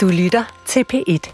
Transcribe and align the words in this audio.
Du 0.00 0.08
lytter 0.08 0.44
til 0.66 0.84
P1. 0.92 1.32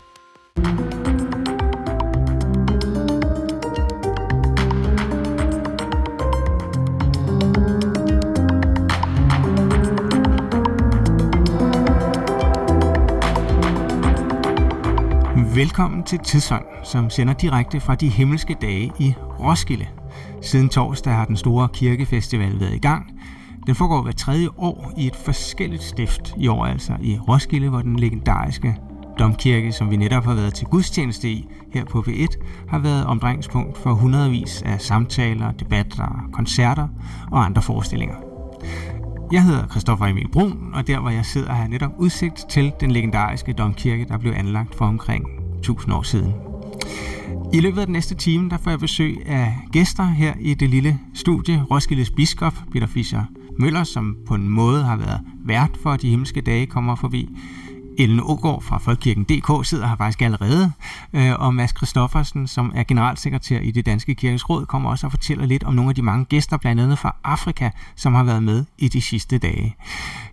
Velkommen 15.54 16.02
til 16.04 16.18
Tidsånd, 16.18 16.64
som 16.84 17.10
sender 17.10 17.34
direkte 17.34 17.80
fra 17.80 17.94
de 17.94 18.08
himmelske 18.08 18.56
dage 18.60 18.92
i 18.98 19.14
Roskilde. 19.40 19.86
Siden 20.42 20.68
torsdag 20.68 21.12
har 21.12 21.24
den 21.24 21.36
store 21.36 21.68
kirkefestival 21.74 22.60
været 22.60 22.74
i 22.74 22.78
gang. 22.78 23.20
Den 23.66 23.74
foregår 23.74 24.02
hver 24.02 24.12
tredje 24.12 24.48
år 24.56 24.92
i 24.96 25.06
et 25.06 25.16
forskelligt 25.16 25.82
stift. 25.82 26.34
I 26.38 26.48
år 26.48 26.66
altså 26.66 26.96
i 27.02 27.18
Roskilde, 27.18 27.68
hvor 27.68 27.82
den 27.82 27.96
legendariske 27.96 28.76
domkirke, 29.18 29.72
som 29.72 29.90
vi 29.90 29.96
netop 29.96 30.24
har 30.24 30.34
været 30.34 30.54
til 30.54 30.66
gudstjeneste 30.66 31.30
i 31.30 31.48
her 31.72 31.84
på 31.84 32.04
V1, 32.08 32.26
har 32.68 32.78
været 32.78 33.06
omdrejningspunkt 33.06 33.78
for 33.78 33.92
hundredvis 33.92 34.62
af 34.62 34.80
samtaler, 34.80 35.52
debatter, 35.52 36.28
koncerter 36.32 36.88
og 37.30 37.44
andre 37.44 37.62
forestillinger. 37.62 38.14
Jeg 39.32 39.44
hedder 39.44 39.66
Christoffer 39.68 40.06
Emil 40.06 40.28
Brun, 40.28 40.70
og 40.74 40.86
der 40.86 41.00
hvor 41.00 41.10
jeg 41.10 41.24
sidder 41.24 41.52
har 41.52 41.60
jeg 41.60 41.68
netop 41.68 41.92
udsigt 41.98 42.44
til 42.50 42.72
den 42.80 42.90
legendariske 42.90 43.52
domkirke, 43.52 44.04
der 44.04 44.18
blev 44.18 44.32
anlagt 44.36 44.74
for 44.74 44.84
omkring 44.84 45.24
1000 45.58 45.94
år 45.94 46.02
siden. 46.02 46.34
I 47.52 47.60
løbet 47.60 47.80
af 47.80 47.86
den 47.86 47.92
næste 47.92 48.14
time, 48.14 48.50
der 48.50 48.58
får 48.58 48.70
jeg 48.70 48.78
besøg 48.78 49.26
af 49.26 49.56
gæster 49.72 50.04
her 50.04 50.34
i 50.40 50.54
det 50.54 50.70
lille 50.70 50.98
studie. 51.14 51.62
Roskildes 51.70 52.10
biskop, 52.10 52.54
Peter 52.72 52.86
Fischer 52.86 53.24
Møller, 53.58 53.84
som 53.84 54.16
på 54.26 54.34
en 54.34 54.48
måde 54.48 54.84
har 54.84 54.96
været 54.96 55.20
vært 55.44 55.70
for 55.82 55.96
de 55.96 56.08
himmelske 56.08 56.40
dage, 56.40 56.66
kommer 56.66 56.94
forbi. 56.94 57.28
Ellen 57.98 58.20
Ågaard 58.22 58.62
fra 58.62 58.78
Folkekirken.dk 58.78 59.66
sidder 59.66 59.86
her 59.86 59.96
faktisk 59.96 60.22
allerede, 60.22 60.72
øh, 61.12 61.32
og 61.40 61.54
Mads 61.54 61.76
Christoffersen, 61.76 62.46
som 62.46 62.72
er 62.74 62.82
generalsekretær 62.82 63.60
i 63.60 63.70
det 63.70 63.86
Danske 63.86 64.14
Kirkes 64.14 64.50
Råd, 64.50 64.66
kommer 64.66 64.90
også 64.90 65.06
og 65.06 65.10
fortæller 65.10 65.46
lidt 65.46 65.64
om 65.64 65.74
nogle 65.74 65.88
af 65.88 65.94
de 65.94 66.02
mange 66.02 66.24
gæster, 66.24 66.56
blandt 66.56 66.82
andet 66.82 66.98
fra 66.98 67.16
Afrika, 67.24 67.70
som 67.96 68.14
har 68.14 68.24
været 68.24 68.42
med 68.42 68.64
i 68.78 68.88
de 68.88 69.00
sidste 69.00 69.38
dage. 69.38 69.76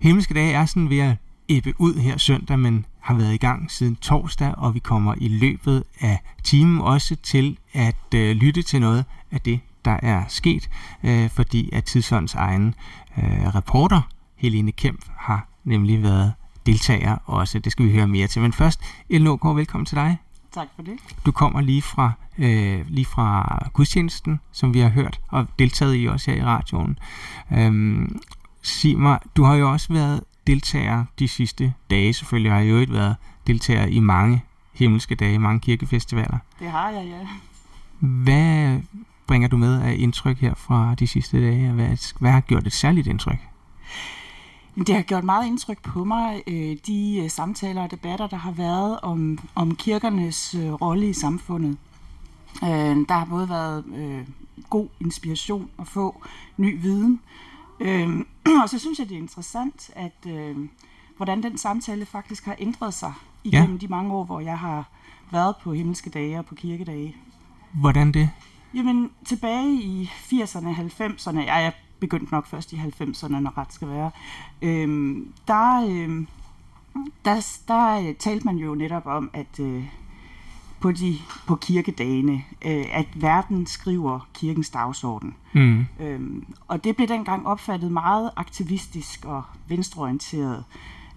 Himmelske 0.01 0.33
dage 0.33 0.53
er 0.53 0.65
sådan 0.65 0.89
ved 0.89 0.99
at 0.99 1.15
ebbe 1.49 1.73
ud 1.77 1.93
her 1.93 2.17
søndag, 2.17 2.59
men 2.59 2.85
har 2.99 3.13
været 3.13 3.33
i 3.33 3.37
gang 3.37 3.71
siden 3.71 3.95
torsdag, 3.95 4.53
og 4.57 4.73
vi 4.73 4.79
kommer 4.79 5.15
i 5.17 5.27
løbet 5.27 5.83
af 5.99 6.19
timen 6.43 6.81
også 6.81 7.15
til 7.15 7.57
at 7.73 8.13
øh, 8.15 8.35
lytte 8.35 8.61
til 8.61 8.81
noget 8.81 9.05
af 9.31 9.41
det, 9.41 9.59
der 9.85 9.99
er 10.03 10.23
sket, 10.27 10.69
øh, 11.03 11.29
fordi 11.29 11.69
at 11.73 11.83
Tidsånds 11.83 12.33
egen 12.33 12.75
øh, 13.17 13.55
reporter, 13.55 14.01
Helene 14.35 14.71
Kemp, 14.71 15.05
har 15.17 15.47
nemlig 15.63 16.03
været 16.03 16.33
deltager 16.65 17.17
også. 17.25 17.59
Det 17.59 17.71
skal 17.71 17.85
vi 17.85 17.91
høre 17.91 18.07
mere 18.07 18.27
til. 18.27 18.41
Men 18.41 18.53
først, 18.53 18.81
Ellen 19.09 19.37
Gård, 19.37 19.55
velkommen 19.55 19.85
til 19.85 19.97
dig. 19.97 20.17
Tak 20.53 20.67
for 20.75 20.81
det. 20.81 20.93
Du 21.25 21.31
kommer 21.31 21.61
lige 21.61 21.81
fra, 21.81 22.11
øh, 22.37 22.85
lige 22.87 23.05
fra 23.05 23.57
gudstjenesten, 23.73 24.39
som 24.51 24.73
vi 24.73 24.79
har 24.79 24.89
hørt 24.89 25.19
og 25.27 25.47
deltaget 25.59 25.95
i 25.95 26.05
også 26.05 26.31
her 26.31 26.37
i 26.37 26.43
radioen. 26.43 26.99
Øhm, 27.51 28.19
sig 28.61 28.99
mig, 28.99 29.19
du 29.35 29.43
har 29.43 29.55
jo 29.55 29.71
også 29.71 29.93
været 29.93 30.23
deltager 30.47 31.05
de 31.19 31.27
sidste 31.27 31.73
dage. 31.89 32.13
Selvfølgelig 32.13 32.51
har 32.51 32.59
jeg 32.59 32.69
jo 32.69 32.79
ikke 32.79 32.93
været 32.93 33.15
deltager 33.47 33.85
i 33.85 33.99
mange 33.99 34.43
himmelske 34.73 35.15
dage, 35.15 35.39
mange 35.39 35.59
kirkefestivaler. 35.59 36.37
Det 36.59 36.71
har 36.71 36.89
jeg, 36.89 37.05
ja. 37.05 37.27
Hvad 37.99 38.79
bringer 39.27 39.47
du 39.47 39.57
med 39.57 39.81
af 39.81 39.95
indtryk 39.99 40.37
her 40.37 40.53
fra 40.53 40.95
de 40.95 41.07
sidste 41.07 41.41
dage? 41.41 41.71
Hvad, 41.71 42.13
hvad 42.19 42.31
har 42.31 42.41
gjort 42.41 42.67
et 42.67 42.73
særligt 42.73 43.07
indtryk? 43.07 43.39
Det 44.75 44.95
har 44.95 45.01
gjort 45.01 45.23
meget 45.23 45.47
indtryk 45.47 45.81
på 45.81 46.03
mig, 46.03 46.43
øh, 46.47 46.77
de 46.87 47.21
øh, 47.23 47.29
samtaler 47.29 47.83
og 47.83 47.91
debatter, 47.91 48.27
der 48.27 48.37
har 48.37 48.51
været 48.51 48.99
om, 48.99 49.39
om 49.55 49.75
kirkernes 49.75 50.55
øh, 50.55 50.73
rolle 50.73 51.09
i 51.09 51.13
samfundet. 51.13 51.77
Der 52.61 53.13
har 53.13 53.25
både 53.25 53.49
været 53.49 53.83
god 54.69 54.87
inspiration 54.99 55.69
at 55.79 55.87
få 55.87 56.23
ny 56.57 56.81
viden, 56.81 57.19
og 58.63 58.69
så 58.69 58.79
synes 58.79 58.99
jeg, 58.99 59.09
det 59.09 59.15
er 59.15 59.21
interessant, 59.21 59.91
at 59.95 60.27
hvordan 61.17 61.43
den 61.43 61.57
samtale 61.57 62.05
faktisk 62.05 62.45
har 62.45 62.55
ændret 62.59 62.93
sig 62.93 63.13
igennem 63.43 63.75
ja. 63.75 63.77
de 63.77 63.87
mange 63.87 64.13
år, 64.13 64.23
hvor 64.23 64.39
jeg 64.39 64.59
har 64.59 64.89
været 65.31 65.55
på 65.63 65.73
himmelske 65.73 66.09
dage 66.09 66.39
og 66.39 66.45
på 66.45 66.55
kirkedage. 66.55 67.15
Hvordan 67.71 68.11
det? 68.11 68.29
Jamen, 68.75 69.11
tilbage 69.25 69.73
i 69.73 70.09
80'erne, 70.13 70.67
90'erne, 70.67 71.39
jeg 71.39 71.65
er 71.65 71.71
begyndt 71.99 72.31
nok 72.31 72.47
først 72.47 72.73
i 72.73 72.75
90'erne, 72.75 73.39
når 73.39 73.57
ret 73.57 73.73
skal 73.73 73.87
være, 73.87 74.11
øhm, 74.61 75.33
der, 75.47 75.87
øhm, 75.89 76.27
der, 77.25 77.61
der 77.67 77.99
øh, 77.99 78.15
talte 78.15 78.45
man 78.45 78.57
jo 78.57 78.75
netop 78.75 79.05
om, 79.05 79.29
at 79.33 79.59
øh, 79.59 79.83
på, 80.79 80.91
de, 80.91 81.17
på 81.47 81.55
kirkedagene, 81.55 82.43
øh, 82.65 82.85
at 82.91 83.07
verden 83.15 83.65
skriver 83.65 84.27
kirkens 84.33 84.69
dagsorden. 84.69 85.35
Mm. 85.53 85.85
Øhm, 85.99 86.45
og 86.67 86.83
det 86.83 86.95
blev 86.95 87.07
dengang 87.07 87.47
opfattet 87.47 87.91
meget 87.91 88.31
aktivistisk 88.35 89.25
og 89.25 89.43
venstreorienteret, 89.67 90.63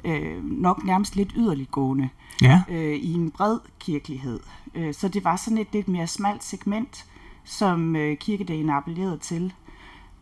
øh, 0.05 0.45
nok 0.45 0.85
nærmest 0.85 1.17
lidt 1.17 1.33
yderliggående 1.37 2.09
ja. 2.43 2.63
øh, 2.69 2.95
i 2.95 3.13
en 3.13 3.31
bred 3.31 3.59
kirkelighed. 3.81 4.41
Øh, 4.75 4.95
så 4.95 5.09
det 5.09 5.25
var 5.25 5.37
sådan 5.37 5.59
et 5.59 5.69
lidt 5.73 5.89
mere 5.89 6.07
smalt 6.07 6.45
segment, 6.45 7.07
som 7.47 7.97
øh, 7.97 8.17
kirkedagen 8.17 8.71
appellerede 8.71 9.19
til. 9.19 9.53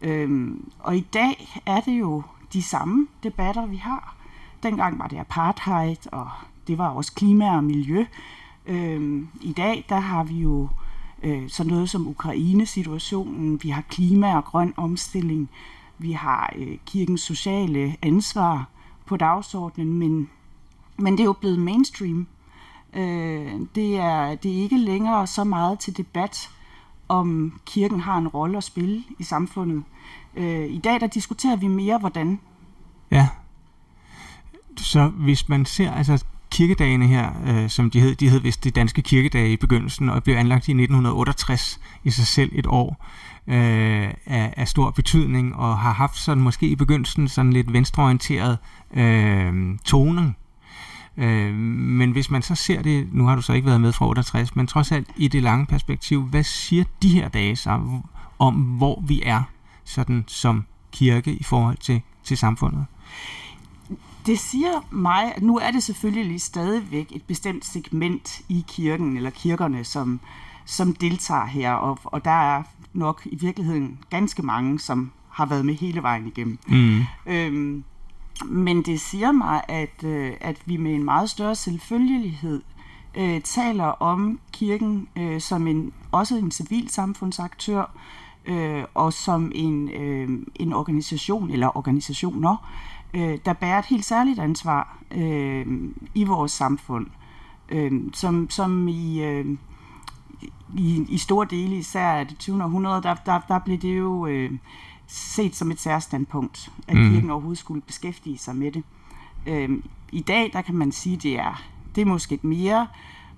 Øhm, 0.02 0.70
og 0.78 0.96
i 0.96 1.00
dag 1.00 1.60
er 1.66 1.80
det 1.80 2.00
jo 2.00 2.22
de 2.52 2.62
samme 2.62 3.06
debatter, 3.22 3.66
vi 3.66 3.76
har. 3.76 4.16
Dengang 4.62 4.98
var 4.98 5.06
det 5.06 5.18
apartheid, 5.18 6.12
og 6.12 6.30
det 6.66 6.78
var 6.78 6.88
også 6.88 7.12
klima 7.14 7.56
og 7.56 7.64
miljø. 7.64 8.04
Øhm, 8.66 9.28
I 9.40 9.52
dag, 9.52 9.84
der 9.88 10.00
har 10.00 10.24
vi 10.24 10.34
jo 10.34 10.68
øh, 11.22 11.48
sådan 11.48 11.72
noget 11.72 11.90
som 11.90 12.08
Ukraine-situationen, 12.08 13.60
vi 13.62 13.68
har 13.68 13.82
klima 13.82 14.36
og 14.36 14.44
grøn 14.44 14.74
omstilling, 14.76 15.50
vi 15.98 16.12
har 16.12 16.52
øh, 16.56 16.78
kirkens 16.86 17.20
sociale 17.20 17.96
ansvar 18.02 18.68
på 19.06 19.16
dagsordenen, 19.16 19.98
men, 19.98 20.30
men 20.96 21.12
det 21.12 21.20
er 21.20 21.24
jo 21.24 21.32
blevet 21.32 21.58
mainstream. 21.58 22.26
Øh, 22.94 23.52
det, 23.74 23.96
er, 23.96 24.34
det 24.34 24.52
er 24.52 24.62
ikke 24.62 24.78
længere 24.78 25.26
så 25.26 25.44
meget 25.44 25.78
til 25.78 25.96
debat, 25.96 26.50
om 27.14 27.60
kirken 27.66 28.00
har 28.00 28.18
en 28.18 28.28
rolle 28.28 28.56
at 28.56 28.64
spille 28.64 29.02
i 29.18 29.22
samfundet. 29.22 29.82
Øh, 30.36 30.66
I 30.70 30.78
dag 30.78 31.00
der 31.00 31.06
diskuterer 31.06 31.56
vi 31.56 31.66
mere, 31.66 31.98
hvordan. 31.98 32.40
Ja. 33.10 33.28
Så 34.76 35.08
hvis 35.08 35.48
man 35.48 35.64
ser, 35.64 35.92
altså 35.92 36.24
kirkedagene 36.50 37.06
her, 37.06 37.30
øh, 37.46 37.68
som 37.68 37.90
de 37.90 38.00
hed, 38.00 38.14
de 38.14 38.28
hed 38.28 38.40
vist 38.40 38.64
de 38.64 38.70
danske 38.70 39.02
kirkedage 39.02 39.52
i 39.52 39.56
begyndelsen, 39.56 40.08
og 40.08 40.22
blev 40.22 40.36
anlagt 40.36 40.68
i 40.68 40.72
1968 40.72 41.80
i 42.04 42.10
sig 42.10 42.26
selv 42.26 42.50
et 42.54 42.66
år 42.66 43.06
øh, 43.46 44.14
af, 44.26 44.54
af 44.56 44.68
stor 44.68 44.90
betydning, 44.90 45.56
og 45.56 45.78
har 45.78 45.92
haft 45.92 46.16
sådan 46.16 46.42
måske 46.42 46.66
i 46.66 46.76
begyndelsen 46.76 47.28
sådan 47.28 47.52
lidt 47.52 47.72
venstreorienteret 47.72 48.58
øh, 48.94 49.78
toning 49.84 50.36
Øh, 51.16 51.54
men 51.54 52.10
hvis 52.10 52.30
man 52.30 52.42
så 52.42 52.54
ser 52.54 52.82
det, 52.82 53.08
nu 53.12 53.26
har 53.26 53.36
du 53.36 53.42
så 53.42 53.52
ikke 53.52 53.66
været 53.66 53.80
med 53.80 53.92
fra 53.92 54.08
68, 54.08 54.56
men 54.56 54.66
trods 54.66 54.92
alt 54.92 55.08
i 55.16 55.28
det 55.28 55.42
lange 55.42 55.66
perspektiv, 55.66 56.22
hvad 56.22 56.42
siger 56.42 56.84
de 57.02 57.08
her 57.08 57.28
dage 57.28 57.56
så 57.56 57.80
om, 58.38 58.54
hvor 58.54 59.02
vi 59.06 59.22
er 59.24 59.42
sådan 59.84 60.24
som 60.26 60.64
kirke 60.92 61.32
i 61.32 61.42
forhold 61.42 61.76
til, 61.76 62.00
til 62.24 62.36
samfundet? 62.36 62.86
Det 64.26 64.38
siger 64.38 64.86
mig, 64.90 65.34
at 65.36 65.42
nu 65.42 65.58
er 65.58 65.70
det 65.70 65.82
selvfølgelig 65.82 66.40
stadigvæk 66.40 67.12
et 67.12 67.22
bestemt 67.22 67.64
segment 67.64 68.40
i 68.48 68.64
kirken, 68.68 69.16
eller 69.16 69.30
kirkerne, 69.30 69.84
som, 69.84 70.20
som 70.64 70.94
deltager 70.94 71.46
her, 71.46 71.72
og, 71.72 71.98
og 72.04 72.24
der 72.24 72.54
er 72.56 72.62
nok 72.92 73.22
i 73.24 73.36
virkeligheden 73.36 73.98
ganske 74.10 74.42
mange, 74.42 74.78
som 74.78 75.12
har 75.30 75.46
været 75.46 75.66
med 75.66 75.74
hele 75.74 76.02
vejen 76.02 76.26
igennem. 76.26 76.58
Mm. 76.66 77.00
Øhm, 77.26 77.84
men 78.44 78.82
det 78.82 79.00
siger 79.00 79.32
mig, 79.32 79.62
at, 79.68 80.04
øh, 80.04 80.32
at 80.40 80.56
vi 80.66 80.76
med 80.76 80.94
en 80.94 81.04
meget 81.04 81.30
større 81.30 81.54
selvfølgelighed 81.54 82.62
øh, 83.14 83.40
taler 83.40 83.84
om 83.84 84.40
kirken 84.52 85.08
øh, 85.16 85.40
som 85.40 85.66
en 85.66 85.92
også 86.12 86.36
en 86.36 86.50
civilsamfundsaktør 86.50 87.90
øh, 88.44 88.84
og 88.94 89.12
som 89.12 89.52
en, 89.54 89.88
øh, 89.88 90.28
en 90.54 90.72
organisation 90.72 91.50
eller 91.50 91.76
organisationer, 91.76 92.70
øh, 93.14 93.38
der 93.44 93.52
bærer 93.52 93.78
et 93.78 93.86
helt 93.86 94.04
særligt 94.04 94.38
ansvar 94.38 94.98
øh, 95.10 95.66
i 96.14 96.24
vores 96.24 96.52
samfund, 96.52 97.06
øh, 97.68 97.92
som, 98.12 98.50
som 98.50 98.88
i, 98.88 99.22
øh, 99.22 99.46
i, 100.76 101.06
i 101.08 101.18
store 101.18 101.46
dele, 101.50 101.76
især 101.76 102.08
af 102.08 102.26
det 102.26 102.38
20. 102.38 102.64
århundrede, 102.64 103.02
der, 103.02 103.14
der, 103.14 103.40
der 103.48 103.58
blev 103.58 103.78
det 103.78 103.98
jo... 103.98 104.26
Øh, 104.26 104.52
set 105.06 105.56
som 105.56 105.70
et 105.70 105.80
særstandpunkt, 105.80 106.72
at 106.88 106.96
mm. 106.96 107.10
kirken 107.10 107.30
overhovedet 107.30 107.58
skulle 107.58 107.80
beskæftige 107.80 108.38
sig 108.38 108.56
med 108.56 108.72
det. 108.72 108.82
Øhm, 109.46 109.84
I 110.12 110.20
dag, 110.20 110.50
der 110.52 110.62
kan 110.62 110.74
man 110.74 110.92
sige, 110.92 111.16
det 111.16 111.38
er, 111.38 111.62
det 111.94 112.00
er 112.00 112.06
måske 112.06 112.34
et 112.34 112.44
mere 112.44 112.86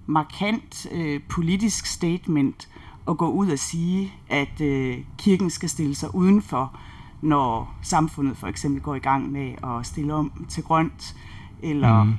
markant 0.07 0.87
øh, 0.93 1.21
politisk 1.29 1.87
statement 1.87 2.69
at 3.09 3.17
gå 3.17 3.31
ud 3.31 3.51
og 3.51 3.59
sige, 3.59 4.13
at 4.29 4.61
øh, 4.61 4.99
kirken 5.19 5.51
skal 5.51 5.69
stille 5.69 5.95
sig 5.95 6.15
udenfor, 6.15 6.79
når 7.21 7.75
samfundet 7.83 8.37
for 8.37 8.47
eksempel 8.47 8.83
går 8.83 8.95
i 8.95 8.99
gang 8.99 9.33
med 9.33 9.55
at 9.65 9.87
stille 9.87 10.15
om 10.15 10.47
til 10.49 10.63
grønt, 10.63 11.17
eller 11.63 12.03
mm. 12.03 12.15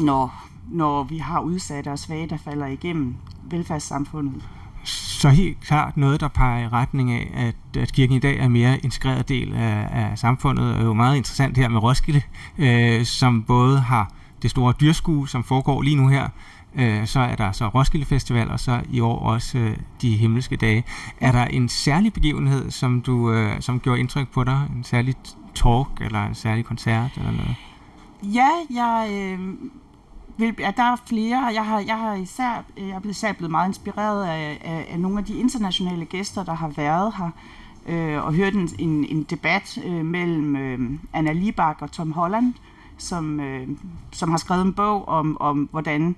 når 0.00 0.44
når 0.70 1.02
vi 1.02 1.18
har 1.18 1.40
udsatte 1.40 1.88
og 1.88 1.98
svage, 1.98 2.26
der 2.26 2.36
falder 2.36 2.66
igennem 2.66 3.14
velfærdssamfundet. 3.42 4.48
Så 4.84 5.28
helt 5.28 5.60
klart 5.60 5.96
noget, 5.96 6.20
der 6.20 6.28
peger 6.28 6.64
i 6.64 6.68
retning 6.68 7.12
af, 7.12 7.30
at, 7.34 7.82
at 7.82 7.92
kirken 7.92 8.16
i 8.16 8.18
dag 8.18 8.38
er 8.38 8.44
en 8.44 8.52
mere 8.52 8.78
integreret 8.78 9.28
del 9.28 9.54
af, 9.54 9.88
af 9.90 10.18
samfundet. 10.18 10.76
er 10.76 10.84
jo 10.84 10.92
meget 10.92 11.16
interessant 11.16 11.56
her 11.56 11.68
med 11.68 11.82
Roskilde, 11.82 12.22
øh, 12.58 13.04
som 13.04 13.42
både 13.42 13.80
har 13.80 14.12
det 14.42 14.50
store 14.50 14.74
dyrskue, 14.80 15.28
som 15.28 15.44
foregår 15.44 15.82
lige 15.82 15.96
nu 15.96 16.08
her, 16.08 16.28
øh, 16.74 17.06
så 17.06 17.20
er 17.20 17.34
der 17.34 17.52
så 17.52 17.68
Roskilde 17.68 18.06
Festival, 18.06 18.50
og 18.50 18.60
så 18.60 18.80
i 18.90 19.00
år 19.00 19.18
også 19.18 19.58
øh, 19.58 19.76
de 20.02 20.16
himmelske 20.16 20.56
dage. 20.56 20.84
Er 21.20 21.32
der 21.32 21.44
en 21.44 21.68
særlig 21.68 22.12
begivenhed, 22.12 22.70
som 22.70 23.00
du 23.00 23.32
øh, 23.32 23.60
som 23.60 23.80
gjorde 23.80 24.00
indtryk 24.00 24.28
på 24.28 24.44
dig? 24.44 24.68
En 24.76 24.84
særlig 24.84 25.14
talk, 25.54 25.88
eller 26.00 26.26
en 26.26 26.34
særlig 26.34 26.64
koncert, 26.64 27.10
eller 27.16 27.30
noget? 27.30 27.54
Ja, 28.22 28.48
jeg... 28.70 29.08
Øh 29.12 29.38
vil, 30.36 30.54
ja, 30.58 30.72
der 30.76 30.82
er 30.82 30.96
flere. 31.06 31.44
Jeg 31.44 31.66
har, 31.66 31.80
jeg 31.80 31.98
har 31.98 32.14
især, 32.14 32.64
jeg 32.76 32.88
er 32.88 32.98
blevet, 32.98 33.14
især 33.14 33.32
blevet 33.32 33.50
meget 33.50 33.68
inspireret 33.68 34.26
af, 34.26 34.60
af, 34.64 34.86
af 34.90 35.00
nogle 35.00 35.18
af 35.18 35.24
de 35.24 35.38
internationale 35.38 36.04
gæster, 36.04 36.44
der 36.44 36.54
har 36.54 36.68
været 36.68 37.14
her, 37.16 37.30
øh, 37.86 38.24
og 38.24 38.34
hørt 38.34 38.54
en, 38.54 38.68
en, 38.78 39.04
en 39.04 39.22
debat 39.22 39.78
øh, 39.84 40.04
mellem 40.04 40.56
øh, 40.56 40.90
Anna 41.12 41.32
Libak 41.32 41.82
og 41.82 41.92
Tom 41.92 42.12
Holland, 42.12 42.54
som, 42.98 43.40
øh, 43.40 43.68
som 44.12 44.30
har 44.30 44.38
skrevet 44.38 44.62
en 44.62 44.72
bog 44.72 45.08
om, 45.08 45.36
om 45.40 45.68
hvordan 45.70 46.16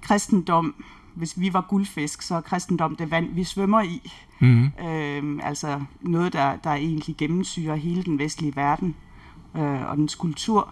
kristendom, 0.00 0.74
hvis 1.14 1.40
vi 1.40 1.52
var 1.52 1.66
guldfisk, 1.68 2.22
så 2.22 2.34
er 2.34 2.40
kristendom 2.40 2.96
det 2.96 3.10
vand, 3.10 3.34
vi 3.34 3.44
svømmer 3.44 3.82
i. 3.82 4.12
Mm-hmm. 4.40 4.86
Øh, 4.86 5.40
altså 5.42 5.80
noget, 6.00 6.32
der, 6.32 6.56
der 6.56 6.70
egentlig 6.70 7.16
gennemsyrer 7.16 7.76
hele 7.76 8.02
den 8.02 8.18
vestlige 8.18 8.56
verden 8.56 8.94
øh, 9.56 9.90
og 9.90 9.96
dens 9.96 10.14
kultur. 10.14 10.68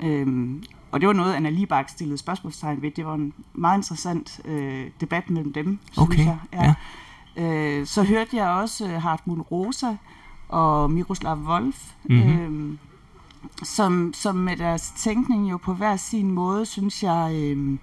Øh, 0.00 0.56
og 0.94 1.00
det 1.00 1.06
var 1.06 1.12
noget, 1.12 1.34
Anna 1.34 1.50
Libak 1.50 1.88
stillede 1.88 2.18
spørgsmålstegn 2.18 2.82
ved. 2.82 2.90
Det 2.90 3.06
var 3.06 3.14
en 3.14 3.32
meget 3.52 3.78
interessant 3.78 4.40
øh, 4.44 4.90
debat 5.00 5.30
mellem 5.30 5.52
dem, 5.52 5.78
okay. 5.96 6.14
synes 6.14 6.26
jeg. 6.26 6.38
Ja. 6.52 6.74
Ja. 7.36 7.78
Øh, 7.78 7.86
så 7.86 8.02
hørte 8.02 8.36
jeg 8.36 8.48
også 8.48 8.86
øh, 8.86 9.02
Hartmut 9.02 9.50
Rosa 9.50 9.96
og 10.48 10.90
Miroslav 10.90 11.38
Wolf, 11.38 11.92
mm-hmm. 12.04 12.72
øh, 12.72 12.78
som, 13.62 14.12
som 14.14 14.36
med 14.36 14.56
deres 14.56 14.92
tænkning 14.96 15.50
jo 15.50 15.56
på 15.56 15.74
hver 15.74 15.96
sin 15.96 16.30
måde, 16.30 16.66
synes 16.66 17.02
jeg, 17.02 17.32
øh, 17.34 17.78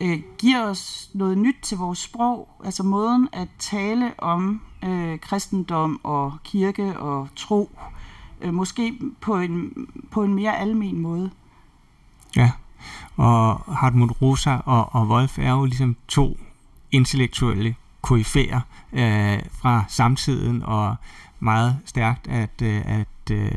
øh, 0.00 0.20
giver 0.38 0.62
os 0.62 1.10
noget 1.14 1.38
nyt 1.38 1.56
til 1.62 1.78
vores 1.78 1.98
sprog. 1.98 2.48
Altså 2.64 2.82
måden 2.82 3.28
at 3.32 3.48
tale 3.58 4.12
om 4.18 4.60
øh, 4.84 5.18
kristendom 5.18 6.00
og 6.02 6.32
kirke 6.44 6.98
og 6.98 7.28
tro, 7.36 7.70
øh, 8.40 8.54
måske 8.54 8.98
på 9.20 9.36
en, 9.36 9.72
på 10.10 10.22
en 10.22 10.34
mere 10.34 10.58
almen 10.58 11.00
måde. 11.00 11.30
Ja, 12.36 12.50
og 13.16 13.60
Hartmut 13.76 14.22
Rosa 14.22 14.56
og, 14.64 14.94
og 14.94 15.06
Wolf 15.06 15.38
er 15.38 15.50
jo 15.50 15.64
ligesom 15.64 15.96
to 16.08 16.38
intellektuelle 16.90 17.74
koryfærer 18.02 18.60
øh, 18.92 19.38
fra 19.52 19.84
samtiden, 19.88 20.62
og 20.62 20.96
meget 21.40 21.78
stærkt, 21.84 22.28
at, 22.28 22.62
øh, 22.62 22.82
at 22.84 23.30
øh, 23.30 23.50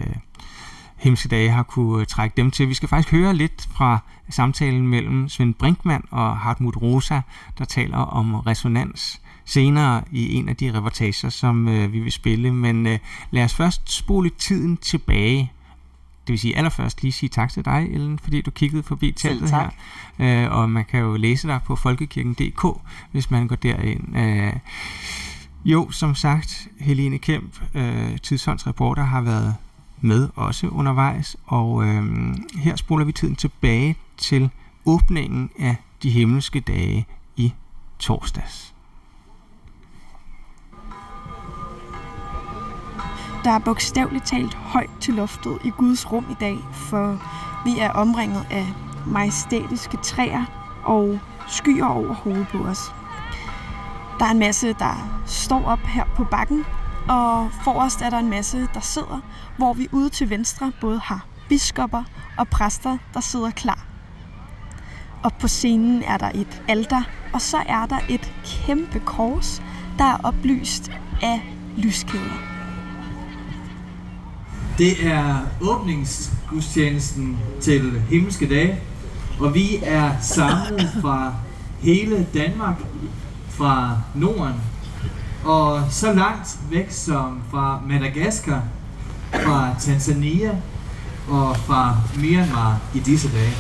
Himmelske 0.98 1.30
Dage 1.30 1.50
har 1.50 1.64
kunne 1.64 2.06
trække 2.06 2.34
dem 2.38 2.52
til. 2.52 2.70
Vi 2.70 2.74
skal 2.74 2.90
faktisk 2.90 3.12
høre 3.12 3.34
lidt 3.34 3.70
fra 3.72 4.00
samtalen 4.30 4.88
mellem 4.88 5.30
Svend 5.30 5.54
Brinkmann 5.54 6.06
og 6.12 6.38
Hartmut 6.38 6.82
Rosa, 6.82 7.22
der 7.58 7.66
taler 7.66 7.98
om 7.98 8.36
resonans 8.36 9.22
senere 9.46 10.04
i 10.12 10.34
en 10.36 10.50
af 10.50 10.56
de 10.56 10.78
reportager, 10.78 11.30
som 11.30 11.68
øh, 11.68 11.94
vi 11.94 12.00
vil 12.00 12.12
spille. 12.12 12.54
Men 12.54 12.88
øh, 12.88 13.00
lad 13.32 13.44
os 13.44 13.54
først 13.54 13.92
spole 13.92 14.30
tiden 14.30 14.78
tilbage 14.78 15.52
det 16.28 16.34
vil 16.34 16.40
sige 16.40 16.58
allerførst 16.58 17.02
lige 17.02 17.12
sige 17.12 17.30
tak 17.30 17.52
til 17.52 17.66
dig, 17.66 17.88
Ellen, 17.92 18.20
fordi 18.20 18.42
du 18.42 18.52
kiggede 18.52 18.84
forbi 18.84 19.12
teltet 19.12 19.50
her. 19.50 19.70
Øh, 20.20 20.52
og 20.52 20.70
man 20.70 20.86
kan 20.86 21.00
jo 21.00 21.16
læse 21.16 21.48
dig 21.48 21.60
på 21.66 21.76
folkekirken.dk, 21.76 22.66
hvis 23.12 23.32
man 23.32 23.48
går 23.48 23.56
derind. 23.56 24.18
Øh, 24.18 24.54
jo, 25.66 25.92
som 25.92 26.16
sagt, 26.16 26.68
Helene 26.80 27.18
Kemp, 27.18 27.62
øh, 27.74 28.18
tidsfondsreporter, 28.18 29.04
har 29.04 29.22
været 29.22 29.56
med 30.02 30.30
også 30.36 30.68
undervejs, 30.68 31.38
og 31.46 31.86
øh, 31.86 32.04
her 32.58 32.76
spoler 32.76 33.06
vi 33.06 33.12
tiden 33.12 33.36
tilbage 33.36 33.96
til 34.18 34.50
åbningen 34.86 35.50
af 35.60 35.76
de 36.04 36.10
himmelske 36.10 36.60
dage 36.60 37.06
i 37.38 37.54
torsdags. 38.00 38.71
Der 43.44 43.52
er 43.52 43.60
bogstaveligt 43.60 44.26
talt 44.26 44.54
højt 44.54 44.90
til 45.00 45.14
loftet 45.14 45.58
i 45.64 45.70
Guds 45.70 46.12
rum 46.12 46.26
i 46.32 46.34
dag, 46.40 46.58
for 46.74 47.22
vi 47.66 47.80
er 47.80 47.92
omringet 47.92 48.46
af 48.52 48.74
majestætiske 49.08 49.98
træer 49.98 50.46
og 50.84 51.20
skyer 51.48 51.86
over 51.86 52.14
hovedet 52.14 52.48
på 52.48 52.58
os. 52.58 52.94
Der 54.20 54.26
er 54.26 54.32
en 54.32 54.40
masse, 54.40 54.74
der 54.74 55.22
står 55.26 55.66
op 55.66 55.80
her 55.80 56.06
på 56.16 56.24
bakken, 56.24 56.66
og 57.10 57.52
forrest 57.64 58.02
er 58.02 58.10
der 58.10 58.20
en 58.20 58.30
masse, 58.30 58.68
der 58.74 58.80
sidder, 58.80 59.20
hvor 59.58 59.74
vi 59.74 59.88
ude 59.92 60.10
til 60.10 60.30
venstre 60.30 60.72
både 60.82 61.00
har 61.00 61.26
biskopper 61.50 62.04
og 62.38 62.48
præster, 62.48 62.98
der 63.14 63.20
sidder 63.20 63.52
klar. 63.52 63.86
Og 65.24 65.34
på 65.34 65.48
scenen 65.48 66.04
er 66.04 66.18
der 66.18 66.32
et 66.36 66.62
alter, 66.68 67.04
og 67.34 67.42
så 67.42 67.58
er 67.66 67.86
der 67.86 68.00
et 68.10 68.34
kæmpe 68.46 69.00
kors, 69.00 69.62
der 69.98 70.06
er 70.06 70.18
oplyst 70.24 70.92
af 71.22 71.56
lyskæder. 71.78 72.51
Det 74.82 75.08
er 75.08 75.36
åbningsgudstjenesten 75.62 77.38
til 77.62 78.02
Himmelske 78.10 78.50
Dage, 78.50 78.80
og 79.40 79.54
vi 79.54 79.80
er 79.84 80.12
samlet 80.22 80.90
fra 81.02 81.34
hele 81.80 82.28
Danmark, 82.34 82.76
fra 83.50 83.98
Norden, 84.16 84.54
og 85.46 85.82
så 85.90 86.14
langt 86.14 86.60
væk 86.72 86.92
som 86.92 87.42
fra 87.52 87.82
Madagaskar, 87.88 88.64
fra 89.32 89.76
Tanzania 89.80 90.58
og 91.30 91.58
fra 91.58 91.98
Myanmar 92.20 92.80
i 92.96 93.00
disse 93.00 93.32
dage. 93.32 93.54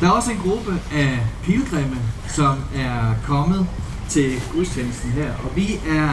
Der 0.00 0.06
er 0.06 0.10
også 0.10 0.30
en 0.30 0.38
gruppe 0.38 0.80
af 0.92 1.26
pilgrimme, 1.42 1.98
som 2.28 2.56
er 2.74 3.14
kommet 3.24 3.66
til 4.08 4.32
gudstjenesten 4.52 5.10
her, 5.10 5.32
og 5.44 5.56
vi 5.56 5.80
er 5.88 6.10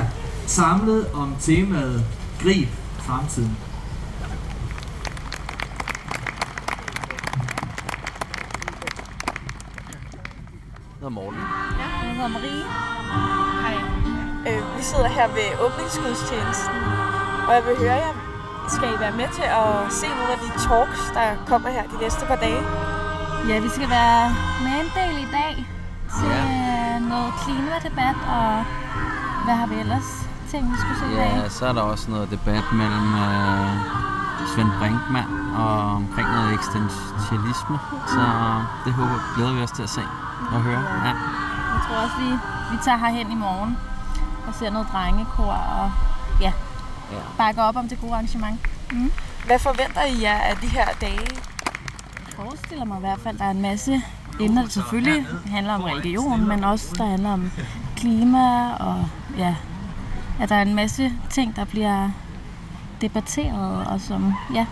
samlet 0.48 1.08
om 1.14 1.36
temaet 1.40 2.06
Grib 2.44 2.68
fremtiden. 3.08 3.58
Jeg 4.22 4.30
hedder 11.00 11.10
Morten. 11.10 11.40
Ja, 11.82 11.88
jeg 12.08 12.16
hedder 12.16 12.28
Marie. 12.38 12.64
Hej. 13.64 13.76
Øh, 14.50 14.78
vi 14.78 14.84
sidder 14.84 15.08
her 15.08 15.28
ved 15.38 15.48
åbningsgudstjenesten, 15.66 16.78
og 17.48 17.52
jeg 17.58 17.64
vil 17.68 17.76
høre 17.84 17.98
jer, 18.06 18.14
skal 18.76 18.88
I 18.96 19.00
være 19.00 19.16
med 19.22 19.30
til 19.38 19.48
at 19.62 19.72
se 20.00 20.08
nogle 20.20 20.32
af 20.36 20.40
de 20.46 20.50
talks, 20.66 21.02
der 21.18 21.28
kommer 21.48 21.70
her 21.70 21.84
de 21.94 21.98
næste 22.04 22.26
par 22.26 22.40
dage? 22.46 22.62
Ja, 23.50 23.60
vi 23.60 23.70
skal 23.70 23.90
være 24.00 24.22
med 24.66 24.76
en 24.84 24.90
del 25.00 25.16
i 25.26 25.28
dag 25.38 25.54
til 26.18 26.30
ja. 26.30 27.00
noget 27.00 27.32
klimadebat, 27.44 28.18
og 28.38 28.50
hvad 29.46 29.56
har 29.62 29.68
vi 29.68 29.76
ellers 29.84 30.10
ting, 30.56 30.72
vi 30.72 30.78
skulle 30.82 31.00
se 31.00 31.08
Ja, 31.22 31.50
så 31.50 31.66
er 31.66 31.74
der 31.74 31.82
også 31.82 32.12
noget 32.12 32.28
debat 32.32 32.66
mellem 32.74 33.08
øh, 33.26 33.70
Svend 34.52 34.72
Brinkmann 34.80 35.32
og 35.56 35.96
omkring 36.00 36.28
noget 36.38 36.54
eksistentialisme. 36.54 37.78
Så 38.08 38.24
det 38.86 38.94
håber, 38.94 39.18
glæder 39.36 39.54
vi 39.54 39.62
os 39.62 39.72
til 39.72 39.84
at 39.84 39.90
se 39.90 40.04
og 40.54 40.60
høre. 40.62 40.84
Ja. 41.06 41.14
Jeg 41.74 41.82
tror 41.86 41.96
også, 42.06 42.18
vi, 42.24 42.30
vi 42.72 42.78
tager 42.86 42.98
herhen 42.98 43.32
i 43.32 43.36
morgen 43.36 43.78
og 44.48 44.54
ser 44.60 44.70
noget 44.70 44.88
drengekor 44.92 45.58
og 45.80 45.92
ja, 46.42 46.54
ja. 47.12 47.22
bakker 47.38 47.64
op 47.64 47.76
om 47.76 47.90
det 47.90 48.02
gode 48.02 48.14
arrangement. 48.14 48.60
Mm. 48.92 49.12
Hvad 49.46 49.60
forventer 49.60 50.02
I 50.02 50.22
jer 50.22 50.38
af 50.38 50.58
de 50.58 50.68
her 50.68 50.88
dage? 51.02 51.28
Jeg 52.26 52.34
forestiller 52.36 52.86
mig 52.86 52.98
i 52.98 53.00
hvert 53.00 53.20
fald, 53.20 53.36
at 53.36 53.40
der 53.40 53.46
er 53.46 53.52
en 53.52 53.62
masse 53.62 54.02
emner, 54.40 54.62
der 54.62 54.70
selvfølgelig 54.70 55.28
handler 55.46 55.74
om 55.74 55.84
religion, 55.84 56.48
men 56.48 56.64
også 56.64 56.96
der 56.98 57.06
handler 57.06 57.34
om 57.34 57.52
klima 57.98 58.74
og 58.74 59.06
ja, 59.38 59.56
at 60.40 60.50
der 60.50 60.56
er 60.56 60.62
en 60.62 60.76
masse 60.76 61.12
ting, 61.30 61.56
der 61.56 61.66
bliver 61.66 62.10
debatteret, 63.02 63.88
og 63.88 64.02
som 64.02 64.34
ja, 64.54 64.66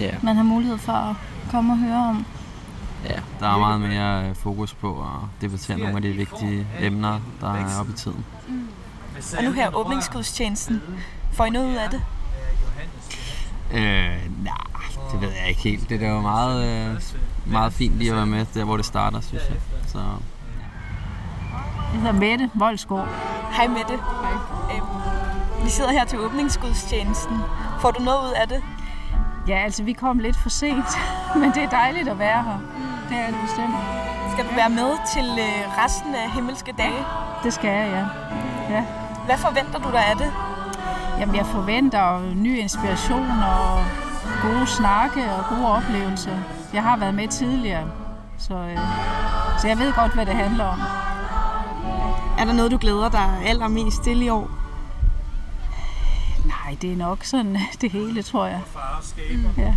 yeah. 0.00 0.24
man 0.24 0.36
har 0.36 0.42
mulighed 0.42 0.78
for 0.78 0.92
at 0.92 1.16
komme 1.50 1.72
og 1.72 1.78
høre 1.78 2.08
om. 2.08 2.26
Ja, 3.04 3.18
der 3.40 3.48
er 3.48 3.58
meget 3.58 3.80
mere 3.80 4.28
øh, 4.28 4.34
fokus 4.34 4.74
på 4.74 5.00
at 5.00 5.40
debattere 5.40 5.78
nogle 5.78 5.96
af 5.96 6.02
de 6.02 6.12
vigtige 6.12 6.66
emner, 6.80 7.20
der 7.40 7.54
er 7.54 7.80
oppe 7.80 7.92
i 7.92 7.96
tiden. 7.96 8.24
Mm. 8.48 8.68
Og 9.38 9.44
nu 9.44 9.52
her 9.52 9.74
åbningsgudstjenesten. 9.74 10.82
Får 11.32 11.44
I 11.44 11.50
noget 11.50 11.68
ud 11.68 11.74
af 11.74 11.90
det? 11.90 12.02
Øh, 13.72 13.82
nej, 14.44 14.54
det 15.12 15.20
ved 15.20 15.28
jeg 15.40 15.48
ikke 15.48 15.60
helt. 15.60 15.88
Det 15.88 16.02
er 16.02 16.10
jo 16.10 16.20
meget, 16.20 16.88
øh, 16.90 17.00
meget 17.46 17.72
fint 17.72 17.98
lige 17.98 18.10
at 18.10 18.16
være 18.16 18.26
med 18.26 18.46
der, 18.54 18.64
hvor 18.64 18.76
det 18.76 18.86
starter, 18.86 19.20
synes 19.20 19.42
jeg. 19.48 19.56
Så. 19.86 19.98
Jeg 21.94 22.02
hedder 22.02 22.20
Mette 22.20 22.50
Voldsgaard. 22.54 23.08
Hej 23.52 23.66
Mette. 23.66 23.96
Hej. 24.22 24.76
Øhm, 24.76 25.64
vi 25.64 25.70
sidder 25.70 25.90
her 25.90 26.04
til 26.04 26.20
åbningsgudstjenesten. 26.20 27.36
Får 27.80 27.90
du 27.90 28.02
noget 28.02 28.18
ud 28.28 28.32
af 28.42 28.48
det? 28.48 28.62
Ja, 29.48 29.58
altså 29.58 29.82
vi 29.82 29.92
kom 29.92 30.18
lidt 30.18 30.36
for 30.36 30.48
sent, 30.48 30.90
men 31.40 31.50
det 31.54 31.62
er 31.62 31.68
dejligt 31.68 32.08
at 32.08 32.18
være 32.18 32.42
her. 32.42 32.58
det 33.08 33.16
er 33.18 33.26
det 33.26 33.36
bestemt. 33.42 33.74
Skal 34.32 34.44
du 34.44 34.54
være 34.54 34.70
med 34.70 34.90
til 35.14 35.26
øh, 35.38 35.84
resten 35.84 36.14
af 36.14 36.30
himmelske 36.30 36.72
dage? 36.78 37.04
Det 37.44 37.52
skal 37.52 37.70
jeg, 37.70 37.88
ja. 37.90 38.04
ja. 38.74 38.84
Hvad 39.26 39.36
forventer 39.36 39.78
du 39.78 39.90
dig 39.90 40.06
af 40.10 40.16
det? 40.16 40.32
Jamen, 41.18 41.34
jeg 41.36 41.46
forventer 41.46 42.34
ny 42.34 42.58
inspiration 42.58 43.30
og 43.30 43.84
gode 44.42 44.66
snakke 44.66 45.24
og 45.32 45.44
gode 45.48 45.68
oplevelser. 45.68 46.36
Jeg 46.72 46.82
har 46.82 46.96
været 46.96 47.14
med 47.14 47.28
tidligere, 47.28 47.90
så, 48.38 48.54
øh, 48.54 48.78
så 49.58 49.68
jeg 49.68 49.78
ved 49.78 49.92
godt, 49.92 50.14
hvad 50.14 50.26
det 50.26 50.34
handler 50.34 50.64
om. 50.64 50.80
Er 52.38 52.44
der 52.44 52.52
noget, 52.52 52.70
du 52.70 52.78
glæder 52.78 53.08
dig 53.08 53.40
allermest 53.44 54.02
til 54.02 54.22
i 54.22 54.28
år? 54.28 54.50
Nej, 56.46 56.76
det 56.82 56.92
er 56.92 56.96
nok 56.96 57.24
sådan 57.24 57.58
det 57.80 57.90
hele, 57.90 58.22
tror 58.22 58.46
jeg. 58.46 58.60
Mm. 59.30 59.62
Ja. 59.62 59.76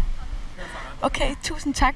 Okay, 1.02 1.36
tusind 1.44 1.74
tak. 1.74 1.96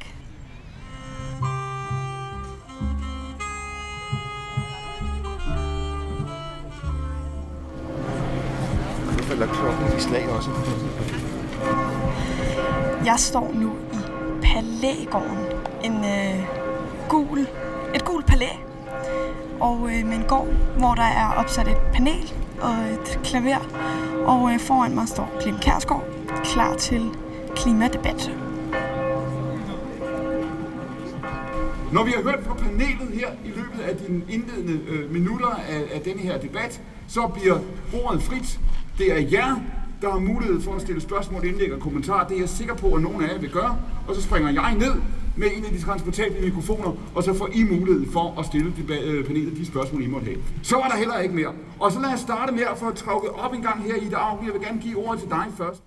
Nu 9.17 9.23
falder 9.23 9.47
klokken 9.47 9.97
i 9.97 10.01
slag 10.01 10.29
også. 10.29 10.49
Jeg 13.05 13.15
står 13.19 13.51
nu 13.53 13.75
i 13.93 13.97
Palægården. 14.43 15.37
En 15.83 16.05
øh, 16.05 16.45
gul, 17.09 17.47
et 17.95 18.05
gul 18.05 18.23
palæ. 18.23 18.47
Og 19.61 19.89
øh, 19.91 20.05
med 20.05 20.15
en 20.17 20.23
gård, 20.27 20.47
hvor 20.77 20.95
der 20.95 21.03
er 21.03 21.33
opsat 21.37 21.67
et 21.67 21.77
panel 21.93 22.33
og 22.61 22.73
et 22.93 23.19
klaver. 23.23 23.59
Og 24.25 24.53
øh, 24.53 24.59
foran 24.59 24.95
mig 24.95 25.07
står 25.07 25.31
Clem 25.41 25.55
Kærsgaard, 25.61 26.03
klar 26.43 26.75
til 26.75 27.09
klimadebat. 27.55 28.31
Når 31.91 32.03
vi 32.03 32.11
har 32.11 32.23
hørt 32.23 32.39
fra 32.43 32.53
panelet 32.53 33.09
her 33.13 33.27
i 33.45 33.47
løbet 33.47 33.79
af 33.87 33.97
de 33.97 34.21
indledende 34.29 34.79
øh, 34.87 35.11
minutter 35.13 35.47
af, 35.69 35.81
af 35.93 36.01
denne 36.01 36.21
her 36.21 36.37
debat, 36.37 36.81
så 37.07 37.27
bliver 37.27 37.59
ordet 38.03 38.23
frit. 38.23 38.59
Det 38.97 39.11
er 39.11 39.19
jer, 39.31 39.55
der 40.01 40.11
har 40.11 40.19
mulighed 40.19 40.61
for 40.61 40.75
at 40.75 40.81
stille 40.81 41.01
spørgsmål, 41.01 41.45
indlæg 41.45 41.73
og 41.73 41.79
kommentarer. 41.79 42.27
Det 42.27 42.35
er 42.35 42.39
jeg 42.39 42.49
sikker 42.49 42.75
på, 42.75 42.93
at 42.93 43.01
nogen 43.01 43.23
af 43.23 43.33
jer 43.33 43.39
vil 43.39 43.49
gøre. 43.49 43.77
Og 44.07 44.15
så 44.15 44.21
springer 44.21 44.49
jeg 44.51 44.75
ned 44.75 44.93
med 45.35 45.47
en 45.55 45.65
af 45.65 45.71
de 45.71 45.81
transportable 45.81 46.41
mikrofoner, 46.41 46.91
og 47.15 47.23
så 47.23 47.33
får 47.33 47.49
I 47.53 47.63
mulighed 47.63 48.11
for 48.11 48.39
at 48.39 48.45
stille 48.45 48.73
de, 48.77 48.99
øh, 49.03 49.25
panelet 49.25 49.57
de 49.57 49.65
spørgsmål, 49.65 50.03
I 50.03 50.07
måtte 50.07 50.25
have. 50.25 50.37
Så 50.63 50.75
var 50.75 50.87
der 50.87 50.97
heller 50.97 51.19
ikke 51.19 51.35
mere. 51.35 51.53
Og 51.79 51.91
så 51.91 51.99
lad 51.99 52.13
os 52.13 52.19
starte 52.19 52.51
med 52.51 52.63
at 52.71 52.77
få 52.77 52.91
trukket 52.91 53.29
op 53.29 53.53
en 53.53 53.61
gang 53.61 53.83
her 53.83 53.95
i 53.95 54.09
dag. 54.09 54.45
Jeg 54.45 54.53
vil 54.53 54.61
gerne 54.61 54.81
give 54.81 54.97
ordet 55.07 55.19
til 55.19 55.29
dig 55.29 55.45
først. 55.57 55.81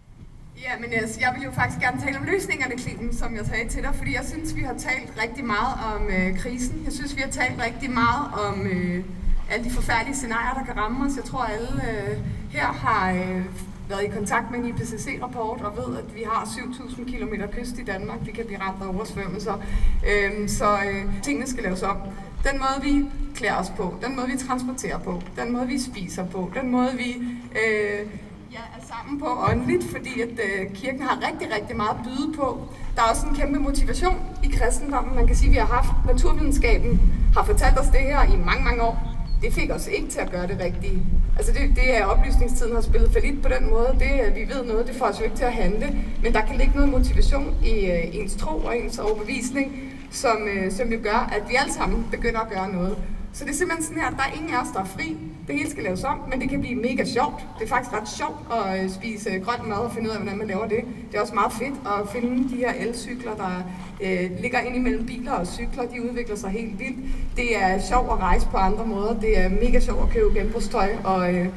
Ja, 0.62 0.70
men 0.80 0.92
altså, 0.92 1.20
jeg 1.20 1.34
vil 1.36 1.44
jo 1.44 1.50
faktisk 1.50 1.80
gerne 1.80 2.00
tale 2.00 2.18
om 2.18 2.24
løsningerne, 2.24 2.78
Clinton, 2.78 3.12
som 3.12 3.36
jeg 3.36 3.46
sagde 3.46 3.68
til 3.68 3.82
dig, 3.82 3.94
fordi 3.94 4.14
jeg 4.14 4.24
synes, 4.32 4.56
vi 4.56 4.62
har 4.62 4.74
talt 4.74 5.12
rigtig 5.22 5.44
meget 5.44 5.74
om 5.94 6.02
øh, 6.16 6.38
krisen. 6.38 6.82
Jeg 6.84 6.92
synes, 6.92 7.16
vi 7.16 7.20
har 7.20 7.30
talt 7.30 7.60
rigtig 7.66 7.90
meget 7.90 8.24
om 8.46 8.66
øh, 8.66 9.04
alle 9.50 9.64
de 9.64 9.70
forfærdelige 9.70 10.16
scenarier, 10.16 10.54
der 10.54 10.64
kan 10.64 10.76
ramme 10.76 11.06
os. 11.06 11.16
Jeg 11.16 11.24
tror, 11.24 11.42
alle 11.42 11.68
øh, 11.90 12.18
her 12.50 12.66
har 12.66 13.12
øh, 13.12 13.44
været 13.88 14.05
i 14.05 14.09
kontakt 14.09 14.50
med 14.50 14.59
en 14.59 14.67
IPCC-rapport 14.67 15.61
og 15.61 15.73
ved, 15.76 15.99
at 15.99 16.14
vi 16.14 16.23
har 16.26 16.45
7.000 16.45 17.17
km 17.17 17.35
kyst 17.53 17.79
i 17.79 17.85
Danmark. 17.85 18.19
Vi 18.23 18.33
kan 18.33 18.47
blive 18.47 18.61
ramt 18.61 18.83
af 18.83 18.87
oversvømmelser. 18.87 19.62
Øh, 20.11 20.49
så 20.49 20.73
øh, 20.75 21.05
tingene 21.23 21.47
skal 21.47 21.62
laves 21.62 21.83
om. 21.83 21.97
Den 22.45 22.59
måde, 22.59 22.93
vi 22.93 23.07
klæder 23.35 23.57
os 23.57 23.73
på, 23.76 23.95
den 24.07 24.17
måde, 24.17 24.26
vi 24.26 24.38
transporterer 24.38 24.99
på, 24.99 25.23
den 25.37 25.53
måde, 25.53 25.67
vi 25.67 25.79
spiser 25.81 26.26
på, 26.26 26.50
den 26.55 26.71
måde, 26.71 26.91
vi 26.97 27.11
øh, 27.50 28.07
ja, 28.53 28.59
er 28.59 28.87
sammen 28.87 29.21
på 29.21 29.26
åndeligt, 29.50 29.85
fordi 29.85 30.21
at 30.21 30.29
øh, 30.29 30.75
kirken 30.75 31.03
har 31.03 31.19
rigtig, 31.29 31.55
rigtig 31.57 31.76
meget 31.76 31.91
at 31.91 32.05
byde 32.05 32.33
på. 32.37 32.69
Der 32.97 33.03
er 33.03 33.07
også 33.11 33.26
en 33.26 33.35
kæmpe 33.35 33.59
motivation 33.59 34.17
i 34.45 34.49
kristendommen. 34.49 35.14
Man 35.14 35.26
kan 35.26 35.37
sige, 35.37 35.49
at 35.49 35.53
vi 35.53 35.59
har 35.59 35.67
haft 35.67 36.07
naturvidenskaben, 36.07 37.00
har 37.35 37.45
fortalt 37.45 37.79
os 37.79 37.87
det 37.87 38.00
her 38.00 38.23
i 38.23 38.37
mange, 38.37 38.64
mange 38.64 38.83
år. 38.83 39.13
Det 39.43 39.53
fik 39.53 39.71
os 39.71 39.87
ikke 39.87 40.09
til 40.09 40.21
at 40.21 40.31
gøre 40.31 40.47
det 40.47 40.61
rigtige. 40.61 41.03
Altså 41.37 41.53
det, 41.53 41.61
det 41.76 41.97
er 41.99 42.05
oplysningstiden 42.05 42.75
har 42.75 42.81
spillet 42.81 43.12
for 43.12 43.21
lidt 43.21 43.43
på 43.43 43.49
den 43.49 43.71
måde. 43.71 43.97
Det, 43.99 44.05
at 44.05 44.35
vi 44.35 44.41
ved 44.55 44.64
noget, 44.64 44.87
det 44.87 44.97
får 44.97 45.07
os 45.07 45.21
jo 45.21 45.25
ikke 45.25 45.37
til 45.37 45.45
at 45.45 45.53
handle. 45.53 45.97
Men 46.23 46.33
der 46.33 46.41
kan 46.41 46.57
ligge 46.57 46.75
noget 46.75 46.91
motivation 46.91 47.55
i 47.64 47.87
øh, 47.87 48.14
ens 48.17 48.37
tro 48.37 48.59
og 48.59 48.79
ens 48.79 48.99
overbevisning, 48.99 49.93
som, 50.11 50.37
øh, 50.49 50.73
som 50.73 50.93
jo 50.93 50.99
gør, 51.03 51.31
at 51.33 51.43
vi 51.49 51.55
alle 51.55 51.73
sammen 51.73 52.07
begynder 52.11 52.41
at 52.41 52.50
gøre 52.50 52.73
noget. 52.73 52.97
Så 53.33 53.45
det 53.45 53.50
er 53.50 53.55
simpelthen 53.55 53.85
sådan 53.85 54.03
her, 54.03 54.09
at 54.11 54.17
der 54.17 54.23
er 54.23 54.33
ingen 54.37 54.55
af 54.55 54.61
os, 54.62 54.69
der 54.75 54.81
er 54.81 54.85
fri. 54.85 55.17
Det 55.46 55.54
hele 55.54 55.70
skal 55.70 55.82
laves 55.84 56.04
om, 56.04 56.18
men 56.30 56.40
det 56.40 56.50
kan 56.50 56.60
blive 56.60 56.74
mega 56.74 57.04
sjovt. 57.04 57.46
Det 57.58 57.64
er 57.64 57.68
faktisk 57.68 57.92
ret 57.92 58.08
sjovt 58.08 58.38
at 58.52 58.84
øh, 58.84 58.90
spise 58.90 59.30
grønt 59.30 59.44
grøn 59.44 59.68
mad 59.68 59.78
og 59.78 59.92
finde 59.92 60.08
ud 60.08 60.14
af, 60.14 60.20
hvordan 60.20 60.38
man 60.38 60.46
laver 60.46 60.66
det. 60.66 60.84
Det 61.10 61.16
er 61.16 61.20
også 61.20 61.34
meget 61.34 61.52
fedt 61.52 61.74
at 61.86 62.08
finde 62.08 62.48
de 62.48 62.56
her 62.56 62.72
elcykler, 62.72 63.34
der 63.34 63.62
øh, 64.00 64.30
ligger 64.40 64.60
ind 64.60 64.76
imellem 64.76 65.06
biler 65.06 65.32
og 65.32 65.46
cykler. 65.46 65.84
De 65.84 66.10
udvikler 66.10 66.36
sig 66.36 66.50
helt 66.50 66.78
vildt. 66.78 66.98
Det 67.36 67.56
er 67.62 67.80
sjovt 67.80 68.10
at 68.12 68.18
rejse 68.18 68.46
på 68.46 68.56
andre 68.56 68.86
måder. 68.86 69.20
Det 69.20 69.38
er 69.38 69.48
mega 69.48 69.80
sjovt 69.80 70.02
at 70.02 70.08
købe 70.08 70.38
genbrugstøj. 70.38 70.88
Og, 71.04 71.34
øh, 71.34 71.48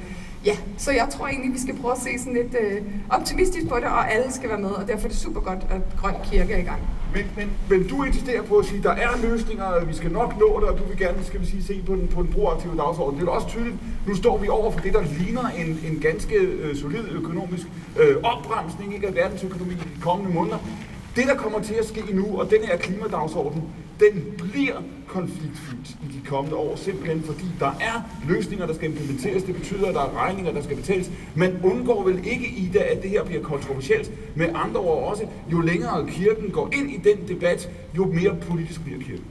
ja, 0.48 0.58
så 0.78 0.92
jeg 0.92 1.08
tror 1.12 1.28
egentlig, 1.28 1.54
vi 1.54 1.60
skal 1.60 1.76
prøve 1.82 1.94
at 1.98 2.02
se 2.08 2.20
sådan 2.20 2.34
lidt 2.34 2.56
øh, 2.60 2.82
optimistisk 3.10 3.68
på 3.68 3.76
det, 3.76 3.84
og 3.84 4.14
alle 4.14 4.32
skal 4.32 4.50
være 4.50 4.60
med. 4.60 4.70
Og 4.70 4.88
derfor 4.88 5.04
er 5.08 5.10
det 5.10 5.18
super 5.18 5.42
godt, 5.42 5.62
at 5.70 5.82
Grøn 6.02 6.14
Kirke 6.24 6.54
er 6.54 6.58
i 6.58 6.68
gang. 6.72 6.82
Men, 7.14 7.26
men, 7.38 7.48
men 7.70 7.88
du 7.88 8.04
insisterer 8.04 8.42
på 8.42 8.58
at 8.58 8.66
sige, 8.66 8.78
at 8.78 8.84
der 8.84 8.92
er 8.92 9.10
løsninger, 9.30 9.64
og 9.64 9.88
vi 9.88 9.94
skal 9.94 10.12
nok 10.12 10.40
nå 10.40 10.60
det, 10.60 10.70
og 10.70 10.78
du 10.80 10.84
vil 10.84 10.98
gerne 10.98 11.24
skal 11.24 11.42
vi 11.42 11.46
sige, 11.46 11.64
se 11.64 11.84
på 11.86 11.96
den, 11.96 12.08
på 12.08 12.22
den 12.22 12.34
proaktive 12.34 12.78
dagsorden. 12.78 13.20
Det 13.20 13.28
er 13.28 13.32
også 13.32 13.48
tydeligt, 13.48 13.76
nu 14.08 14.16
står 14.16 14.38
vi 14.38 14.48
over 14.48 14.72
for 14.72 14.80
det, 14.80 14.94
der 14.94 15.04
ligner 15.20 15.48
en, 15.58 15.80
en 15.88 16.00
ganske 16.02 16.36
øh, 16.36 16.76
solid 16.76 17.06
økonomisk 17.12 17.68
øh, 18.00 18.16
opbremsning 18.24 18.94
ikke, 18.94 19.08
af 19.08 19.16
verdensøkonomien 19.16 19.78
i 19.78 19.96
de 19.96 20.02
kommende 20.02 20.34
måneder. 20.34 20.58
Det, 21.16 21.28
der 21.28 21.36
kommer 21.36 21.60
til 21.62 21.74
at 21.74 21.88
ske 21.88 22.04
nu, 22.14 22.40
og 22.40 22.52
den 22.52 22.64
her 22.64 22.78
klimadagsorden, 22.78 23.64
den 24.00 24.24
bliver 24.38 24.76
konfliktfyldt 25.08 25.90
i 25.90 26.20
de 26.20 26.22
kommende 26.26 26.58
år, 26.58 26.76
simpelthen 26.76 27.24
fordi 27.24 27.46
der 27.60 27.68
er 27.80 28.02
løsninger, 28.28 28.66
der 28.66 28.74
skal 28.74 28.90
implementeres. 28.90 29.44
Det 29.44 29.56
betyder, 29.56 29.88
at 29.88 29.94
der 29.94 30.02
er 30.02 30.18
regninger, 30.18 30.52
der 30.52 30.62
skal 30.62 30.76
betales. 30.76 31.12
Man 31.36 31.60
undgår 31.64 32.04
vel 32.04 32.28
ikke 32.28 32.48
i 32.48 32.70
det, 32.74 32.80
at 32.80 33.04
det 33.04 33.10
her 33.10 33.24
bliver 33.24 33.44
kontroversielt. 33.44 34.12
Med 34.36 34.50
andre 34.56 34.80
ord 34.80 35.10
også, 35.12 35.24
jo 35.52 35.62
længere 35.62 36.08
kirken 36.08 36.50
går 36.52 36.70
ind 36.74 36.92
i 36.92 36.98
den 36.98 37.28
debat, 37.28 37.70
jo 37.98 38.06
mere 38.06 38.36
politisk 38.42 38.84
bliver 38.84 39.00
kirken. 39.00 39.26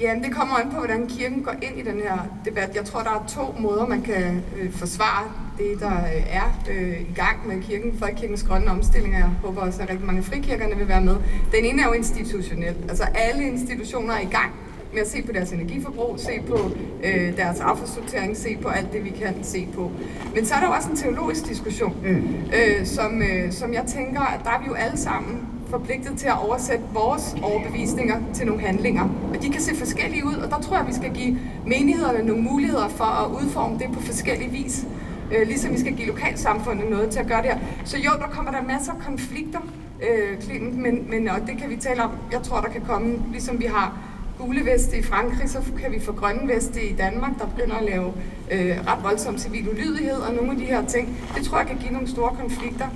Ja, 0.00 0.14
det 0.24 0.34
kommer 0.34 0.54
an 0.54 0.70
på, 0.70 0.76
hvordan 0.76 1.06
kirken 1.08 1.42
går 1.42 1.54
ind 1.62 1.78
i 1.78 1.82
den 1.82 2.00
her 2.00 2.18
debat. 2.44 2.76
Jeg 2.76 2.84
tror, 2.84 3.02
der 3.02 3.10
er 3.10 3.26
to 3.28 3.54
måder, 3.60 3.86
man 3.86 4.02
kan 4.02 4.42
øh, 4.58 4.72
forsvare 4.72 5.24
det, 5.58 5.80
der 5.80 5.96
øh, 5.96 6.36
er 6.36 6.62
øh, 6.70 7.00
i 7.00 7.14
gang 7.14 7.48
med 7.48 7.62
kirken, 7.62 7.98
folkekirkens 7.98 8.42
grønne 8.42 8.70
omstilling. 8.70 9.14
Jeg 9.14 9.30
håber 9.44 9.60
også, 9.60 9.82
at 9.82 9.90
rigtig 9.90 10.06
mange 10.06 10.22
frikirkerne 10.22 10.76
vil 10.76 10.88
være 10.88 11.00
med. 11.00 11.16
Den 11.52 11.64
ene 11.64 11.82
er 11.82 11.86
jo 11.86 11.92
institutionel. 11.92 12.74
Altså 12.88 13.04
alle 13.14 13.44
institutioner 13.44 14.14
er 14.14 14.20
i 14.20 14.30
gang 14.30 14.52
med 14.92 15.00
at 15.00 15.08
se 15.08 15.22
på 15.22 15.32
deres 15.32 15.52
energiforbrug, 15.52 16.14
se 16.18 16.40
på 16.48 16.70
øh, 17.04 17.36
deres 17.36 17.60
affaldssortering, 17.60 18.36
se 18.36 18.56
på 18.62 18.68
alt 18.68 18.92
det, 18.92 19.04
vi 19.04 19.10
kan 19.10 19.34
se 19.42 19.68
på. 19.74 19.90
Men 20.34 20.46
så 20.46 20.54
er 20.54 20.60
der 20.60 20.66
jo 20.66 20.72
også 20.72 20.90
en 20.90 20.96
teologisk 20.96 21.48
diskussion, 21.48 21.96
mm. 22.02 22.08
øh, 22.54 22.86
som, 22.86 23.22
øh, 23.22 23.52
som 23.52 23.74
jeg 23.74 23.84
tænker, 23.86 24.20
at 24.20 24.40
der 24.44 24.50
er 24.50 24.60
vi 24.60 24.66
jo 24.66 24.74
alle 24.74 24.98
sammen 24.98 25.48
forpligtet 25.70 26.18
til 26.18 26.26
at 26.26 26.46
oversætte 26.48 26.84
vores 26.92 27.36
overbevisninger 27.42 28.20
til 28.34 28.46
nogle 28.46 28.62
handlinger. 28.62 29.08
Og 29.34 29.42
de 29.42 29.50
kan 29.50 29.60
se 29.60 29.76
forskellige 29.76 30.26
ud, 30.26 30.34
og 30.34 30.50
der 30.50 30.60
tror 30.60 30.76
jeg, 30.76 30.86
vi 30.86 30.94
skal 30.94 31.10
give 31.14 31.38
menighederne 31.66 32.22
nogle 32.22 32.42
muligheder 32.42 32.88
for 32.88 33.04
at 33.04 33.42
udforme 33.42 33.78
det 33.78 33.86
på 33.92 34.02
forskellige 34.02 34.50
vis. 34.50 34.86
Øh, 35.32 35.46
ligesom 35.46 35.72
vi 35.72 35.78
skal 35.80 35.92
give 35.92 36.06
lokalsamfundet 36.06 36.90
noget 36.90 37.10
til 37.10 37.20
at 37.20 37.26
gøre 37.26 37.42
det 37.42 37.50
her. 37.50 37.58
Så 37.84 37.96
jo, 37.98 38.10
der 38.18 38.26
kommer 38.30 38.50
der 38.50 38.62
masser 38.62 38.92
af 38.92 38.98
konflikter, 38.98 39.60
øh, 40.02 40.40
Clinton, 40.40 40.82
men, 40.82 41.10
men 41.10 41.28
og 41.28 41.40
det 41.46 41.58
kan 41.58 41.70
vi 41.70 41.76
tale 41.76 42.02
om. 42.02 42.10
Jeg 42.32 42.42
tror, 42.42 42.60
der 42.60 42.68
kan 42.68 42.80
komme, 42.80 43.22
ligesom 43.32 43.60
vi 43.60 43.64
har 43.64 43.98
gule 44.38 44.64
veste 44.64 44.98
i 44.98 45.02
Frankrig, 45.02 45.50
så 45.50 45.58
kan 45.82 45.92
vi 45.92 46.00
få 46.00 46.12
grønne 46.12 46.48
veste 46.54 46.88
i 46.90 46.92
Danmark, 46.92 47.38
der 47.38 47.46
begynder 47.46 47.76
at 47.76 47.84
lave 47.84 48.12
øh, 48.50 48.76
ret 48.86 49.02
voldsom 49.02 49.38
civil 49.38 49.68
ulydighed 49.68 50.16
og 50.16 50.34
nogle 50.34 50.50
af 50.50 50.56
de 50.56 50.64
her 50.64 50.86
ting. 50.86 51.18
Det 51.36 51.44
tror 51.44 51.58
jeg 51.58 51.66
kan 51.66 51.76
give 51.78 51.92
nogle 51.92 52.08
store 52.08 52.36
konflikter. 52.40 52.86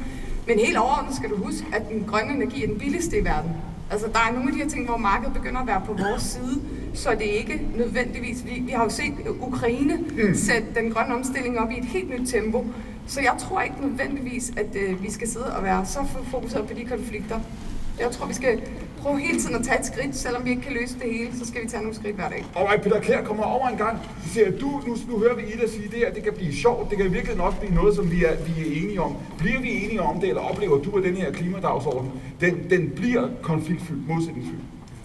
Men 0.46 0.58
helt 0.58 0.76
overordnet 0.76 1.16
skal 1.16 1.30
du 1.30 1.36
huske, 1.36 1.66
at 1.72 1.88
den 1.88 2.04
grønne 2.04 2.34
energi 2.34 2.64
er 2.64 2.66
den 2.66 2.78
billigste 2.78 3.18
i 3.18 3.24
verden. 3.24 3.50
Altså, 3.92 4.06
der 4.06 4.18
er 4.28 4.32
nogle 4.32 4.48
af 4.48 4.52
de 4.52 4.62
her 4.62 4.68
ting, 4.68 4.86
hvor 4.86 4.96
markedet 4.96 5.34
begynder 5.34 5.60
at 5.60 5.66
være 5.66 5.82
på 5.86 5.92
vores 5.92 6.22
side, 6.22 6.60
så 6.94 7.10
det 7.18 7.34
er 7.34 7.38
ikke 7.38 7.60
nødvendigvis... 7.76 8.44
Vi, 8.44 8.62
vi 8.66 8.70
har 8.70 8.84
jo 8.84 8.90
set 8.90 9.12
Ukraine 9.40 9.96
mm. 9.96 10.34
sætte 10.34 10.66
den 10.74 10.92
grønne 10.92 11.14
omstilling 11.14 11.58
op 11.58 11.70
i 11.70 11.78
et 11.78 11.84
helt 11.84 12.10
nyt 12.10 12.28
tempo. 12.28 12.66
Så 13.06 13.20
jeg 13.20 13.34
tror 13.38 13.60
ikke 13.60 13.76
nødvendigvis, 13.80 14.52
at 14.56 14.76
øh, 14.76 15.02
vi 15.02 15.10
skal 15.10 15.28
sidde 15.28 15.56
og 15.56 15.62
være 15.62 15.86
så 15.86 15.98
fokuseret 16.30 16.68
på 16.68 16.74
de 16.74 16.84
konflikter. 16.84 17.40
Jeg 18.00 18.10
tror, 18.10 18.26
vi 18.26 18.34
skal 18.34 18.62
prøve 18.98 19.20
hele 19.20 19.40
tiden 19.40 19.54
at 19.54 19.64
tage 19.64 19.78
et 19.80 19.86
skridt, 19.86 20.16
selvom 20.16 20.44
vi 20.44 20.50
ikke 20.50 20.62
kan 20.62 20.72
løse 20.72 20.94
det 20.94 21.12
hele, 21.12 21.38
så 21.38 21.46
skal 21.46 21.62
vi 21.62 21.68
tage 21.68 21.82
nogle 21.82 21.96
skridt 21.96 22.16
hver 22.16 22.28
dag. 22.28 22.44
Og 22.54 22.68
right, 22.68 22.82
Peter 22.82 23.00
Kær 23.00 23.22
kommer 23.22 23.44
over 23.44 23.68
en 23.68 23.76
gang. 23.76 23.98
Siger, 24.26 24.50
du, 24.50 24.82
nu, 24.86 24.96
nu 25.08 25.18
hører 25.18 25.36
vi 25.36 25.42
Ida 25.42 25.68
sige 25.68 25.88
det 25.88 25.98
her, 25.98 26.12
det 26.12 26.22
kan 26.22 26.32
blive 26.32 26.54
sjovt, 26.54 26.90
det 26.90 26.98
kan 26.98 27.12
virkelig 27.12 27.36
nok 27.36 27.60
blive 27.60 27.74
noget, 27.74 27.96
som 27.96 28.10
vi 28.10 28.24
er, 28.24 28.34
vi 28.46 28.52
er 28.60 28.82
enige 28.82 29.00
om. 29.02 29.16
Bliver 29.38 29.60
vi 29.60 29.84
enige 29.84 30.02
om 30.02 30.20
det, 30.20 30.28
eller 30.28 30.42
oplever 30.42 30.82
du, 30.82 30.90
at 30.98 31.04
den 31.04 31.16
her 31.16 31.32
klimadagsorden, 31.32 32.10
den, 32.40 32.70
den 32.70 32.90
bliver 32.90 33.28
konfliktfyldt, 33.42 34.08
modsætningsfyldt? 34.08 34.62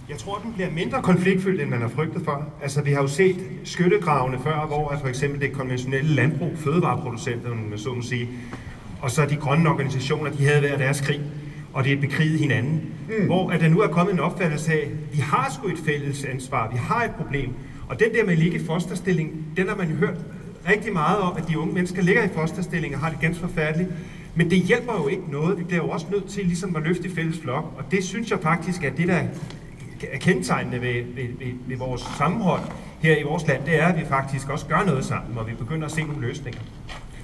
Jeg 0.10 0.18
tror, 0.18 0.42
den 0.44 0.54
bliver 0.54 0.72
mindre 0.72 1.02
konfliktfyldt, 1.02 1.62
end 1.62 1.70
man 1.70 1.82
har 1.82 1.88
frygtet 1.90 2.22
for. 2.26 2.46
Altså, 2.62 2.82
vi 2.82 2.92
har 2.92 3.02
jo 3.02 3.08
set 3.08 3.38
skyttegravene 3.64 4.40
før, 4.44 4.66
hvor 4.68 4.96
for 5.02 5.08
eksempel 5.08 5.42
det 5.42 5.52
konventionelle 5.52 6.16
landbrug, 6.16 6.52
fødevareproducenterne, 6.56 7.56
med 7.70 7.78
så 7.78 7.94
må 7.94 8.02
sige, 8.02 8.30
og 9.02 9.12
så 9.12 9.26
de 9.26 9.36
grønne 9.36 9.70
organisationer, 9.70 10.32
de 10.32 10.46
havde 10.46 10.60
hver 10.60 10.78
deres 10.78 11.02
krig. 11.02 11.22
Og 11.78 11.84
det 11.84 11.94
er 11.94 12.02
bekriget 12.02 12.40
hinanden. 12.40 12.82
Mm. 13.20 13.26
Hvor 13.26 13.50
at 13.50 13.62
der 13.62 13.68
nu 13.68 13.80
er 13.80 13.88
kommet 13.88 14.14
en 14.14 14.20
opfattelse 14.20 14.74
af, 14.74 14.78
at 14.78 15.16
vi 15.16 15.18
har 15.18 15.52
sgu 15.56 15.68
et 15.68 15.80
fælles 15.86 16.26
ansvar, 16.26 16.70
vi 16.72 16.78
har 16.78 17.04
et 17.04 17.12
problem. 17.12 17.50
Og 17.90 18.00
den 18.00 18.14
der 18.14 18.24
med 18.24 18.32
at 18.34 18.40
ligge 18.40 18.60
i 18.60 18.66
fosterstilling, 18.66 19.46
den 19.58 19.68
har 19.68 19.76
man 19.76 19.90
jo 19.90 19.96
hørt 19.96 20.18
rigtig 20.70 20.94
meget 20.94 21.18
om, 21.18 21.38
at 21.38 21.48
de 21.50 21.60
unge 21.60 21.74
mennesker 21.74 22.02
ligger 22.02 22.24
i 22.24 22.28
fosterstilling 22.28 22.96
og 22.96 23.02
har 23.02 23.10
det 23.10 23.20
ganske 23.20 23.42
forfærdeligt. 23.42 23.90
Men 24.36 24.50
det 24.50 24.58
hjælper 24.60 24.94
jo 24.94 25.08
ikke 25.08 25.32
noget. 25.32 25.60
Vi 25.60 25.64
bliver 25.64 25.84
jo 25.84 25.90
også 25.90 26.06
nødt 26.12 26.30
til 26.30 26.46
ligesom 26.46 26.76
at 26.76 26.84
løfte 26.84 27.08
i 27.08 27.16
fælles 27.16 27.40
flok. 27.40 27.74
Og 27.78 27.92
det 27.92 28.04
synes 28.04 28.32
jeg 28.32 28.40
faktisk 28.40 28.84
er 28.84 28.90
det, 28.90 29.08
der 29.08 29.22
er 30.12 30.18
kendetegnende 30.20 30.82
ved, 30.82 30.94
ved, 30.94 31.28
ved, 31.40 31.54
ved 31.68 31.78
vores 31.78 32.02
sammenhold 32.18 32.62
her 33.00 33.18
i 33.18 33.24
vores 33.24 33.48
land, 33.48 33.66
det 33.66 33.82
er, 33.82 33.88
at 33.88 34.00
vi 34.00 34.06
faktisk 34.06 34.50
også 34.50 34.66
gør 34.66 34.84
noget 34.86 35.06
sammen, 35.06 35.38
og 35.38 35.48
vi 35.48 35.54
begynder 35.54 35.86
at 35.86 35.92
se 35.92 36.04
nogle 36.04 36.22
løsninger. 36.22 36.62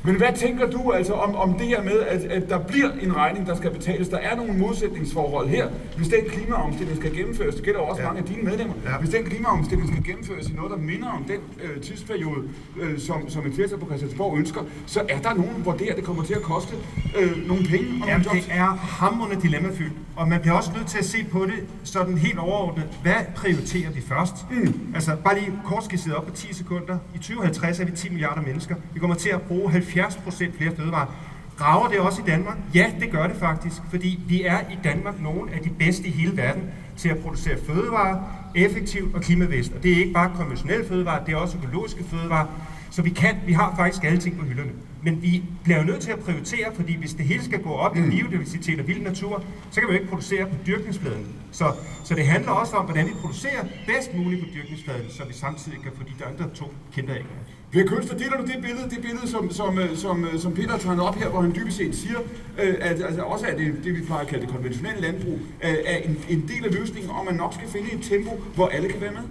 Men 0.06 0.16
hvad 0.16 0.34
tænker 0.36 0.70
du 0.70 0.92
altså 0.92 1.14
om, 1.14 1.36
om 1.36 1.54
det 1.54 1.68
her 1.68 1.84
med, 1.84 2.00
at, 2.00 2.22
at 2.22 2.50
der 2.50 2.60
bliver 2.60 2.90
en 3.02 3.16
regning, 3.16 3.48
der 3.48 3.56
skal 3.56 3.72
betales? 3.72 4.10
Der 4.10 4.18
er 4.18 4.36
nogle 4.36 4.54
modsætningsforhold 4.54 5.48
her. 5.48 5.68
Hvis 5.98 6.08
den 6.08 6.30
klimaomstilling 6.30 6.98
skal 6.98 7.16
gennemføres, 7.16 7.56
det 7.56 7.64
gælder 7.64 7.80
også 7.80 8.02
ja. 8.02 8.08
mange 8.08 8.22
af 8.22 8.28
dine 8.28 8.44
medlemmer, 8.44 8.74
ja. 8.86 8.98
hvis 8.98 9.10
den 9.10 9.24
klimaomstilling 9.24 9.90
skal 9.90 10.04
gennemføres 10.04 10.50
i 10.50 10.54
noget, 10.54 10.72
der 10.72 10.78
minder 10.78 11.10
om 11.10 11.24
den 11.24 11.40
øh, 11.64 11.82
tidsperiode, 11.82 12.40
øh, 12.80 13.00
som, 13.00 13.30
som 13.30 13.48
et 13.48 13.54
flertal 13.56 13.78
på 13.78 13.86
Christiansborg 13.86 14.38
ønsker, 14.38 14.62
så 14.86 15.02
er 15.10 15.20
der 15.20 15.34
nogen, 15.34 15.62
hvor 15.64 15.72
det, 15.72 15.88
her, 15.88 15.96
det 15.96 16.04
kommer 16.04 16.24
til 16.24 16.34
at 16.34 16.42
koste 16.42 16.76
øh, 17.20 17.48
nogle 17.48 17.64
penge 17.64 17.88
og 18.02 18.08
Jamen, 18.08 18.26
nogle 18.26 18.42
det 18.42 18.50
er 18.52 18.66
hamrende 18.76 19.42
dilemmafyldt, 19.42 19.94
og 20.16 20.28
man 20.28 20.42
bliver 20.42 20.56
også 20.56 20.72
nødt 20.76 20.88
til 20.88 20.98
at 20.98 21.06
se 21.06 21.26
på 21.32 21.46
det 21.46 21.68
sådan 21.84 22.18
helt 22.18 22.40
overordnet. 22.40 22.86
Hvad 23.02 23.22
prioriterer 23.36 23.92
vi 23.92 24.02
først? 24.02 24.36
Mm. 24.52 24.74
Altså, 24.96 25.16
bare 25.26 25.40
lige 25.40 25.52
kort 25.66 25.84
skitseret 25.84 26.16
op 26.16 26.26
på 26.26 26.34
10 26.34 26.54
sekunder. 26.54 26.98
I 27.16 27.18
2050 27.18 27.80
er 27.80 27.86
vi 27.86 27.92
10 27.92 28.10
milliarder 28.10 28.42
mennesker. 28.42 28.76
Vi 28.94 29.00
kommer 29.00 29.16
til 29.16 29.30
at 29.30 29.42
bruge 29.42 29.72
70 29.72 29.93
procent 30.24 30.58
flere 30.58 30.76
fødevarer. 30.76 31.16
Rager 31.62 31.88
det 31.88 32.00
også 32.00 32.22
i 32.22 32.26
Danmark? 32.26 32.58
Ja, 32.74 32.92
det 33.00 33.12
gør 33.12 33.28
det 33.28 33.36
faktisk, 33.36 33.82
fordi 33.90 34.20
vi 34.28 34.44
er 34.44 34.60
i 34.60 34.78
Danmark 34.84 35.22
nogle 35.22 35.52
af 35.52 35.60
de 35.60 35.70
bedste 35.70 36.08
i 36.08 36.12
hele 36.12 36.38
verden 36.38 36.64
til 36.98 37.10
at 37.10 37.18
producere 37.18 37.58
fødevarer 37.68 38.20
effektivt 38.56 39.16
og 39.16 39.22
klimavæst. 39.22 39.72
Og 39.74 39.84
det 39.84 39.92
er 39.92 39.98
ikke 39.98 40.14
bare 40.14 40.32
konventionelle 40.36 40.88
fødevarer, 40.88 41.26
det 41.26 41.34
er 41.34 41.38
også 41.38 41.58
økologiske 41.58 42.04
fødevarer. 42.04 42.48
Så 42.90 43.02
vi 43.02 43.10
kan, 43.10 43.36
vi 43.46 43.54
har 43.54 43.74
faktisk 43.78 44.04
alle 44.04 44.18
ting 44.18 44.40
på 44.40 44.46
hylderne. 44.46 44.72
Men 45.04 45.22
vi 45.22 45.44
bliver 45.64 45.80
jo 45.80 45.86
nødt 45.86 46.02
til 46.02 46.12
at 46.12 46.20
prioritere, 46.20 46.76
fordi 46.76 46.98
hvis 46.98 47.14
det 47.14 47.26
hele 47.26 47.44
skal 47.44 47.62
gå 47.62 47.72
op 47.72 47.96
mm. 47.96 48.12
i 48.12 48.16
biodiversitet 48.16 48.80
og 48.80 48.88
vild 48.88 49.02
natur, 49.02 49.44
så 49.72 49.80
kan 49.80 49.90
vi 49.90 49.94
jo 49.94 50.00
ikke 50.00 50.10
producere 50.10 50.46
på 50.46 50.56
dyrkningsfladen. 50.68 51.28
Så, 51.52 51.66
så 52.04 52.16
det 52.16 52.26
handler 52.26 52.52
også 52.52 52.76
om, 52.76 52.86
hvordan 52.86 53.08
vi 53.08 53.12
producerer 53.22 53.64
bedst 53.88 54.14
muligt 54.16 54.42
på 54.42 54.48
dyrkningsfladen, 54.56 55.10
så 55.10 55.24
vi 55.28 55.34
samtidig 55.34 55.80
kan 55.84 55.92
få 55.96 56.04
de 56.04 56.26
andre 56.26 56.56
to 56.56 56.74
af. 56.98 57.26
Per 57.72 57.86
Kønster, 57.88 58.18
deler 58.18 58.38
du 58.38 58.46
det 58.46 58.62
billede, 58.62 58.90
det 58.90 59.02
billede 59.02 59.28
som, 59.28 59.52
som, 59.52 59.80
øh, 59.80 59.98
som, 59.98 60.26
øh, 60.26 60.40
som 60.40 60.54
Peter 60.54 60.72
har 60.72 60.78
tegnet 60.78 61.04
op 61.04 61.16
her, 61.16 61.30
hvor 61.30 61.42
han 61.42 61.56
dybest 61.56 61.78
set 61.78 61.96
siger, 61.96 62.20
øh, 62.62 62.76
at 62.80 63.02
altså 63.02 63.22
også 63.22 63.46
at 63.46 63.58
det, 63.58 63.76
det, 63.84 63.96
vi 63.96 64.02
plejer 64.02 64.22
at 64.22 64.28
kalde 64.28 64.46
det 64.46 64.54
konventionelle 64.54 65.02
landbrug, 65.02 65.40
er 65.62 65.98
en, 65.98 66.18
en 66.30 66.42
del 66.48 66.66
af 66.66 66.74
løsningen, 66.74 67.12
og 67.12 67.26
man 67.26 67.36
nok 67.36 67.54
skal 67.54 67.68
finde 67.70 67.94
et 67.94 68.02
tempo, 68.02 68.42
hvor 68.56 68.68
alle 68.68 68.90
kan 68.90 69.02
være 69.02 69.12
med? 69.12 69.22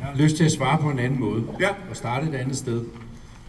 Jeg 0.00 0.06
har 0.06 0.16
lyst 0.16 0.36
til 0.36 0.44
at 0.44 0.52
svare 0.52 0.78
på 0.78 0.90
en 0.90 0.98
anden 0.98 1.20
måde, 1.20 1.44
ja. 1.60 1.68
og 1.90 1.96
starte 1.96 2.26
et 2.26 2.34
andet 2.34 2.56
sted. 2.56 2.84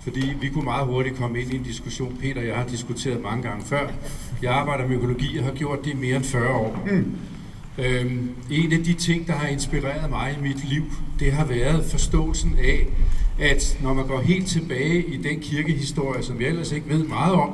Fordi 0.04 0.34
vi 0.42 0.50
kunne 0.50 0.64
meget 0.64 0.88
hurtigt 0.88 1.16
komme 1.18 1.42
ind 1.42 1.54
i 1.54 1.56
en 1.56 1.64
diskussion. 1.64 2.18
Peter 2.22 2.42
og 2.42 2.48
jeg 2.48 2.56
har 2.56 2.68
diskuteret 2.68 3.22
mange 3.22 3.44
gange 3.44 3.66
før. 3.66 3.88
Jeg 4.42 4.54
arbejder 4.54 4.88
med 4.88 4.96
økologi 4.96 5.38
og 5.38 5.46
har 5.46 5.52
gjort 5.52 5.86
det 5.86 5.92
i 5.92 5.96
mere 5.96 6.16
end 6.16 6.24
40 6.24 6.54
år. 6.54 6.88
Mm. 6.92 7.16
Øhm, 7.78 8.30
en 8.52 8.72
af 8.72 8.84
de 8.84 8.94
ting, 8.94 9.28
der 9.28 9.34
har 9.34 9.48
inspireret 9.48 10.10
mig 10.10 10.36
i 10.40 10.42
mit 10.42 10.70
liv, 10.70 10.84
det 11.20 11.32
har 11.32 11.46
været 11.46 11.86
forståelsen 11.86 12.56
af, 12.64 12.88
at 13.40 13.78
når 13.84 13.94
man 13.94 14.08
går 14.08 14.22
helt 14.22 14.48
tilbage 14.48 15.06
i 15.06 15.18
den 15.18 15.40
kirkehistorie, 15.40 16.24
som 16.24 16.42
jeg 16.42 16.48
ellers 16.50 16.72
ikke 16.72 16.90
ved 16.90 17.04
meget 17.04 17.34
om, 17.34 17.50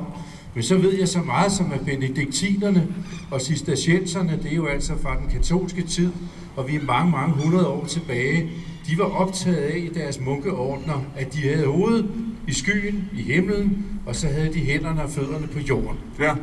men 0.54 0.62
så 0.62 0.76
ved 0.76 0.98
jeg 0.98 1.08
så 1.08 1.18
meget 1.18 1.52
som 1.52 1.72
at 1.72 1.80
benediktinerne 1.80 2.88
og 3.30 3.40
cistercienserne, 3.40 4.38
det 4.42 4.52
er 4.52 4.56
jo 4.56 4.66
altså 4.66 4.92
fra 5.02 5.16
den 5.20 5.30
katolske 5.30 5.82
tid, 5.82 6.12
og 6.56 6.68
vi 6.68 6.76
er 6.76 6.82
mange, 6.82 7.10
mange 7.10 7.34
hundrede 7.34 7.68
år 7.68 7.84
tilbage, 7.84 8.50
de 8.86 8.98
var 8.98 9.04
optaget 9.04 9.56
af 9.56 9.78
i 9.78 9.88
deres 9.94 10.20
munkeordner, 10.20 11.04
at 11.16 11.34
de 11.34 11.42
havde 11.42 11.66
hovedet 11.66 12.06
i 12.48 12.52
skyen, 12.52 13.10
i 13.12 13.22
himlen, 13.22 13.86
og 14.06 14.16
så 14.16 14.28
havde 14.28 14.54
de 14.54 14.60
hænderne 14.60 15.02
og 15.02 15.10
fødderne 15.10 15.46
på 15.46 15.58
jorden. 15.58 15.98
Ja. 16.20 16.34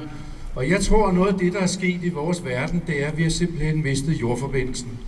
Og 0.56 0.70
jeg 0.70 0.82
tror, 0.82 1.08
at 1.08 1.14
noget 1.14 1.34
af 1.34 1.40
det, 1.40 1.54
der 1.54 1.60
er 1.60 1.68
sket 1.68 2.00
i 2.04 2.10
vores 2.10 2.46
verden, 2.46 2.82
det 2.88 3.04
er, 3.04 3.08
at 3.08 3.18
vi 3.18 3.24
har 3.24 3.30
simpelthen 3.30 3.84
mistet 3.84 4.22
jordforbindelsen. 4.22 5.00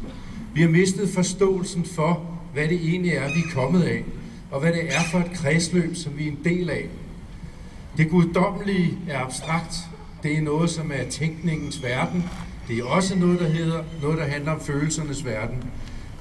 Vi 0.53 0.62
har 0.62 0.69
mistet 0.69 1.10
forståelsen 1.10 1.86
for, 1.86 2.39
hvad 2.53 2.67
det 2.67 2.79
egentlig 2.84 3.12
er, 3.12 3.27
vi 3.27 3.39
er 3.39 3.53
kommet 3.53 3.84
af, 3.84 4.03
og 4.51 4.60
hvad 4.60 4.73
det 4.73 4.84
er 4.86 5.03
for 5.12 5.19
et 5.19 5.31
kredsløb, 5.34 5.95
som 5.95 6.13
vi 6.17 6.27
er 6.27 6.31
en 6.31 6.39
del 6.43 6.69
af. 6.69 6.86
Det 7.97 8.10
guddommelige 8.10 8.97
er 9.10 9.19
abstrakt. 9.19 9.75
Det 10.23 10.38
er 10.38 10.41
noget, 10.41 10.69
som 10.69 10.91
er 10.93 11.10
tænkningens 11.10 11.84
verden. 11.84 12.23
Det 12.67 12.79
er 12.79 12.84
også 12.84 13.15
noget, 13.15 13.39
der 13.39 13.49
hedder 13.49 13.84
noget, 14.01 14.17
der 14.17 14.25
handler 14.25 14.51
om 14.51 14.60
følelsernes 14.62 15.25
verden. 15.25 15.63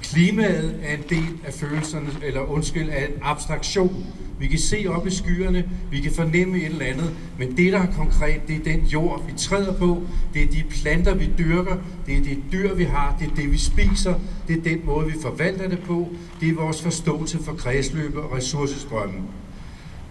Klimaet 0.01 0.79
er 0.83 0.93
en 0.97 1.03
del 1.09 1.37
af 1.45 1.53
følelserne, 1.53 2.07
eller 2.23 2.41
undskyld, 2.41 2.89
af 2.89 3.05
en 3.05 3.21
abstraktion. 3.21 4.05
Vi 4.39 4.47
kan 4.47 4.59
se 4.59 4.85
op 4.89 5.07
i 5.07 5.11
skyerne, 5.11 5.69
vi 5.91 5.99
kan 5.99 6.11
fornemme 6.11 6.57
et 6.57 6.65
eller 6.65 6.85
andet, 6.85 7.15
men 7.39 7.57
det, 7.57 7.73
der 7.73 7.79
er 7.79 7.93
konkret, 7.93 8.47
det 8.47 8.55
er 8.55 8.63
den 8.63 8.85
jord, 8.85 9.25
vi 9.27 9.33
træder 9.37 9.73
på, 9.73 10.01
det 10.33 10.43
er 10.43 10.47
de 10.47 10.63
planter, 10.69 11.15
vi 11.15 11.29
dyrker, 11.37 11.77
det 12.05 12.17
er 12.17 12.23
det 12.23 12.37
dyr, 12.51 12.73
vi 12.73 12.83
har, 12.83 13.17
det 13.19 13.31
er 13.31 13.35
det, 13.35 13.51
vi 13.51 13.57
spiser, 13.57 14.13
det 14.47 14.57
er 14.57 14.61
den 14.61 14.85
måde, 14.85 15.07
vi 15.07 15.13
forvalter 15.21 15.69
det 15.69 15.79
på, 15.79 16.09
det 16.41 16.49
er 16.49 16.53
vores 16.53 16.81
forståelse 16.81 17.43
for 17.43 17.53
kredsløbet 17.53 18.21
og 18.21 18.31
ressourcestrømmen. 18.37 19.21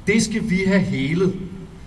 Det 0.07 0.23
skal 0.23 0.51
vi 0.51 0.63
have 0.67 0.81
helet. 0.81 1.35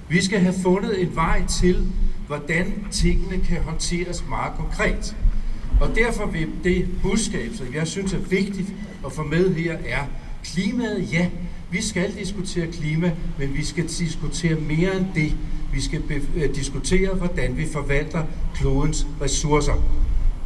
Vi 0.09 0.21
skal 0.21 0.39
have 0.39 0.55
fundet 0.63 1.01
en 1.01 1.15
vej 1.15 1.45
til, 1.45 1.87
hvordan 2.27 2.85
tingene 2.91 3.45
kan 3.45 3.61
håndteres 3.61 4.23
meget 4.29 4.53
konkret. 4.57 5.15
Og 5.81 5.95
derfor 5.95 6.25
vil 6.25 6.47
det 6.63 6.87
budskab, 7.01 7.49
som 7.53 7.67
jeg 7.73 7.87
synes 7.87 8.13
er 8.13 8.17
vigtigt 8.17 8.73
at 9.05 9.11
få 9.11 9.23
med 9.23 9.55
her, 9.55 9.77
er 9.85 10.03
klimaet, 10.43 11.13
ja, 11.13 11.29
vi 11.71 11.81
skal 11.81 12.15
diskutere 12.15 12.71
klima, 12.71 13.11
men 13.39 13.53
vi 13.53 13.65
skal 13.65 13.87
diskutere 13.87 14.55
mere 14.55 14.97
end 14.97 15.05
det. 15.15 15.37
Vi 15.73 15.81
skal 15.81 16.01
øh, 16.35 16.55
diskutere, 16.55 17.15
hvordan 17.15 17.57
vi 17.57 17.67
forvalter 17.73 18.23
klodens 18.55 19.07
ressourcer. 19.21 19.73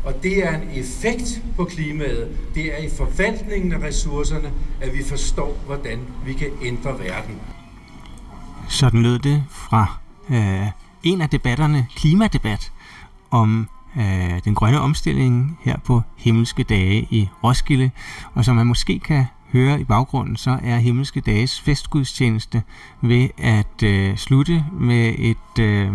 Og 0.03 0.23
det 0.23 0.45
er 0.47 0.61
en 0.61 0.69
effekt 0.73 1.41
på 1.55 1.65
klimaet. 1.65 2.29
Det 2.55 2.73
er 2.73 2.77
i 2.77 2.89
forvaltningen 2.97 3.71
af 3.71 3.87
ressourcerne, 3.87 4.51
at 4.81 4.93
vi 4.93 5.03
forstår, 5.03 5.57
hvordan 5.65 5.99
vi 6.25 6.33
kan 6.33 6.49
ændre 6.61 6.99
verden. 6.99 7.35
Sådan 8.69 9.01
lød 9.01 9.19
det 9.19 9.43
fra 9.49 9.99
øh, 10.29 10.67
en 11.03 11.21
af 11.21 11.29
debatterne, 11.29 11.87
klimadebat, 11.95 12.71
om 13.31 13.69
øh, 13.97 14.43
den 14.45 14.55
grønne 14.55 14.79
omstilling 14.79 15.59
her 15.63 15.77
på 15.77 16.01
himmelske 16.17 16.63
dage 16.63 17.07
i 17.09 17.29
Roskilde. 17.43 17.91
Og 18.33 18.45
som 18.45 18.55
man 18.55 18.67
måske 18.67 18.99
kan 18.99 19.25
høre 19.53 19.81
i 19.81 19.83
baggrunden, 19.83 20.35
så 20.35 20.59
er 20.63 20.77
himmelske 20.77 21.21
dages 21.21 21.61
festgudstjeneste 21.61 22.63
ved 23.01 23.29
at 23.37 23.83
øh, 23.83 24.17
slutte 24.17 24.65
med 24.79 25.13
et 25.17 25.59
øh, 25.59 25.93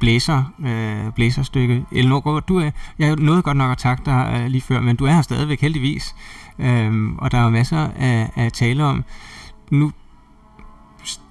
blæser, 0.00 0.52
øh, 0.66 1.12
blæserstykke. 1.12 1.84
Elinor, 1.92 2.40
du 2.40 2.58
er, 2.58 2.70
jeg 2.98 3.16
nåede 3.16 3.42
godt 3.42 3.56
nok 3.56 3.70
at 3.70 3.78
takke 3.78 4.02
dig 4.06 4.40
øh, 4.40 4.46
lige 4.46 4.62
før, 4.62 4.80
men 4.80 4.96
du 4.96 5.04
er 5.04 5.12
her 5.12 5.22
stadigvæk 5.22 5.60
heldigvis. 5.60 6.14
Øh, 6.58 7.12
og 7.18 7.32
der 7.32 7.38
er 7.38 7.50
masser 7.50 7.88
af, 7.98 8.30
af 8.36 8.52
tale 8.52 8.84
om. 8.84 9.04
Nu 9.70 9.92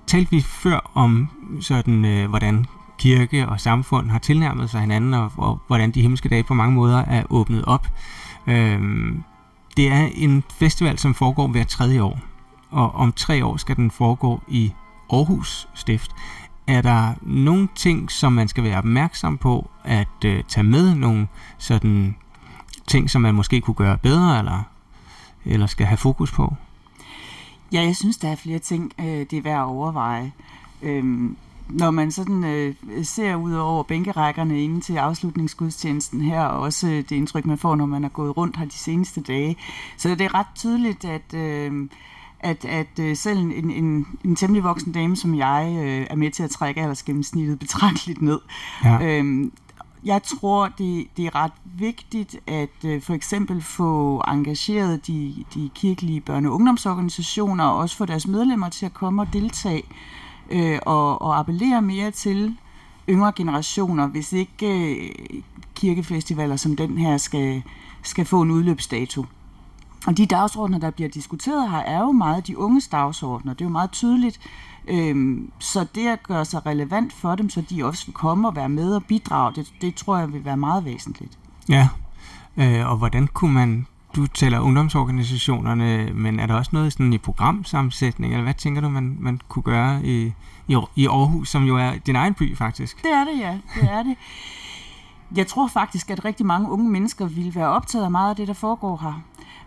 talte 0.08 0.32
vi 0.32 0.42
før 0.42 0.92
om 0.94 1.30
sådan, 1.60 2.06
øh, 2.06 2.30
hvordan 2.30 2.66
kirke 2.98 3.50
og 3.50 3.60
samfund 3.60 4.10
har 4.10 4.20
tilnærmet 4.20 4.70
sig 4.70 4.82
hinanden, 4.82 5.14
og, 5.14 5.32
og 5.38 5.60
hvordan 5.68 5.92
de 5.92 6.02
himmelske 6.02 6.30
dage 6.30 6.44
på 6.44 6.54
mange 6.54 6.76
måder 6.76 6.98
er 6.98 7.24
åbnet 7.30 7.66
op. 7.66 7.88
Øh, 8.48 8.82
det 9.78 9.88
er 9.88 10.10
en 10.16 10.44
festival, 10.50 11.00
som 11.00 11.14
foregår 11.14 11.48
hver 11.48 11.64
tredje 11.64 12.02
år, 12.02 12.20
og 12.70 12.92
om 12.92 13.12
tre 13.12 13.46
år 13.46 13.58
skal 13.58 13.76
den 13.76 13.92
foregå 13.92 14.42
i 14.48 14.74
Aarhus 15.10 15.70
Stift. 15.74 16.12
Er 16.68 16.82
der 16.82 17.14
nogle 17.22 17.68
ting, 17.76 18.12
som 18.12 18.34
man 18.34 18.48
skal 18.48 18.64
være 18.64 18.78
opmærksom 18.78 19.38
på 19.38 19.70
at 19.84 20.26
øh, 20.26 20.44
tage 20.44 20.64
med? 20.64 20.96
Nogle 20.96 21.28
sådan 21.58 22.16
ting, 22.88 23.10
som 23.10 23.22
man 23.22 23.36
måske 23.36 23.62
kunne 23.62 23.76
gøre 23.76 23.98
bedre, 23.98 24.40
eller, 24.40 24.64
eller 25.46 25.68
skal 25.68 25.86
have 25.86 25.98
fokus 25.98 26.32
på? 26.32 26.54
Ja, 27.72 27.82
jeg 27.82 27.96
synes, 27.96 28.18
der 28.18 28.30
er 28.30 28.36
flere 28.36 28.60
ting, 28.60 28.92
øh, 29.00 29.06
det 29.06 29.34
er 29.34 29.42
værd 29.42 29.60
at 29.60 29.66
overveje. 29.66 30.32
Øhm, 30.82 31.38
når 31.70 31.92
man 31.92 32.12
sådan 32.12 32.44
øh, 32.44 32.76
ser 33.04 33.36
ud 33.36 33.54
over 33.54 33.84
bænkerækkerne 33.84 34.64
inden 34.64 34.82
til 34.82 34.96
afslutningsgudstjenesten 34.96 36.22
her, 36.22 36.42
og 36.42 36.60
også 36.60 36.88
det 36.88 37.12
indtryk, 37.12 37.46
man 37.46 37.58
får, 37.58 37.76
når 37.76 37.86
man 37.86 38.04
er 38.04 38.10
gået 38.10 38.38
rundt 38.38 38.58
her 38.58 38.66
de 38.66 38.78
seneste 38.78 39.22
dage, 39.22 39.58
så 39.98 40.10
det 40.10 40.22
er 40.22 40.34
ret 40.34 40.48
tydeligt, 40.56 41.06
at, 41.06 41.34
øh, 41.34 41.90
at, 42.40 42.66
at 42.66 43.00
øh, 43.00 43.16
selv 43.16 43.40
en, 43.40 43.72
en, 43.72 44.08
en 44.26 44.36
temmelig 44.36 44.64
voksen 44.64 44.92
dame 44.92 45.16
som 45.16 45.36
jeg 45.36 45.78
øh, 45.80 46.08
er 46.10 46.16
med 46.16 46.32
til 46.32 46.44
at 46.44 46.50
trække 46.50 46.82
aldersgennemsnittet 46.82 47.60
betragteligt 47.60 48.22
ned. 48.22 48.40
Ja. 48.84 49.02
Øhm, 49.02 49.52
jeg 50.04 50.24
tror, 50.24 50.68
det, 50.78 51.08
det 51.18 51.26
er 51.26 51.36
ret 51.36 51.52
vigtigt 51.64 52.40
at 52.48 52.86
øh, 52.86 53.02
for 53.02 53.14
eksempel 53.14 53.62
få 53.62 54.24
engageret 54.28 55.08
de, 55.08 55.46
de 55.54 55.70
kirkelige 55.76 56.24
børne- 56.30 56.48
og 56.48 56.54
ungdomsorganisationer, 56.54 57.64
og 57.64 57.78
også 57.78 57.98
få 57.98 58.06
deres 58.06 58.28
medlemmer 58.28 58.70
til 58.70 58.86
at 58.86 58.94
komme 58.94 59.22
og 59.22 59.28
deltage 59.34 59.84
øh, 60.52 60.80
og, 60.86 61.22
og 61.22 61.40
appellere 61.40 61.82
mere 61.82 62.12
til 62.12 62.58
yngre 63.10 63.32
generationer, 63.36 64.08
hvis 64.08 64.34
ikke 64.34 64.96
øh, 64.96 65.42
kirkefestivaler 65.76 66.56
som 66.56 66.76
den 66.76 66.98
her 66.98 67.18
skal, 67.18 67.64
skal 68.04 68.26
få 68.26 68.42
en 68.42 68.52
udløbsdato. 68.52 69.26
Og 70.08 70.18
de 70.18 70.26
dagsordner, 70.26 70.78
der 70.80 70.92
bliver 70.92 71.10
diskuteret 71.10 71.70
her, 71.70 71.78
er 71.78 72.00
jo 72.00 72.12
meget 72.12 72.48
de 72.48 72.58
unges 72.58 72.88
dagsordner. 72.88 73.54
Det 73.54 73.62
er 73.62 73.66
jo 73.66 73.72
meget 73.72 73.92
tydeligt. 73.92 74.40
Øhm, 74.88 75.52
så 75.60 75.86
det 75.96 76.08
at 76.08 76.24
gøre 76.24 76.46
sig 76.46 76.66
relevant 76.66 77.14
for 77.14 77.36
dem, 77.36 77.50
så 77.50 77.62
de 77.70 77.86
også 77.86 78.06
vil 78.06 78.14
komme 78.14 78.48
og 78.48 78.56
være 78.56 78.70
med 78.70 78.96
og 78.96 79.04
bidrage, 79.04 79.56
det, 79.56 79.74
det 79.82 79.96
tror 79.96 80.18
jeg 80.18 80.34
vil 80.34 80.46
være 80.46 80.58
meget 80.58 80.86
væsentligt. 80.86 81.38
Ja, 81.70 81.88
øh, 82.58 82.90
og 82.90 82.98
hvordan 82.98 83.28
kunne 83.28 83.54
man, 83.54 83.88
du 84.18 84.28
tæller 84.28 84.60
ungdomsorganisationerne, 84.60 86.14
men 86.14 86.40
er 86.40 86.46
der 86.46 86.54
også 86.54 86.70
noget 86.74 86.94
sådan 86.94 87.14
i 87.14 87.18
programsammensætning, 87.18 88.34
eller 88.34 88.44
hvad 88.44 88.54
tænker 88.54 88.82
du, 88.82 88.90
man, 88.90 89.18
man 89.20 89.42
kunne 89.48 89.64
gøre 89.64 90.06
i, 90.06 90.34
i, 90.68 90.78
i 90.96 91.08
Aarhus, 91.08 91.50
som 91.50 91.64
jo 91.64 91.78
er 91.78 91.98
din 92.06 92.16
egen 92.16 92.34
by 92.34 92.58
faktisk? 92.58 93.04
Det 93.04 93.12
er 93.12 93.24
det, 93.24 93.40
ja. 93.40 93.58
Det 93.76 93.92
er 93.92 94.04
det. 94.04 94.16
Jeg 95.36 95.48
tror 95.48 95.68
faktisk, 95.68 96.10
at 96.10 96.26
rigtig 96.26 96.46
mange 96.46 96.72
unge 96.72 96.90
mennesker 96.90 97.26
vil 97.26 97.56
være 97.56 97.68
optaget 97.68 98.06
af 98.06 98.12
meget 98.12 98.30
af 98.30 98.36
det, 98.36 98.48
der 98.48 98.54
foregår 98.54 98.98
her. 99.02 99.22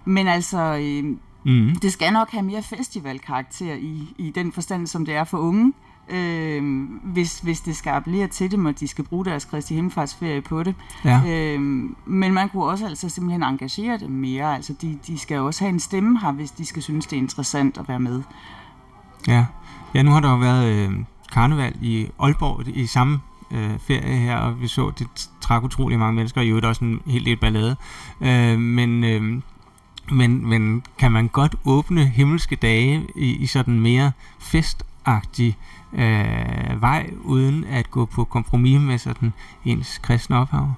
Men 0.04 0.28
altså, 0.28 0.58
øh, 0.58 1.04
mm. 1.44 1.76
det 1.82 1.92
skal 1.92 2.12
nok 2.12 2.30
have 2.30 2.42
mere 2.42 2.62
festivalkarakter 2.62 3.74
i, 3.74 4.14
i 4.18 4.30
den 4.30 4.52
forstand, 4.52 4.86
som 4.86 5.04
det 5.06 5.14
er 5.14 5.24
for 5.24 5.38
unge. 5.38 5.72
Øh, 6.11 6.88
hvis, 7.03 7.38
hvis 7.38 7.61
det 7.61 7.77
skal 7.77 7.90
appellere 7.90 8.27
til 8.27 8.51
dem, 8.51 8.66
og 8.66 8.81
de 8.81 8.88
skal 8.88 9.05
bruge 9.05 9.25
deres 9.25 9.44
Kristi 9.44 9.75
Himmelfartsferie 9.75 10.40
på 10.40 10.62
det. 10.62 10.75
Ja. 11.05 11.20
Øh, 11.27 11.61
men 12.07 12.35
man 12.35 12.49
kunne 12.49 12.64
også 12.64 12.87
altså 12.87 13.09
simpelthen 13.09 13.42
engagere 13.42 13.99
dem 13.99 14.11
mere. 14.11 14.55
Altså, 14.55 14.75
de, 14.83 14.99
de 15.07 15.18
skal 15.18 15.38
også 15.38 15.64
have 15.64 15.73
en 15.73 15.81
stemme 15.81 16.20
her, 16.20 16.33
hvis 16.33 16.51
de 16.51 16.66
skal 16.66 16.83
synes, 16.83 17.07
det 17.07 17.16
er 17.16 17.20
interessant 17.20 17.79
at 17.79 17.88
være 17.88 18.01
med. 18.01 18.23
Ja, 19.29 19.46
ja 19.94 20.03
nu 20.03 20.11
har 20.11 20.20
der 20.20 20.31
jo 20.31 20.37
været 20.37 20.66
øh, 20.75 20.92
karneval 21.33 21.75
i 21.83 22.07
Aalborg 22.18 22.68
i 22.68 22.87
samme 22.87 23.20
øh, 23.51 23.79
ferie 23.79 24.16
her, 24.16 24.37
og 24.37 24.61
vi 24.61 24.68
så, 24.68 24.92
det 24.99 25.31
trak 25.40 25.64
utrolig 25.64 25.99
mange 25.99 26.14
mennesker, 26.14 26.40
og 26.40 26.44
i 26.44 26.49
øvrigt 26.49 26.66
også 26.66 26.85
en 26.85 27.01
helt 27.07 27.27
del 27.27 27.37
ballade. 27.37 27.77
Øh, 28.20 28.59
men, 28.59 29.05
øh, 29.05 29.42
men, 30.12 30.49
men 30.49 30.83
kan 30.99 31.12
man 31.12 31.29
godt 31.29 31.57
åbne 31.64 32.07
himmelske 32.07 32.57
dage 32.57 33.07
i, 33.16 33.37
i 33.37 33.46
sådan 33.46 33.81
mere 33.81 34.12
festagtig 34.38 35.57
øh, 35.92 36.83
vej, 36.83 37.11
uden 37.24 37.64
at 37.64 37.90
gå 37.90 38.05
på 38.05 38.24
kompromis 38.24 38.81
med 38.81 38.98
sådan 38.98 39.33
ens 39.64 39.98
kristne 39.98 40.37
ophav? 40.37 40.72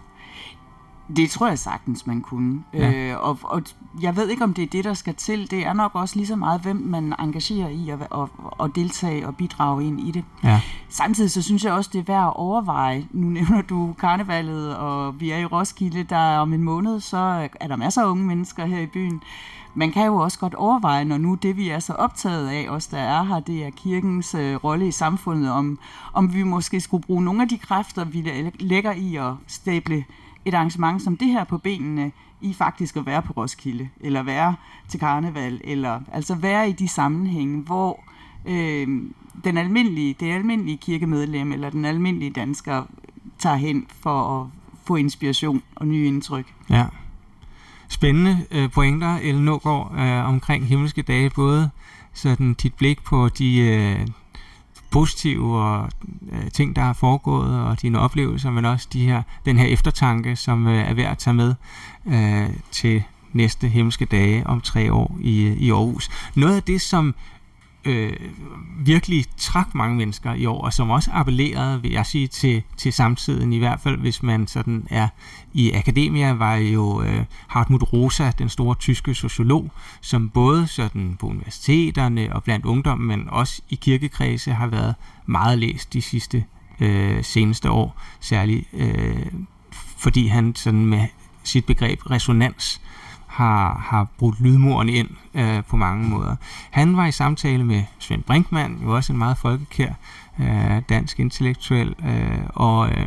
Det 1.16 1.30
tror 1.30 1.48
jeg 1.48 1.58
sagtens, 1.58 2.06
man 2.06 2.20
kunne. 2.20 2.64
Ja. 2.74 2.92
Øh, 2.92 3.20
og, 3.20 3.38
og 3.42 3.62
jeg 4.02 4.16
ved 4.16 4.28
ikke, 4.28 4.44
om 4.44 4.54
det 4.54 4.62
er 4.62 4.66
det, 4.66 4.84
der 4.84 4.94
skal 4.94 5.14
til. 5.14 5.50
Det 5.50 5.66
er 5.66 5.72
nok 5.72 5.94
også 5.94 6.16
lige 6.16 6.26
så 6.26 6.36
meget, 6.36 6.60
hvem 6.60 6.76
man 6.76 7.14
engagerer 7.18 7.68
i 7.68 7.88
at, 7.88 7.98
at, 8.00 8.28
at 8.62 8.70
deltage 8.74 9.26
og 9.26 9.36
bidrage 9.36 9.84
ind 9.84 10.00
i 10.00 10.10
det. 10.10 10.24
Ja. 10.44 10.60
Samtidig 10.88 11.30
så 11.30 11.42
synes 11.42 11.64
jeg 11.64 11.72
også, 11.72 11.90
det 11.92 11.98
er 11.98 12.02
værd 12.02 12.26
at 12.26 12.36
overveje. 12.36 13.06
Nu 13.10 13.26
nævner 13.28 13.62
du 13.62 13.94
karnevalet, 13.98 14.76
og 14.76 15.20
vi 15.20 15.30
er 15.30 15.38
i 15.38 15.44
Roskilde, 15.44 16.02
der 16.02 16.16
er 16.16 16.38
om 16.38 16.52
en 16.52 16.62
måned, 16.62 17.00
så 17.00 17.48
er 17.60 17.68
der 17.68 17.76
masser 17.76 18.02
af 18.02 18.10
unge 18.10 18.24
mennesker 18.24 18.66
her 18.66 18.80
i 18.80 18.86
byen. 18.86 19.22
Man 19.74 19.92
kan 19.92 20.06
jo 20.06 20.16
også 20.16 20.38
godt 20.38 20.54
overveje, 20.54 21.04
når 21.04 21.18
nu 21.18 21.34
det, 21.34 21.56
vi 21.56 21.68
er 21.68 21.78
så 21.78 21.92
optaget 21.92 22.48
af, 22.48 22.66
os 22.68 22.86
der 22.86 22.98
er 22.98 23.22
her, 23.22 23.40
det 23.40 23.64
er 23.64 23.70
kirkens 23.70 24.34
øh, 24.34 24.54
rolle 24.64 24.88
i 24.88 24.90
samfundet, 24.90 25.50
om, 25.50 25.78
om 26.12 26.34
vi 26.34 26.42
måske 26.42 26.80
skulle 26.80 27.02
bruge 27.02 27.24
nogle 27.24 27.42
af 27.42 27.48
de 27.48 27.58
kræfter, 27.58 28.04
vi 28.04 28.50
lægger 28.60 28.92
i 28.92 29.16
at 29.16 29.32
stable 29.46 30.04
et 30.44 30.54
arrangement 30.54 31.02
som 31.02 31.16
det 31.16 31.28
her 31.28 31.44
på 31.44 31.58
benene, 31.58 32.12
i 32.40 32.52
faktisk 32.52 32.96
at 32.96 33.06
være 33.06 33.22
på 33.22 33.32
Roskilde, 33.32 33.88
eller 34.00 34.22
være 34.22 34.54
til 34.88 35.00
karneval, 35.00 35.60
eller 35.64 36.00
altså 36.12 36.34
være 36.34 36.68
i 36.68 36.72
de 36.72 36.88
sammenhænge, 36.88 37.62
hvor 37.62 38.00
øh, 38.46 38.88
den 39.44 39.56
almindelige, 39.56 40.14
det 40.20 40.32
almindelige 40.32 40.76
kirkemedlem, 40.76 41.52
eller 41.52 41.70
den 41.70 41.84
almindelige 41.84 42.30
dansker, 42.30 42.82
tager 43.38 43.56
hen 43.56 43.86
for 44.02 44.40
at 44.40 44.46
få 44.84 44.96
inspiration 44.96 45.62
og 45.76 45.86
nye 45.86 46.06
indtryk. 46.06 46.54
Ja. 46.70 46.86
Spændende 47.88 48.46
øh, 48.50 48.70
pointer, 48.70 49.16
Elle 49.22 49.44
Någaard, 49.44 49.92
øh, 49.98 50.28
omkring 50.28 50.66
himmelske 50.66 51.02
dage, 51.02 51.30
både 51.30 51.70
sådan 52.12 52.54
dit 52.54 52.74
blik 52.74 53.04
på 53.04 53.28
de, 53.28 53.58
øh, 53.58 54.06
positive 54.92 55.56
og, 55.56 55.90
øh, 56.32 56.50
ting, 56.50 56.76
der 56.76 56.82
har 56.82 56.92
foregået, 56.92 57.60
og 57.60 57.82
dine 57.82 57.98
oplevelser, 57.98 58.50
men 58.50 58.64
også 58.64 58.88
de 58.92 59.06
her, 59.06 59.22
den 59.44 59.58
her 59.58 59.66
eftertanke, 59.66 60.36
som 60.36 60.66
øh, 60.66 60.90
er 60.90 60.94
værd 60.94 61.10
at 61.10 61.18
tage 61.18 61.34
med 61.34 61.54
øh, 62.06 62.50
til 62.70 63.02
næste 63.32 63.68
himmelske 63.68 64.04
dage 64.04 64.46
om 64.46 64.60
tre 64.60 64.92
år 64.92 65.18
i, 65.20 65.46
i 65.48 65.70
Aarhus. 65.70 66.10
Noget 66.34 66.56
af 66.56 66.62
det, 66.62 66.80
som 66.80 67.14
øh, 67.84 68.12
virkelig 68.78 69.24
trak 69.36 69.74
mange 69.74 69.96
mennesker 69.96 70.34
i 70.34 70.46
år, 70.46 70.64
og 70.64 70.72
som 70.72 70.90
også 70.90 71.10
appellerede, 71.12 71.82
vil 71.82 71.90
jeg 71.90 72.06
sige, 72.06 72.26
til, 72.26 72.62
til 72.76 72.92
samtiden, 72.92 73.52
i 73.52 73.58
hvert 73.58 73.80
fald 73.80 73.96
hvis 73.96 74.22
man 74.22 74.46
sådan 74.46 74.86
er 74.90 75.08
i 75.52 75.72
akademia, 75.72 76.32
var 76.32 76.54
jo 76.54 77.02
øh, 77.02 77.24
Hartmut 77.48 77.92
Rosa, 77.92 78.30
den 78.38 78.48
store 78.48 78.74
tyske 78.74 79.14
sociolog, 79.14 79.70
som 80.00 80.28
både 80.28 80.66
sådan 80.66 81.16
på 81.20 81.26
universiteterne 81.26 82.34
og 82.34 82.44
blandt 82.44 82.66
ungdommen, 82.66 83.08
men 83.08 83.28
også 83.28 83.62
i 83.70 83.74
kirkekredse 83.74 84.52
har 84.52 84.66
været 84.66 84.94
meget 85.26 85.58
læst 85.58 85.92
de 85.92 86.02
sidste 86.02 86.44
øh, 86.80 87.24
seneste 87.24 87.70
år, 87.70 88.00
særligt 88.20 88.68
øh, 88.72 89.26
fordi 89.96 90.26
han 90.26 90.54
sådan 90.54 90.86
med 90.86 91.06
sit 91.44 91.64
begreb 91.64 92.10
resonans 92.10 92.80
har, 93.32 93.78
har 93.84 94.06
brugt 94.18 94.40
lydmuren 94.40 94.88
ind 94.88 95.08
øh, 95.34 95.64
på 95.64 95.76
mange 95.76 96.08
måder. 96.08 96.36
Han 96.70 96.96
var 96.96 97.06
i 97.06 97.12
samtale 97.12 97.64
med 97.64 97.82
Svend 97.98 98.22
Brinkmann, 98.22 98.78
jo 98.82 98.94
også 98.94 99.12
en 99.12 99.18
meget 99.18 99.38
folkekær 99.38 99.92
øh, 100.40 100.82
dansk 100.88 101.20
intellektuel, 101.20 101.94
øh, 102.04 102.38
og, 102.48 102.90
øh, 102.90 103.06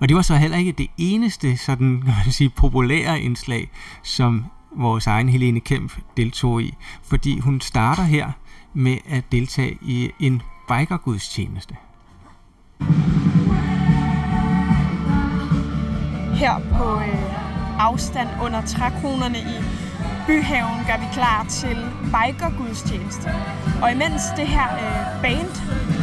og 0.00 0.08
det 0.08 0.16
var 0.16 0.22
så 0.22 0.36
heller 0.36 0.56
ikke 0.56 0.72
det 0.72 0.86
eneste 0.98 1.56
sådan, 1.56 2.02
kan 2.04 2.14
man 2.24 2.32
sige, 2.32 2.50
populære 2.50 3.20
indslag, 3.20 3.70
som 4.02 4.44
vores 4.76 5.06
egen 5.06 5.28
Helene 5.28 5.60
Kemp 5.60 5.92
deltog 6.16 6.62
i, 6.62 6.74
fordi 7.02 7.38
hun 7.38 7.60
starter 7.60 8.02
her 8.02 8.30
med 8.74 8.98
at 9.08 9.32
deltage 9.32 9.78
i 9.82 10.10
en 10.20 10.42
bikergudstjeneste. 10.68 11.76
Her 16.34 16.58
på 16.78 17.00
øh, 17.00 17.37
afstand 17.78 18.28
under 18.42 18.60
trækronerne 18.66 19.38
i 19.38 19.56
byhaven 20.26 20.78
gør 20.88 20.98
vi 21.04 21.06
klar 21.12 21.46
til 21.48 21.78
bikergudstjeneste. 22.14 23.28
Og 23.82 23.92
imens 23.92 24.22
det 24.36 24.46
her 24.46 24.68
øh, 24.74 25.22
band 25.22 25.52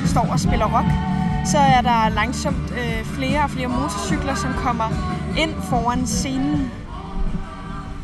står 0.06 0.28
og 0.32 0.40
spiller 0.40 0.66
rock, 0.66 0.90
så 1.46 1.58
er 1.58 1.82
der 1.82 2.10
langsomt 2.10 2.72
øh, 2.72 3.06
flere 3.06 3.44
og 3.44 3.50
flere 3.50 3.68
motorcykler, 3.68 4.36
som 4.36 4.54
kommer 4.54 4.90
ind 5.38 5.54
foran 5.70 6.08
scenen. 6.08 6.72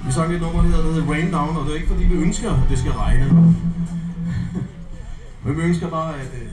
Vi 0.05 0.11
sang 0.11 0.33
et 0.33 0.41
nummer, 0.41 0.61
der 0.61 0.69
hedder 0.69 1.11
Rain 1.11 1.31
Down, 1.31 1.57
og 1.57 1.65
det 1.65 1.71
er 1.71 1.75
ikke 1.75 1.87
fordi, 1.87 2.03
vi 2.03 2.15
ønsker, 2.15 2.51
at 2.51 2.69
det 2.69 2.79
skal 2.79 2.91
regne. 2.91 3.25
Men 5.43 5.57
vi 5.57 5.61
ønsker 5.61 5.89
bare, 5.89 6.13
at 6.15 6.31
øh, 6.41 6.47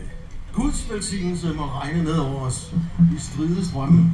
Guds 0.52 0.90
velsignelse 0.92 1.52
må 1.56 1.62
regne 1.62 2.02
ned 2.04 2.18
over 2.18 2.40
os 2.40 2.74
i 3.16 3.20
stride 3.20 3.66
strømme. 3.68 4.10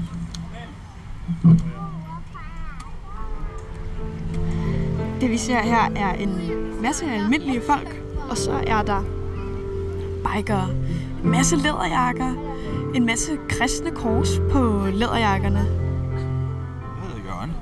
Det 5.21 5.31
vi 5.31 5.37
ser 5.39 5.61
her 5.63 5.91
er 5.97 6.13
en 6.13 6.41
masse 6.83 7.07
almindelige 7.07 7.61
folk, 7.67 8.03
og 8.31 8.37
så 8.39 8.61
er 8.67 8.83
der 8.83 9.03
bikere, 10.35 10.69
en 11.25 11.31
masse 11.31 11.57
læderjakker, 11.57 12.35
en 12.95 13.07
masse 13.07 13.33
kristne 13.49 13.91
kors 13.91 14.29
på 14.53 14.87
læderjakkerne. 14.93 15.59
Jeg 15.59 17.09
hedder 17.09 17.29
Jørgen. 17.31 17.53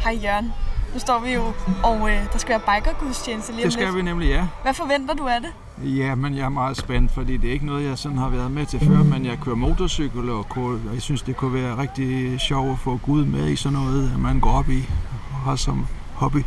Hej 0.00 0.18
Jørgen. 0.24 0.52
Nu 0.94 0.98
står 1.00 1.20
vi 1.24 1.30
jo, 1.32 1.42
og 1.84 2.10
øh, 2.10 2.32
der 2.32 2.38
skal 2.38 2.60
være 2.66 2.80
bikergudstjeneste 2.80 3.52
lige 3.52 3.62
om 3.62 3.66
Det 3.66 3.72
skal 3.72 3.84
lidt. 3.86 3.96
vi 3.96 4.02
nemlig, 4.02 4.28
ja. 4.28 4.46
Hvad 4.62 4.74
forventer 4.74 5.14
du 5.14 5.26
af 5.26 5.40
det? 5.40 5.50
Ja, 5.98 6.14
men 6.14 6.36
jeg 6.36 6.44
er 6.44 6.48
meget 6.48 6.76
spændt, 6.76 7.12
fordi 7.12 7.36
det 7.36 7.48
er 7.48 7.52
ikke 7.52 7.66
noget, 7.66 7.88
jeg 7.88 7.98
sådan 7.98 8.18
har 8.18 8.28
været 8.28 8.50
med 8.50 8.66
til 8.66 8.80
før, 8.80 9.02
men 9.02 9.24
jeg 9.24 9.38
kører 9.44 9.56
motorcykel, 9.56 10.30
og 10.30 10.46
og 10.56 10.78
jeg 10.94 11.02
synes, 11.02 11.22
det 11.22 11.36
kunne 11.36 11.54
være 11.54 11.78
rigtig 11.78 12.40
sjovt 12.40 12.70
at 12.72 12.78
få 12.78 12.96
Gud 12.96 13.24
med 13.24 13.48
i 13.48 13.56
sådan 13.56 13.78
noget, 13.78 14.18
man 14.18 14.40
går 14.40 14.50
op 14.50 14.70
i 14.70 14.88
og 15.30 15.36
har 15.36 15.56
som 15.56 15.86
hobby. 16.14 16.42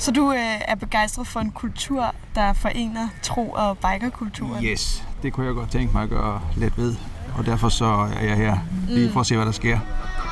Så 0.00 0.10
du 0.10 0.32
øh, 0.32 0.38
er 0.68 0.74
begejstret 0.74 1.26
for 1.26 1.40
en 1.40 1.50
kultur, 1.50 2.14
der 2.34 2.52
forener 2.52 3.08
tro 3.22 3.50
og 3.50 3.78
bikerkulturen? 3.78 4.64
Yes, 4.64 5.02
det 5.22 5.32
kunne 5.32 5.46
jeg 5.46 5.54
godt 5.54 5.70
tænke 5.70 5.92
mig 5.92 6.02
at 6.02 6.08
gøre 6.10 6.40
lidt 6.56 6.78
ved, 6.78 6.94
og 7.38 7.46
derfor 7.46 7.68
så 7.68 8.08
er 8.20 8.24
jeg 8.24 8.36
her 8.36 8.56
lige 8.88 9.06
Mm. 9.06 9.12
for 9.12 9.20
at 9.20 9.26
se, 9.26 9.36
hvad 9.36 9.46
der 9.46 9.52
sker. 9.52 9.78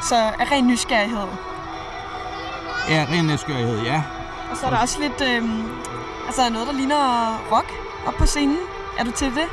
Så 0.09 0.17
er 0.17 0.53
ren 0.53 0.67
nysgerrighed. 0.67 1.27
Ja, 2.89 3.07
ren 3.13 3.27
nysgerrighed, 3.27 3.83
ja. 3.83 4.03
Og 4.51 4.57
så 4.57 4.67
er 4.67 4.71
der 4.71 4.79
også 4.79 4.99
lidt, 5.01 5.21
øh, 5.31 5.49
altså 6.27 6.43
noget, 6.53 6.67
der 6.69 6.75
ligner 6.75 7.29
rock 7.53 7.71
op 8.07 8.15
på 8.15 8.27
scenen. 8.27 8.57
Er 8.99 9.05
du 9.05 9.11
til 9.11 9.27
det? 9.27 9.49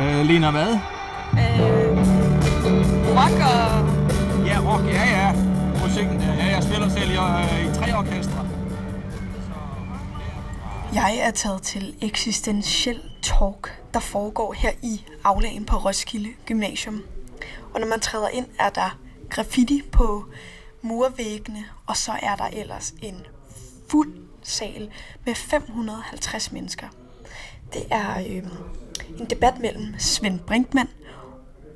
Øh, 0.00 0.24
ligner 0.24 0.50
hvad? 0.50 0.72
Øh, 1.32 1.98
rock 3.18 3.38
og... 3.52 3.88
Ja, 4.46 4.58
rock, 4.72 4.84
ja, 4.86 5.04
ja. 5.10 5.32
Musikken 5.82 6.20
ja, 6.20 6.54
jeg 6.54 6.62
spiller 6.62 6.88
selv 6.88 7.10
i, 7.10 7.14
øh, 7.16 7.66
i 7.70 7.74
tre 7.78 7.98
orkestre. 7.98 8.38
Jeg 10.94 11.18
er 11.18 11.30
taget 11.30 11.62
til 11.62 11.96
eksistentiel 12.00 13.00
talk, 13.22 13.82
der 13.94 14.00
foregår 14.00 14.52
her 14.52 14.70
i 14.82 15.04
aulaen 15.24 15.64
på 15.64 15.76
Roskilde 15.76 16.28
Gymnasium. 16.46 17.02
Og 17.74 17.80
når 17.80 17.86
man 17.86 18.00
træder 18.00 18.28
ind, 18.28 18.46
er 18.58 18.70
der 18.70 18.98
graffiti 19.30 19.82
på 19.92 20.24
murvæggene, 20.82 21.64
og 21.86 21.96
så 21.96 22.12
er 22.22 22.36
der 22.36 22.44
ellers 22.44 22.94
en 23.02 23.26
fuld 23.88 24.14
sal 24.42 24.90
med 25.26 25.34
550 25.34 26.52
mennesker. 26.52 26.86
Det 27.72 27.82
er 27.90 28.18
øh, 28.18 28.42
en 29.18 29.26
debat 29.30 29.58
mellem 29.58 29.94
Svend 29.98 30.40
Brinkmann 30.40 30.88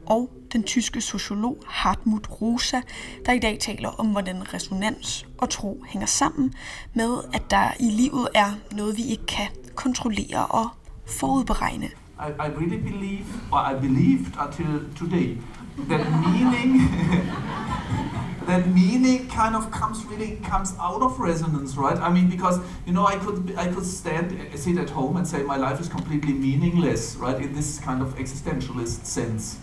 og 0.06 0.30
den 0.52 0.62
tyske 0.62 1.00
sociolog 1.00 1.58
Hartmut 1.66 2.40
Rosa, 2.40 2.80
der 3.26 3.32
i 3.32 3.38
dag 3.38 3.58
taler 3.60 3.88
om, 3.88 4.06
hvordan 4.06 4.54
resonans 4.54 5.26
og 5.38 5.50
tro 5.50 5.82
hænger 5.88 6.06
sammen 6.06 6.54
med, 6.94 7.18
at 7.32 7.50
der 7.50 7.70
i 7.80 7.90
livet 7.90 8.28
er 8.34 8.50
noget, 8.72 8.96
vi 8.96 9.02
ikke 9.02 9.26
kan 9.26 9.46
kontrollere 9.74 10.46
og 10.46 10.68
forudberegne. 11.06 11.86
I, 11.86 12.28
I 12.28 12.48
really 12.48 12.80
believe, 12.80 13.26
or 13.52 13.60
I 13.70 13.74
believed 13.80 14.32
until 14.46 14.88
today, 14.98 15.38
that 15.88 16.06
meaning 16.26 16.80
that 18.46 18.66
meaning 18.68 19.28
kind 19.28 19.54
of 19.56 19.70
comes 19.70 20.04
really 20.06 20.36
comes 20.36 20.74
out 20.80 21.02
of 21.02 21.18
resonance, 21.18 21.76
right? 21.76 21.98
I 21.98 22.08
mean, 22.08 22.30
because 22.30 22.58
you 22.86 22.92
know, 22.92 23.04
I 23.04 23.16
could 23.16 23.54
I 23.56 23.66
could 23.72 23.84
stand 23.84 24.28
sit 24.54 24.78
at 24.78 24.90
home 24.90 25.16
and 25.16 25.26
say 25.26 25.42
my 25.42 25.56
life 25.56 25.80
is 25.80 25.88
completely 25.88 26.32
meaningless, 26.32 27.16
right? 27.16 27.38
In 27.38 27.52
this 27.52 27.78
kind 27.80 28.00
of 28.02 28.16
existentialist 28.16 29.04
sense, 29.04 29.58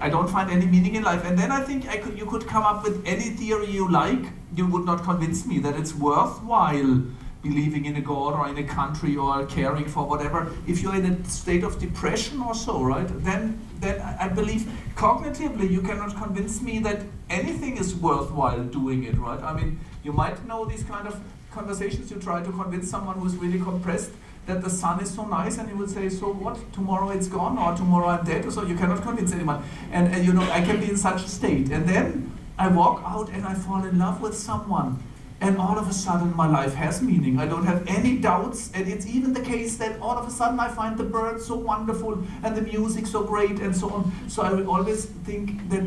I 0.00 0.08
don't 0.10 0.28
find 0.28 0.50
any 0.50 0.66
meaning 0.66 0.94
in 0.94 1.02
life. 1.02 1.24
And 1.24 1.38
then 1.38 1.50
I 1.50 1.62
think 1.62 1.88
I 1.88 1.96
could 1.96 2.18
you 2.18 2.26
could 2.26 2.46
come 2.46 2.62
up 2.62 2.82
with 2.84 3.02
any 3.06 3.30
theory 3.30 3.70
you 3.70 3.90
like. 3.90 4.24
You 4.54 4.66
would 4.66 4.84
not 4.84 5.02
convince 5.02 5.46
me 5.46 5.58
that 5.60 5.76
it's 5.76 5.94
worthwhile 5.94 7.02
believing 7.42 7.84
in 7.84 7.96
a 7.96 8.00
god 8.00 8.34
or 8.34 8.48
in 8.48 8.58
a 8.58 8.64
country 8.64 9.16
or 9.16 9.46
caring 9.46 9.86
for 9.86 10.06
whatever. 10.06 10.52
If 10.66 10.82
you're 10.82 10.94
in 10.96 11.06
a 11.06 11.24
state 11.24 11.64
of 11.64 11.78
depression 11.78 12.40
or 12.40 12.54
so, 12.54 12.82
right, 12.82 13.08
then 13.24 13.60
then 13.80 14.00
I 14.00 14.28
believe 14.28 14.70
cognitively 14.94 15.70
you 15.70 15.82
cannot 15.82 16.16
convince 16.16 16.60
me 16.62 16.78
that 16.80 17.02
anything 17.30 17.76
is 17.76 17.94
worthwhile 17.94 18.64
doing 18.64 19.04
it, 19.04 19.16
right? 19.18 19.42
I 19.42 19.52
mean, 19.54 19.78
you 20.02 20.12
might 20.12 20.46
know 20.46 20.64
these 20.64 20.82
kind 20.82 21.06
of 21.06 21.20
conversations. 21.50 22.10
You 22.10 22.18
try 22.18 22.42
to 22.42 22.52
convince 22.52 22.90
someone 22.90 23.18
who's 23.18 23.36
really 23.36 23.60
compressed 23.60 24.10
that 24.46 24.62
the 24.62 24.70
sun 24.70 25.00
is 25.00 25.12
so 25.12 25.24
nice, 25.24 25.58
and 25.58 25.68
he 25.68 25.74
would 25.74 25.90
say, 25.90 26.08
"So 26.08 26.32
what? 26.32 26.56
Tomorrow 26.72 27.10
it's 27.10 27.28
gone, 27.28 27.58
or 27.58 27.74
tomorrow 27.76 28.08
I'm 28.08 28.24
dead." 28.24 28.50
So 28.52 28.64
you 28.64 28.76
cannot 28.76 29.02
convince 29.02 29.32
anyone. 29.32 29.62
And, 29.92 30.14
and 30.14 30.24
you 30.24 30.32
know, 30.32 30.48
I 30.50 30.60
can 30.62 30.80
be 30.80 30.88
in 30.90 30.96
such 30.96 31.24
a 31.24 31.28
state, 31.28 31.70
and 31.70 31.88
then 31.88 32.32
I 32.58 32.68
walk 32.68 33.02
out 33.04 33.28
and 33.30 33.44
I 33.44 33.54
fall 33.54 33.84
in 33.84 33.98
love 33.98 34.20
with 34.20 34.36
someone 34.36 35.02
and 35.40 35.58
all 35.58 35.78
of 35.78 35.88
a 35.88 35.92
sudden 35.92 36.34
my 36.34 36.46
life 36.46 36.74
has 36.74 37.02
meaning. 37.02 37.38
I 37.38 37.46
don't 37.46 37.66
have 37.66 37.86
any 37.86 38.16
doubts, 38.16 38.70
and 38.72 38.88
it's 38.88 39.06
even 39.06 39.34
the 39.34 39.42
case 39.42 39.76
that 39.76 40.00
all 40.00 40.16
of 40.16 40.26
a 40.26 40.30
sudden 40.30 40.58
I 40.58 40.68
find 40.68 40.96
the 40.96 41.04
birds 41.04 41.44
so 41.44 41.56
wonderful 41.56 42.24
and 42.42 42.56
the 42.56 42.62
music 42.62 43.06
so 43.06 43.22
great 43.22 43.60
and 43.60 43.76
so 43.76 43.90
on. 43.90 44.12
So 44.28 44.42
I 44.42 44.52
will 44.52 44.70
always 44.70 45.04
think 45.04 45.68
that 45.68 45.82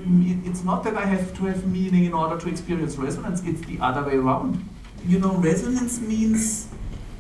it's 0.46 0.64
not 0.64 0.84
that 0.84 0.96
I 0.96 1.06
have 1.06 1.36
to 1.38 1.46
have 1.46 1.66
meaning 1.66 2.06
in 2.06 2.14
order 2.14 2.38
to 2.38 2.50
experience 2.50 2.98
resonance, 2.98 3.42
it's 3.44 3.62
the 3.62 3.80
other 3.80 4.04
way 4.04 4.16
around. 4.16 4.64
You 5.08 5.20
know, 5.20 5.34
resonance 5.34 6.00
means 6.00 6.68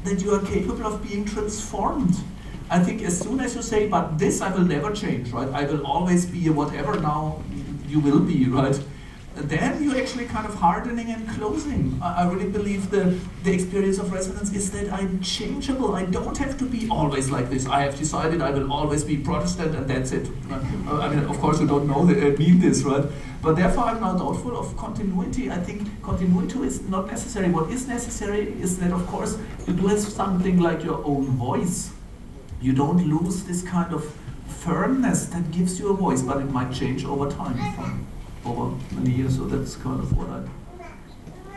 that 0.03 0.21
you 0.21 0.33
are 0.33 0.41
capable 0.41 0.85
of 0.85 1.03
being 1.07 1.25
transformed. 1.25 2.15
I 2.69 2.79
think 2.79 3.01
as 3.01 3.19
soon 3.19 3.39
as 3.39 3.55
you 3.55 3.61
say, 3.61 3.87
but 3.87 4.17
this 4.19 4.41
I 4.41 4.53
will 4.53 4.65
never 4.65 4.91
change, 4.91 5.31
right? 5.31 5.49
I 5.49 5.65
will 5.65 5.85
always 5.85 6.25
be 6.25 6.49
whatever 6.49 6.99
now 6.99 7.43
you 7.87 7.99
will 7.99 8.19
be, 8.19 8.45
right? 8.45 8.79
then 9.35 9.81
you're 9.83 9.97
actually 9.97 10.25
kind 10.25 10.45
of 10.45 10.55
hardening 10.55 11.11
and 11.11 11.27
closing. 11.29 11.97
I, 12.01 12.29
really 12.29 12.49
believe 12.49 12.89
the, 12.89 13.17
the 13.43 13.53
experience 13.53 13.97
of 13.97 14.11
resonance 14.11 14.53
is 14.53 14.71
that 14.71 14.91
I'm 14.91 15.21
changeable. 15.21 15.95
I 15.95 16.05
don't 16.05 16.37
have 16.37 16.57
to 16.57 16.65
be 16.65 16.87
always 16.89 17.29
like 17.29 17.49
this. 17.49 17.67
I 17.67 17.81
have 17.81 17.97
decided 17.97 18.41
I 18.41 18.51
will 18.51 18.71
always 18.71 19.03
be 19.03 19.17
Protestant 19.17 19.75
and 19.75 19.87
that's 19.87 20.11
it. 20.11 20.27
Uh, 20.51 20.99
I 20.99 21.09
mean, 21.09 21.23
of 21.25 21.39
course, 21.39 21.59
you 21.59 21.67
don't 21.67 21.87
know 21.87 22.05
that 22.05 22.17
I 22.17 22.31
mean 22.31 22.59
this, 22.59 22.83
right? 22.83 23.05
But 23.41 23.55
therefore, 23.55 23.85
I'm 23.85 24.01
now 24.01 24.17
doubtful 24.17 24.57
of 24.57 24.75
continuity. 24.75 25.49
I 25.49 25.57
think 25.57 25.87
continuity 26.03 26.59
is 26.59 26.81
not 26.81 27.07
necessary. 27.07 27.49
What 27.49 27.71
is 27.71 27.87
necessary 27.87 28.51
is 28.61 28.77
that, 28.79 28.91
of 28.91 29.05
course, 29.07 29.37
you 29.65 29.73
do 29.73 29.87
have 29.87 29.99
something 29.99 30.59
like 30.59 30.83
your 30.83 31.03
own 31.05 31.25
voice. 31.37 31.91
You 32.61 32.73
don't 32.73 33.07
lose 33.07 33.43
this 33.43 33.61
kind 33.61 33.93
of 33.93 34.03
firmness 34.47 35.25
that 35.27 35.51
gives 35.51 35.79
you 35.79 35.89
a 35.89 35.93
voice, 35.93 36.21
but 36.21 36.37
it 36.37 36.51
might 36.51 36.73
change 36.73 37.05
over 37.05 37.29
time 37.31 38.05
over 38.45 38.75
many 38.91 39.11
years. 39.11 39.37
So 39.37 39.45
that's 39.45 39.75
kind 39.77 39.99
of 40.01 40.17
what 40.17 40.29
I 40.29 40.41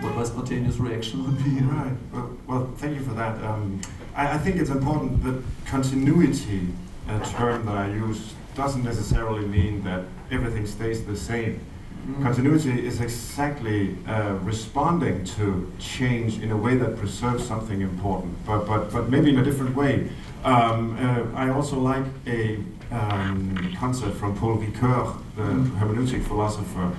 what 0.03 0.17
my 0.17 0.25
spontaneous 0.25 0.79
reaction 0.79 1.25
would 1.25 1.45
be. 1.45 1.61
Right. 1.65 1.93
Well, 2.13 2.37
well 2.47 2.71
thank 2.77 2.97
you 2.97 3.05
for 3.05 3.15
that. 3.15 3.43
Um, 3.43 3.81
I, 4.15 4.35
I, 4.35 4.39
think 4.39 4.57
it's 4.57 4.71
important 4.71 5.23
that 5.25 5.43
continuity, 5.65 6.69
a 7.09 7.21
term 7.21 7.67
that 7.67 7.77
I 7.77 7.89
use, 7.89 8.35
doesn't 8.55 8.83
necessarily 8.83 9.47
mean 9.47 9.85
that 9.85 10.05
everything 10.31 10.67
stays 10.67 11.05
the 11.05 11.17
same. 11.17 11.61
Mm. 12.07 12.21
Continuity 12.21 12.85
is 12.85 13.01
exactly 13.01 13.97
uh, 14.09 14.37
responding 14.43 15.25
to 15.25 15.73
change 15.79 16.41
in 16.43 16.51
a 16.51 16.57
way 16.57 16.75
that 16.75 16.97
preserves 16.97 17.47
something 17.47 17.81
important, 17.81 18.35
but 18.45 18.67
but 18.67 18.91
but 18.91 19.09
maybe 19.09 19.31
in 19.31 19.39
a 19.39 19.45
different 19.45 19.77
way. 19.77 20.11
Um, 20.45 20.99
uh, 20.99 21.39
I 21.39 21.51
also 21.51 21.79
like 21.79 22.05
a 22.27 22.59
um, 22.91 23.73
concept 23.79 24.17
from 24.17 24.37
Paul 24.37 24.59
Ricoeur, 24.59 25.17
the 25.37 25.43
hermeneutic 25.79 26.25
philosopher, 26.25 26.91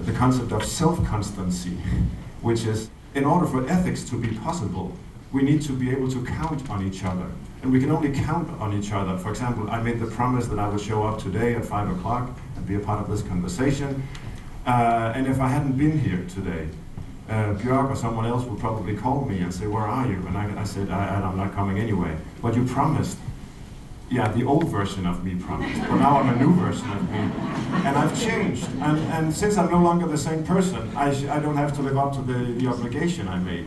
the 0.00 0.12
concept 0.12 0.52
of 0.52 0.64
self-constancy, 0.64 1.76
which 2.40 2.64
is 2.64 2.90
in 3.16 3.24
order 3.24 3.46
for 3.46 3.68
ethics 3.68 4.04
to 4.10 4.16
be 4.16 4.36
possible, 4.38 4.92
we 5.32 5.42
need 5.42 5.62
to 5.62 5.72
be 5.72 5.90
able 5.90 6.08
to 6.12 6.24
count 6.24 6.70
on 6.70 6.86
each 6.86 7.04
other. 7.04 7.26
And 7.62 7.72
we 7.72 7.80
can 7.80 7.90
only 7.90 8.12
count 8.12 8.48
on 8.60 8.72
each 8.72 8.92
other. 8.92 9.16
For 9.18 9.30
example, 9.30 9.68
I 9.68 9.80
made 9.80 9.98
the 9.98 10.06
promise 10.06 10.46
that 10.46 10.58
I 10.60 10.68
would 10.68 10.80
show 10.80 11.02
up 11.02 11.18
today 11.18 11.54
at 11.54 11.64
5 11.64 11.96
o'clock 11.96 12.30
and 12.56 12.66
be 12.66 12.76
a 12.76 12.80
part 12.80 13.00
of 13.00 13.10
this 13.10 13.22
conversation. 13.22 14.02
Uh, 14.66 15.12
and 15.14 15.26
if 15.26 15.40
I 15.40 15.48
hadn't 15.48 15.76
been 15.76 15.98
here 15.98 16.24
today, 16.28 16.68
uh, 17.28 17.54
Björk 17.54 17.90
or 17.90 17.96
someone 17.96 18.26
else 18.26 18.44
would 18.44 18.58
probably 18.58 18.96
call 18.96 19.24
me 19.24 19.38
and 19.40 19.52
say, 19.52 19.66
where 19.66 19.82
are 19.82 20.06
you? 20.06 20.16
And 20.26 20.36
I, 20.36 20.60
I 20.60 20.64
said, 20.64 20.90
I, 20.90 21.20
I'm 21.20 21.36
not 21.36 21.54
coming 21.54 21.78
anyway. 21.78 22.16
But 22.42 22.54
you 22.54 22.64
promised 22.64 23.18
yeah, 24.10 24.30
the 24.32 24.44
old 24.44 24.68
version 24.68 25.06
of 25.06 25.24
me 25.24 25.34
promised, 25.34 25.80
but 25.80 25.96
now 25.96 26.18
I'm 26.18 26.28
a 26.28 26.36
new 26.36 26.54
version 26.54 26.88
of 26.92 27.10
me. 27.10 27.18
And 27.18 27.96
I've 27.96 28.20
changed. 28.20 28.68
And, 28.80 28.98
and 29.12 29.34
since 29.34 29.56
I'm 29.56 29.70
no 29.70 29.80
longer 29.80 30.06
the 30.06 30.18
same 30.18 30.44
person, 30.44 30.94
I, 30.96 31.08
I 31.30 31.40
don't 31.40 31.56
have 31.56 31.74
to 31.76 31.82
live 31.82 31.96
up 31.96 32.14
to 32.14 32.22
the, 32.22 32.52
the 32.52 32.66
obligation 32.68 33.26
I 33.28 33.38
made. 33.38 33.66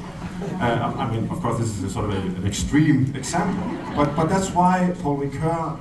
Uh, 0.62 0.94
I 0.98 1.12
mean, 1.12 1.28
of 1.30 1.42
course, 1.42 1.58
this 1.58 1.70
is 1.70 1.84
a 1.84 1.90
sort 1.90 2.06
of 2.06 2.14
a, 2.14 2.20
an 2.40 2.48
extreme 2.48 3.14
example, 3.16 3.78
but, 3.96 4.16
but 4.16 4.30
that's 4.30 4.52
why 4.52 4.94
Paul 5.02 5.18
Ricoeur 5.18 5.80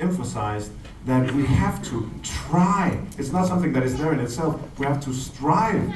emphasized 0.00 0.72
that 1.08 1.32
we 1.32 1.46
have 1.46 1.82
to 1.82 2.10
try. 2.22 3.00
It's 3.16 3.32
not 3.32 3.46
something 3.46 3.72
that 3.72 3.82
is 3.82 3.96
there 3.96 4.12
in 4.12 4.20
itself. 4.20 4.60
We 4.78 4.84
have 4.84 5.02
to 5.04 5.12
strive 5.14 5.90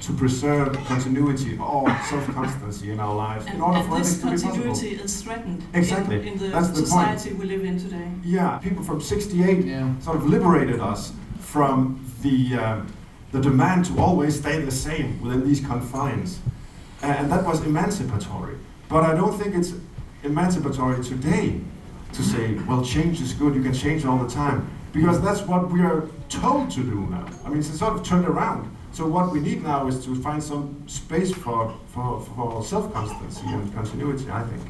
to 0.00 0.12
preserve 0.12 0.72
continuity 0.84 1.58
or 1.58 1.88
self-constancy 2.08 2.92
in 2.92 3.00
our 3.00 3.14
lives 3.14 3.46
and, 3.46 3.56
in 3.56 3.60
order 3.60 3.78
and 3.78 3.88
for 3.88 3.98
this 3.98 4.18
to 4.18 4.24
be 4.26 4.30
possible. 4.30 4.50
continuity 4.52 4.90
is 4.96 5.22
threatened 5.22 5.64
exactly. 5.74 6.16
in, 6.20 6.28
in 6.28 6.38
the 6.38 6.48
That's 6.48 6.68
the 6.68 6.76
society 6.76 7.30
point. 7.30 7.40
we 7.40 7.46
live 7.46 7.64
in 7.64 7.78
today. 7.78 8.08
Yeah, 8.24 8.58
people 8.58 8.84
from 8.84 9.00
68 9.00 9.64
yeah. 9.64 9.98
sort 9.98 10.16
of 10.16 10.26
liberated 10.26 10.80
us 10.80 11.12
from 11.40 12.04
the, 12.22 12.54
um, 12.54 12.92
the 13.32 13.40
demand 13.40 13.84
to 13.86 13.98
always 13.98 14.38
stay 14.38 14.60
the 14.60 14.70
same 14.70 15.20
within 15.20 15.44
these 15.44 15.60
confines. 15.60 16.38
And 17.02 17.30
that 17.32 17.44
was 17.44 17.64
emancipatory. 17.64 18.58
But 18.88 19.02
I 19.02 19.14
don't 19.14 19.36
think 19.36 19.56
it's 19.56 19.72
emancipatory 20.22 21.02
today 21.02 21.60
to 22.12 22.22
say, 22.22 22.54
well, 22.68 22.84
change 22.84 23.20
is 23.20 23.32
good, 23.32 23.54
you 23.54 23.62
can 23.62 23.72
change 23.72 24.04
all 24.04 24.18
the 24.18 24.30
time. 24.30 24.68
Because 24.92 25.22
that's 25.22 25.40
what 25.42 25.70
we 25.70 25.80
are 25.80 26.06
told 26.28 26.70
to 26.72 26.82
do 26.82 27.06
now. 27.10 27.26
I 27.44 27.48
mean, 27.48 27.60
it's 27.60 27.78
sort 27.78 27.94
of 27.94 28.04
turned 28.04 28.26
around. 28.26 28.70
So 28.92 29.06
what 29.06 29.32
we 29.32 29.40
need 29.40 29.62
now 29.62 29.86
is 29.86 30.04
to 30.04 30.14
find 30.22 30.42
some 30.42 30.86
space 30.86 31.32
for, 31.32 31.74
for, 31.86 32.20
for 32.20 32.62
self-constancy 32.62 33.46
and 33.46 33.74
continuity, 33.74 34.30
I 34.30 34.42
think. 34.42 34.62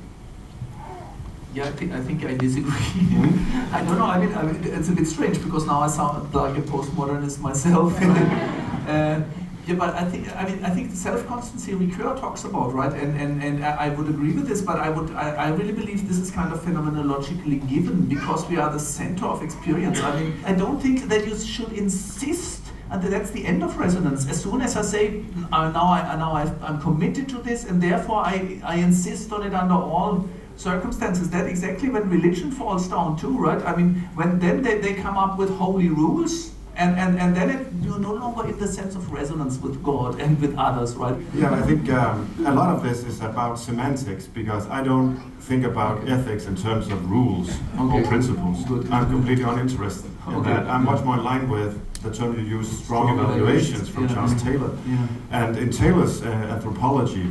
Yeah, 1.54 1.64
I 1.64 1.72
think 1.72 1.92
I 1.92 2.00
think 2.00 2.24
I 2.24 2.34
disagree. 2.34 2.70
Mm-hmm. 2.70 3.74
I 3.74 3.84
don't 3.84 3.98
know. 3.98 4.06
I 4.06 4.18
mean, 4.18 4.32
I 4.34 4.42
mean, 4.42 4.64
it's 4.64 4.88
a 4.88 4.92
bit 4.92 5.06
strange 5.06 5.42
because 5.42 5.66
now 5.66 5.80
I 5.82 5.88
sound 5.88 6.32
like 6.32 6.56
a 6.56 6.62
postmodernist 6.62 7.40
myself. 7.40 7.92
uh, 8.88 9.20
yeah, 9.66 9.74
but 9.76 9.94
I 9.94 10.04
think 10.04 10.34
I 10.36 10.44
mean 10.48 10.64
I 10.64 10.70
think 10.70 10.90
the 10.90 10.96
self-constancy 10.96 11.72
Ricoeur 11.72 12.18
talks 12.18 12.44
about, 12.44 12.72
right? 12.74 12.92
And 12.92 13.18
and, 13.18 13.42
and 13.42 13.64
I 13.64 13.88
would 13.90 14.08
agree 14.08 14.32
with 14.32 14.48
this, 14.48 14.60
but 14.60 14.78
I 14.78 14.90
would 14.90 15.10
I, 15.12 15.30
I 15.46 15.48
really 15.50 15.72
believe 15.72 16.08
this 16.08 16.18
is 16.18 16.30
kind 16.30 16.52
of 16.52 16.60
phenomenologically 16.60 17.68
given 17.68 18.06
because 18.06 18.48
we 18.48 18.56
are 18.58 18.72
the 18.72 18.80
center 18.80 19.26
of 19.26 19.42
experience. 19.42 20.00
I 20.00 20.20
mean, 20.20 20.34
I 20.44 20.52
don't 20.52 20.80
think 20.80 21.08
that 21.08 21.26
you 21.26 21.36
should 21.36 21.72
insist 21.72 22.62
and 22.92 23.02
that's 23.02 23.30
the 23.30 23.44
end 23.46 23.62
of 23.62 23.78
resonance. 23.78 24.28
As 24.28 24.42
soon 24.42 24.60
as 24.60 24.76
I 24.76 24.82
say, 24.82 25.24
uh, 25.50 25.70
now, 25.70 25.86
I, 25.86 26.14
now 26.16 26.32
I, 26.32 26.42
I'm 26.62 26.78
committed 26.78 27.26
to 27.30 27.38
this, 27.38 27.64
and 27.64 27.82
therefore 27.82 28.18
I, 28.18 28.60
I 28.62 28.76
insist 28.76 29.32
on 29.32 29.46
it 29.46 29.54
under 29.54 29.74
all 29.74 30.28
circumstances, 30.56 31.30
that 31.30 31.46
exactly 31.46 31.88
when 31.88 32.10
religion 32.10 32.50
falls 32.50 32.88
down 32.88 33.16
too, 33.16 33.38
right? 33.38 33.62
I 33.64 33.74
mean, 33.74 33.94
when 34.14 34.38
then 34.38 34.62
they, 34.62 34.78
they 34.78 34.94
come 34.94 35.16
up 35.16 35.38
with 35.38 35.48
holy 35.56 35.88
rules, 35.88 36.52
and, 36.76 36.96
and, 36.98 37.18
and 37.20 37.36
then 37.36 37.50
it, 37.50 37.66
you're 37.82 37.98
no 37.98 38.14
longer 38.14 38.48
in 38.48 38.58
the 38.58 38.66
sense 38.66 38.94
of 38.94 39.12
resonance 39.12 39.58
with 39.58 39.82
God 39.82 40.20
and 40.20 40.40
with 40.40 40.56
others, 40.56 40.94
right? 40.94 41.16
Yeah, 41.34 41.52
I 41.54 41.62
think 41.62 41.90
um, 41.90 42.34
a 42.46 42.54
lot 42.54 42.74
of 42.74 42.82
this 42.82 43.04
is 43.04 43.20
about 43.20 43.58
semantics 43.58 44.26
because 44.26 44.66
I 44.68 44.82
don't 44.82 45.16
think 45.40 45.64
about 45.64 46.08
ethics 46.08 46.46
in 46.46 46.56
terms 46.56 46.88
of 46.88 47.10
rules 47.10 47.50
okay. 47.78 48.00
or 48.02 48.06
principles. 48.06 48.64
Good. 48.64 48.90
I'm 48.90 49.08
completely 49.10 49.44
uninterested. 49.44 50.10
in 50.26 50.34
Okay. 50.34 50.50
that 50.50 50.66
I'm 50.66 50.84
much 50.84 51.04
more 51.04 51.16
in 51.16 51.24
line 51.24 51.48
with 51.48 51.78
the 52.02 52.12
term 52.12 52.38
you 52.38 52.44
use, 52.58 52.68
strong 52.84 53.18
evaluations 53.18 53.88
from 53.88 54.08
Yeah. 54.08 54.14
Charles 54.14 54.42
Taylor. 54.42 54.70
Yeah. 54.86 55.06
And 55.30 55.56
in 55.58 55.70
Taylor's 55.70 56.22
uh, 56.22 56.26
anthropology, 56.26 57.30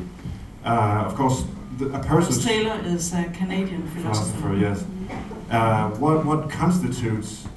uh, 0.63 1.04
of 1.08 1.15
course, 1.15 1.45
the, 1.77 1.88
a 1.93 1.99
person's 2.04 2.45
Taylor 2.45 2.80
is 2.86 3.13
a 3.13 3.23
Canadian 3.34 3.88
philosopher. 3.88 4.39
philosopher, 4.39 4.56
yes. 4.58 4.86
Uh, 5.49 5.89
what, 5.91 6.25
what 6.25 6.49
constitutes 6.49 7.47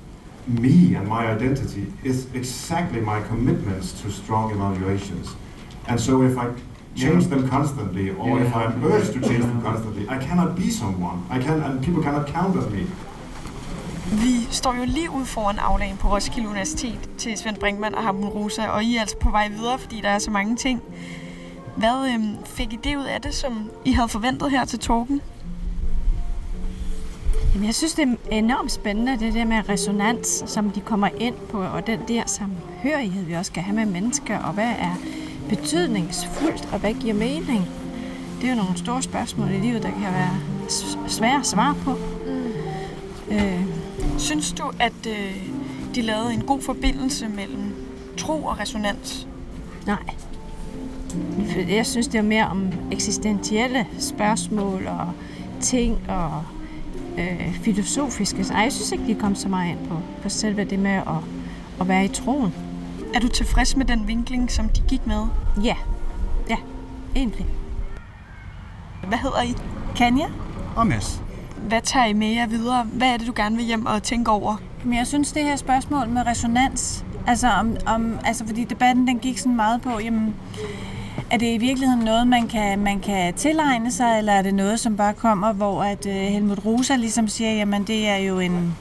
me 0.46 0.94
and 0.96 1.08
my 1.08 1.26
identity 1.36 1.86
is 2.04 2.26
exactly 2.34 3.00
my 3.00 3.20
commitments 3.28 4.02
to 4.02 4.10
strong 4.10 4.52
evaluations. 4.52 5.26
And 5.88 6.00
so 6.00 6.22
if 6.22 6.36
I 6.36 6.46
change 6.96 7.24
Yeah. 7.24 7.36
them 7.36 7.48
constantly, 7.48 8.10
or 8.18 8.38
if 8.40 8.46
Yeah. 8.46 8.60
I'm 8.62 8.84
urged 8.84 9.12
to 9.12 9.20
change 9.28 9.44
them 9.44 9.60
constantly, 9.62 10.02
I 10.08 10.18
cannot 10.26 10.56
be 10.56 10.70
someone. 10.70 11.18
I 11.30 11.38
can, 11.42 11.62
and 11.62 11.84
people 11.84 12.02
cannot 12.02 12.26
count 12.26 12.56
on 12.56 12.72
me. 12.72 12.86
Vi 14.12 14.46
står 14.50 14.74
jo 14.74 14.84
lige 14.86 15.10
ude 15.10 15.24
foran 15.26 15.58
afdagen 15.58 15.96
på 15.96 16.08
Roskilde 16.08 16.48
Universitet 16.48 16.98
til 17.18 17.38
Svend 17.38 17.56
Brinkmann 17.56 17.94
og 17.94 18.02
Hamon 18.02 18.28
Rosa, 18.28 18.66
og 18.68 18.84
I 18.84 18.96
er 18.96 19.00
altså 19.00 19.16
på 19.18 19.30
vej 19.30 19.48
videre, 19.48 19.78
fordi 19.78 20.00
der 20.00 20.08
er 20.08 20.18
så 20.18 20.30
mange 20.30 20.56
ting. 20.56 20.82
Hvad 21.76 22.12
øhm, 22.14 22.36
fik 22.44 22.72
I 22.72 22.78
det 22.84 22.96
ud 22.96 23.04
af 23.04 23.20
det, 23.20 23.34
som 23.34 23.70
I 23.84 23.92
havde 23.92 24.08
forventet 24.08 24.50
her 24.50 24.64
til 24.64 24.78
talken? 24.78 25.20
Jamen, 27.54 27.66
jeg 27.66 27.74
synes, 27.74 27.94
det 27.94 28.18
er 28.30 28.36
enormt 28.38 28.72
spændende, 28.72 29.18
det 29.18 29.34
der 29.34 29.44
med 29.44 29.68
resonans, 29.68 30.44
som 30.46 30.70
de 30.70 30.80
kommer 30.80 31.08
ind 31.20 31.34
på, 31.50 31.62
og 31.62 31.86
den 31.86 32.00
der 32.08 32.22
samhørighed, 32.26 33.24
vi 33.24 33.32
også 33.32 33.48
skal 33.48 33.62
have 33.62 33.76
med 33.76 33.86
mennesker, 33.86 34.38
og 34.38 34.52
hvad 34.52 34.70
er 34.78 34.94
betydningsfuldt, 35.48 36.68
og 36.72 36.78
hvad 36.78 36.94
giver 36.94 37.14
mening? 37.14 37.68
Det 38.40 38.50
er 38.50 38.54
jo 38.54 38.62
nogle 38.62 38.78
store 38.78 39.02
spørgsmål 39.02 39.50
i 39.50 39.58
livet, 39.58 39.82
der 39.82 39.90
kan 39.90 40.02
være 40.02 40.40
svære 41.08 41.40
at 41.40 41.46
svare 41.46 41.74
på. 41.74 41.96
Øh, 43.30 43.64
synes 44.18 44.52
du, 44.52 44.70
at 44.80 45.06
øh, 45.08 45.48
de 45.94 46.02
lavede 46.02 46.34
en 46.34 46.42
god 46.42 46.60
forbindelse 46.60 47.28
mellem 47.28 47.74
tro 48.16 48.44
og 48.44 48.60
resonans? 48.60 49.28
Nej. 49.86 50.14
Jeg 51.68 51.86
synes, 51.86 52.08
det 52.08 52.18
er 52.18 52.22
mere 52.22 52.46
om 52.46 52.72
eksistentielle 52.92 53.86
spørgsmål 53.98 54.86
og 54.86 55.12
ting 55.60 55.98
og 56.08 56.44
øh, 57.18 57.54
filosofiske. 57.54 58.44
Så 58.44 58.54
jeg 58.54 58.72
synes 58.72 58.92
ikke, 58.92 59.06
de 59.06 59.14
kom 59.14 59.34
så 59.34 59.48
meget 59.48 59.70
ind 59.70 59.88
på, 59.88 59.98
på 60.22 60.28
selve 60.28 60.64
det 60.64 60.78
med 60.78 60.90
at, 60.90 61.06
at 61.80 61.88
være 61.88 62.04
i 62.04 62.08
troen. 62.08 62.54
Er 63.14 63.20
du 63.20 63.28
tilfreds 63.28 63.76
med 63.76 63.84
den 63.84 64.08
vinkling, 64.08 64.50
som 64.50 64.68
de 64.68 64.82
gik 64.88 65.06
med? 65.06 65.26
Ja, 65.64 65.76
ja, 66.50 66.56
egentlig. 67.16 67.46
Hvad 69.08 69.18
hedder 69.18 69.42
I? 69.42 69.54
Kanya? 69.96 70.26
Og 70.76 70.86
Mads. 70.86 71.22
Hvad 71.68 71.82
tager 71.82 72.06
I 72.06 72.12
med 72.12 72.28
jer 72.28 72.46
videre? 72.46 72.86
Hvad 72.92 73.08
er 73.08 73.16
det, 73.16 73.26
du 73.26 73.32
gerne 73.36 73.56
vil 73.56 73.64
hjem 73.64 73.86
og 73.86 74.02
tænke 74.02 74.30
over? 74.30 74.56
Men 74.84 74.98
jeg 74.98 75.06
synes, 75.06 75.32
det 75.32 75.42
her 75.42 75.56
spørgsmål 75.56 76.08
med 76.08 76.26
resonans, 76.26 77.04
altså, 77.26 77.48
om, 77.48 77.76
om, 77.86 78.18
altså 78.24 78.46
fordi 78.46 78.64
debatten 78.64 79.06
den 79.06 79.18
gik 79.18 79.38
sådan 79.38 79.56
meget 79.56 79.82
på, 79.82 79.90
jamen, 80.00 80.34
er 81.30 81.36
det 81.38 81.54
i 81.54 81.58
virkeligheden 81.58 82.04
noget, 82.04 82.26
man 82.26 82.48
kan, 82.48 82.78
man 82.78 83.00
kan 83.00 83.34
tilegne 83.34 83.92
sig, 83.92 84.18
eller 84.18 84.32
er 84.32 84.42
det 84.42 84.54
noget, 84.54 84.80
som 84.80 84.96
bare 84.96 85.14
kommer, 85.14 85.52
hvor 85.52 85.82
at 85.82 86.06
øh, 86.06 86.14
Helmut 86.14 86.64
Rosa 86.64 86.96
ligesom 86.96 87.28
siger, 87.28 87.52
jamen 87.52 87.84
det 87.84 88.08
er 88.08 88.16
jo 88.16 88.38
en... 88.38 88.76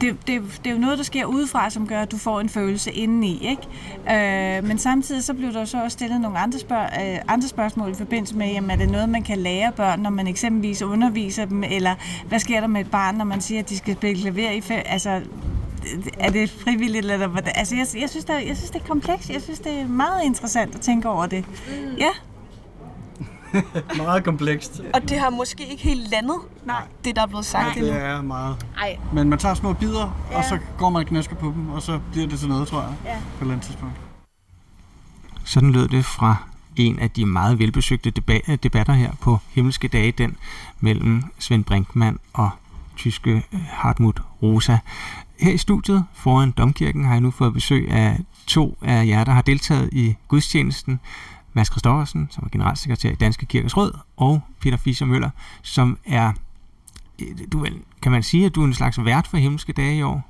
Det, 0.00 0.16
det, 0.26 0.42
det 0.64 0.70
er 0.70 0.74
jo 0.74 0.80
noget, 0.80 0.98
der 0.98 1.04
sker 1.04 1.24
udefra, 1.24 1.70
som 1.70 1.86
gør, 1.86 2.02
at 2.02 2.10
du 2.10 2.16
får 2.16 2.40
en 2.40 2.48
følelse 2.48 2.92
indeni, 2.92 3.48
ikke? 3.48 4.58
Øh, 4.58 4.64
men 4.64 4.78
samtidig 4.78 5.24
så 5.24 5.34
blev 5.34 5.52
der 5.52 5.64
så 5.64 5.82
også 5.82 5.94
stillet 5.94 6.20
nogle 6.20 6.38
andre, 6.38 6.58
spørg, 6.58 6.88
øh, 7.02 7.18
andre 7.28 7.48
spørgsmål 7.48 7.90
i 7.90 7.94
forbindelse 7.94 8.36
med, 8.36 8.48
jamen 8.52 8.70
er 8.70 8.76
det 8.76 8.90
noget, 8.90 9.08
man 9.08 9.22
kan 9.22 9.38
lære 9.38 9.72
børn, 9.72 10.00
når 10.00 10.10
man 10.10 10.26
eksempelvis 10.26 10.82
underviser 10.82 11.44
dem, 11.44 11.64
eller 11.64 11.94
hvad 12.28 12.38
sker 12.38 12.60
der 12.60 12.66
med 12.66 12.80
et 12.80 12.90
barn, 12.90 13.14
når 13.14 13.24
man 13.24 13.40
siger, 13.40 13.58
at 13.60 13.68
de 13.68 13.76
skal 13.76 13.94
spille 13.96 14.22
klaver 14.22 14.50
i 14.50 14.58
fe- 14.58 14.92
altså 14.92 15.20
er 16.18 16.30
det 16.30 16.50
frivilligt 16.50 17.06
eller 17.06 17.26
hvordan? 17.26 17.52
Altså, 17.56 17.74
jeg, 17.76 17.86
jeg, 18.00 18.10
synes, 18.10 18.24
der, 18.24 18.38
jeg 18.38 18.56
synes, 18.56 18.70
det 18.70 18.80
er 18.82 18.86
komplekst. 18.86 19.30
Jeg 19.30 19.42
synes, 19.42 19.58
det 19.58 19.80
er 19.80 19.88
meget 19.88 20.24
interessant 20.24 20.74
at 20.74 20.80
tænke 20.80 21.08
over 21.08 21.26
det. 21.26 21.44
Mm. 21.48 21.96
Ja. 21.98 22.10
meget 24.04 24.24
komplekst. 24.24 24.80
Og 24.94 25.02
det 25.02 25.18
har 25.18 25.30
måske 25.30 25.66
ikke 25.70 25.82
helt 25.82 26.10
landet, 26.10 26.36
Nej. 26.64 26.82
det 27.04 27.16
der 27.16 27.22
er 27.22 27.26
blevet 27.26 27.44
sagt 27.46 27.74
Det 27.74 27.96
er 28.02 28.22
meget. 28.22 28.66
Ej. 28.78 28.98
Men 29.12 29.28
man 29.28 29.38
tager 29.38 29.54
små 29.54 29.72
bidder, 29.72 30.26
ja. 30.30 30.36
og 30.38 30.44
så 30.44 30.58
går 30.78 30.90
man 30.90 31.02
og 31.02 31.06
knasker 31.08 31.36
på 31.36 31.46
dem, 31.46 31.68
og 31.70 31.82
så 31.82 32.00
bliver 32.12 32.26
det 32.26 32.38
til 32.38 32.48
noget, 32.48 32.68
tror 32.68 32.80
jeg, 32.80 32.94
ja. 33.04 33.14
på 33.14 33.36
et 33.36 33.40
eller 33.40 33.52
andet 33.54 33.66
tidspunkt. 33.66 33.94
Sådan 35.44 35.72
lød 35.72 35.88
det 35.88 36.04
fra 36.04 36.36
en 36.76 36.98
af 36.98 37.10
de 37.10 37.26
meget 37.26 37.58
velbesøgte 37.58 38.12
deba- 38.18 38.54
debatter 38.62 38.92
her 38.92 39.12
på 39.20 39.38
Himmelske 39.50 39.88
Dage, 39.88 40.12
den 40.12 40.36
mellem 40.80 41.22
Svend 41.38 41.64
Brinkmann 41.64 42.18
og 42.32 42.50
tyske 43.00 43.42
øh, 43.52 43.60
Hartmut 43.68 44.22
Rosa. 44.42 44.78
Her 45.40 45.52
i 45.52 45.58
studiet 45.58 46.04
foran 46.14 46.50
Domkirken 46.50 47.04
har 47.04 47.12
jeg 47.12 47.20
nu 47.20 47.30
fået 47.30 47.52
besøg 47.54 47.90
af 47.90 48.20
to 48.46 48.78
af 48.82 49.06
jer, 49.06 49.24
der 49.24 49.32
har 49.32 49.42
deltaget 49.42 49.88
i 49.92 50.16
gudstjenesten. 50.28 51.00
Mads 51.52 51.68
Christoffersen, 51.68 52.28
som 52.30 52.44
er 52.44 52.48
generalsekretær 52.48 53.10
i 53.10 53.14
Danske 53.14 53.46
Kirkes 53.46 53.76
Råd, 53.76 53.98
og 54.16 54.40
Peter 54.60 54.76
Fischer 54.76 55.06
Møller, 55.06 55.30
som 55.62 55.98
er, 56.04 56.32
øh, 57.22 57.26
du, 57.52 57.66
kan 58.02 58.12
man 58.12 58.22
sige, 58.22 58.46
at 58.46 58.54
du 58.54 58.62
er 58.62 58.66
en 58.66 58.74
slags 58.74 59.04
vært 59.04 59.26
for 59.26 59.36
Himmelske 59.36 59.72
Dage 59.72 59.96
i 59.96 60.02
år? 60.02 60.26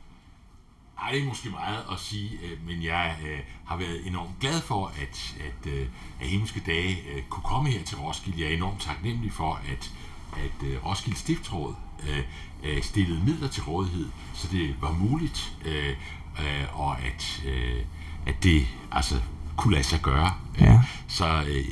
Nej, 1.00 1.10
det 1.12 1.22
er 1.22 1.26
måske 1.26 1.50
meget 1.50 1.82
at 1.92 1.98
sige, 1.98 2.30
øh, 2.30 2.66
men 2.66 2.82
jeg 2.82 3.16
har 3.64 3.76
været 3.76 4.06
enormt 4.06 4.40
glad 4.40 4.60
for, 4.60 4.92
at, 5.02 5.36
at, 5.40 5.72
at 6.20 6.26
Himmelske 6.26 6.62
Dage 6.66 6.96
kunne 7.28 7.44
komme 7.44 7.70
her 7.70 7.82
til 7.82 7.96
Roskilde. 7.96 8.42
Jeg 8.42 8.50
er 8.50 8.56
enormt 8.56 8.80
taknemmelig 8.80 9.32
for, 9.32 9.60
at, 9.72 9.92
at 10.32 10.84
Roskilde 10.84 11.18
Stiftsråd 11.18 11.74
øh, 12.08 12.22
øh, 12.62 12.82
stillede 12.82 13.20
midler 13.24 13.48
til 13.48 13.62
rådighed, 13.62 14.08
så 14.34 14.48
det 14.52 14.74
var 14.80 14.92
muligt, 14.92 15.52
øh, 15.64 15.94
øh, 16.38 16.80
og 16.80 16.98
at, 16.98 17.42
øh, 17.46 17.82
at 18.26 18.42
det 18.42 18.66
altså 18.92 19.14
kunne 19.56 19.72
lade 19.72 19.84
sig 19.84 20.00
gøre. 20.00 20.32
Ja. 20.60 20.80
Så 21.08 21.44
øh, 21.48 21.64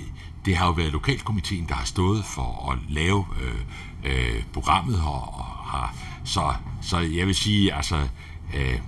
det 0.44 0.56
har 0.56 0.66
jo 0.66 0.72
været 0.72 0.92
lokalkomiteen, 0.92 1.68
der 1.68 1.74
har 1.74 1.84
stået 1.84 2.24
for 2.24 2.72
at 2.72 2.78
lave 2.88 3.24
øh, 3.42 3.60
øh, 4.04 4.42
programmet 4.52 5.00
her, 5.00 5.38
og 5.38 5.44
har, 5.44 5.94
så, 6.24 6.52
så 6.80 6.98
jeg 6.98 7.26
vil 7.26 7.34
sige, 7.34 7.74
altså, 7.74 8.08
øh, 8.54 8.78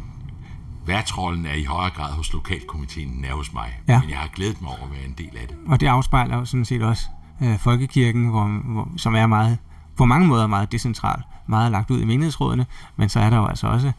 værtsrollen 0.86 1.46
er 1.46 1.54
i 1.54 1.64
højere 1.64 1.90
grad 1.90 2.12
hos 2.12 2.32
lokalkomiteen, 2.32 3.08
end 3.08 3.24
er 3.24 3.34
hos 3.34 3.52
mig. 3.52 3.80
Ja. 3.88 4.00
Men 4.00 4.10
jeg 4.10 4.18
har 4.18 4.28
glædet 4.28 4.62
mig 4.62 4.70
over 4.70 4.84
at 4.84 4.92
være 4.92 5.04
en 5.04 5.14
del 5.18 5.36
af 5.36 5.48
det. 5.48 5.56
Og 5.66 5.80
det 5.80 5.86
afspejler 5.86 6.36
jo 6.36 6.44
sådan 6.44 6.64
set 6.64 6.82
også 6.82 7.08
øh, 7.42 7.58
folkekirken, 7.58 8.28
hvor, 8.28 8.44
hvor, 8.44 8.88
som 8.96 9.14
er 9.14 9.26
meget, 9.26 9.58
på 10.00 10.04
mange 10.04 10.26
måder 10.26 10.46
meget 10.46 10.72
decentral, 10.72 11.22
meget 11.46 11.72
lagt 11.72 11.90
ud 11.90 12.00
i 12.00 12.04
menighedsrådene, 12.04 12.66
men 12.96 13.08
så 13.08 13.20
er 13.20 13.30
der 13.30 13.36
jo 13.36 13.46
altså 13.46 13.66
også 13.66 13.92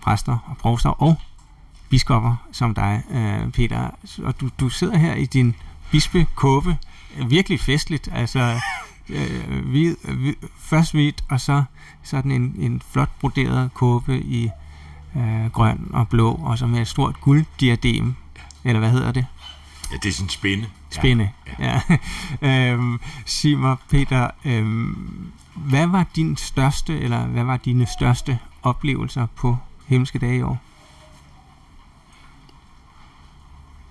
præster 0.00 0.38
og 0.46 0.56
provster 0.56 0.90
og 0.90 1.16
biskopper 1.88 2.36
som 2.52 2.74
dig, 2.74 3.02
øh, 3.10 3.52
Peter. 3.52 3.90
Og 4.22 4.40
du, 4.40 4.48
du 4.60 4.68
sidder 4.68 4.96
her 4.96 5.14
i 5.14 5.26
din 5.26 5.54
bispekåbe, 5.90 6.76
virkelig 7.26 7.60
festligt, 7.60 8.08
altså 8.12 8.60
øh, 9.08 9.64
hvid, 9.64 9.96
hvid, 10.04 10.34
først 10.58 10.92
hvidt, 10.92 11.24
og 11.28 11.40
så 11.40 11.62
sådan 12.02 12.30
en, 12.30 12.54
en 12.58 12.82
flot 12.90 13.10
broderet 13.20 13.74
kåbe 13.74 14.20
i 14.20 14.50
øh, 15.16 15.46
grøn 15.52 15.90
og 15.92 16.08
blå, 16.08 16.32
og 16.32 16.58
så 16.58 16.66
med 16.66 16.80
et 16.80 16.88
stort 16.88 17.20
gulddiadem, 17.20 18.14
eller 18.64 18.78
hvad 18.78 18.90
hedder 18.90 19.12
det? 19.12 19.26
Ja, 19.92 19.96
det 19.96 20.08
er 20.08 20.12
sådan 20.12 20.28
spænde. 20.28 20.66
Spænde, 20.90 21.30
ja. 21.58 21.80
ja. 22.42 22.72
øhm, 22.72 23.00
sig 23.26 23.58
mig, 23.58 23.76
Peter, 23.90 24.30
øhm, 24.44 25.32
hvad 25.54 25.86
var 25.86 26.06
din 26.16 26.36
største, 26.36 27.00
eller 27.00 27.26
hvad 27.26 27.44
var 27.44 27.56
dine 27.56 27.86
største 27.98 28.38
oplevelser 28.62 29.26
på 29.26 29.56
Himmelske 29.86 30.18
Dage 30.18 30.38
i 30.38 30.42
år? 30.42 30.58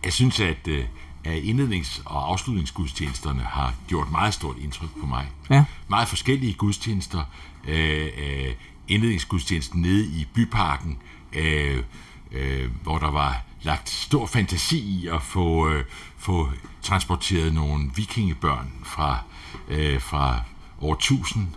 Jeg 0.04 0.14
synes, 0.14 0.40
at, 0.40 0.68
øh, 0.68 0.86
at 1.24 1.44
indlednings- 1.44 2.02
og 2.06 2.30
afslutningsgudstjenesterne 2.30 3.42
har 3.42 3.74
gjort 3.88 4.12
meget 4.12 4.34
stort 4.34 4.58
indtryk 4.58 4.90
på 5.00 5.06
mig. 5.06 5.28
Ja. 5.50 5.66
Meget 5.88 6.08
forskellige 6.08 6.54
gudstjenester. 6.54 7.24
Øh, 7.68 8.08
øh, 8.18 8.54
indledningsgudstjenesten 8.88 9.82
nede 9.82 10.06
i 10.06 10.28
byparken, 10.34 10.98
øh, 11.34 11.84
øh, 12.32 12.70
hvor 12.84 12.98
der 12.98 13.12
var 13.12 13.44
lagt 13.62 13.90
stor 13.90 14.26
fantasi 14.26 14.80
i 14.80 15.08
at 15.08 15.22
få, 15.22 15.70
øh, 15.70 15.86
få 16.18 16.50
transporteret 16.82 17.54
nogle 17.54 17.92
vikingebørn 17.96 18.72
fra, 18.84 19.20
øh, 19.68 20.02
fra 20.02 20.42
år 20.82 20.94
1000 20.94 21.48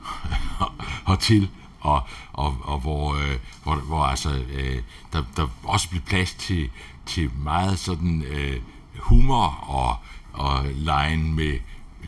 hertil, 1.08 1.50
og, 1.80 2.02
og, 2.32 2.56
og 2.62 2.80
hvor, 2.80 3.14
øh, 3.14 3.38
hvor, 3.62 3.74
hvor 3.74 4.04
altså, 4.04 4.44
øh, 4.52 4.82
der, 5.12 5.22
der 5.36 5.46
også 5.62 5.88
blev 5.88 6.02
plads 6.02 6.34
til, 6.34 6.70
til 7.06 7.30
meget 7.44 7.78
sådan 7.78 8.22
øh, 8.22 8.60
humor 8.98 9.46
og, 9.46 9.96
og 10.32 10.64
lejen 10.74 11.34
med 11.34 11.58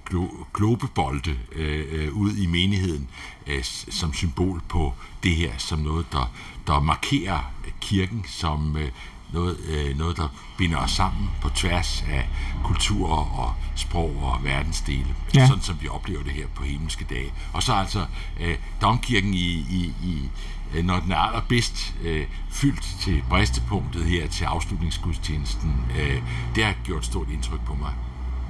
glo, 0.06 0.28
globebolde 0.54 1.36
øh, 1.52 1.86
øh, 1.90 2.12
ud 2.12 2.36
i 2.36 2.46
menigheden 2.46 3.08
øh, 3.46 3.64
som 3.64 4.12
symbol 4.12 4.62
på 4.68 4.94
det 5.22 5.36
her, 5.36 5.52
som 5.58 5.78
noget, 5.78 6.06
der, 6.12 6.32
der 6.66 6.80
markerer 6.80 7.52
kirken 7.80 8.24
som 8.28 8.76
øh, 8.76 8.90
noget, 9.32 9.56
øh, 9.68 9.98
noget, 9.98 10.16
der 10.16 10.28
binder 10.58 10.78
os 10.78 10.90
sammen 10.90 11.30
på 11.40 11.48
tværs 11.48 12.04
af 12.10 12.28
kulturer 12.64 13.38
og 13.40 13.54
sprog 13.74 14.22
og 14.22 14.44
verdensdele. 14.44 15.14
Ja. 15.34 15.46
Sådan 15.46 15.62
som 15.62 15.76
vi 15.80 15.88
oplever 15.88 16.22
det 16.22 16.32
her 16.32 16.46
på 16.54 16.62
himmelske 16.62 17.04
dage. 17.04 17.32
Og 17.52 17.62
så 17.62 17.72
altså 17.72 18.06
øh, 18.40 18.56
domkirken 18.82 19.34
i, 19.34 19.50
i, 19.70 19.94
i 20.02 20.30
øh, 20.74 20.84
når 20.84 21.00
den 21.00 21.12
er 21.12 21.16
allerbedst 21.16 21.94
øh, 22.02 22.26
fyldt 22.50 22.82
til 23.00 23.22
bristepunktet 23.28 24.04
her 24.04 24.28
til 24.28 24.44
afslutningsgudstjenesten, 24.44 25.84
øh, 25.98 26.22
det 26.54 26.64
har 26.64 26.74
gjort 26.84 27.04
stort 27.04 27.28
indtryk 27.32 27.60
på 27.66 27.74
mig. 27.74 27.92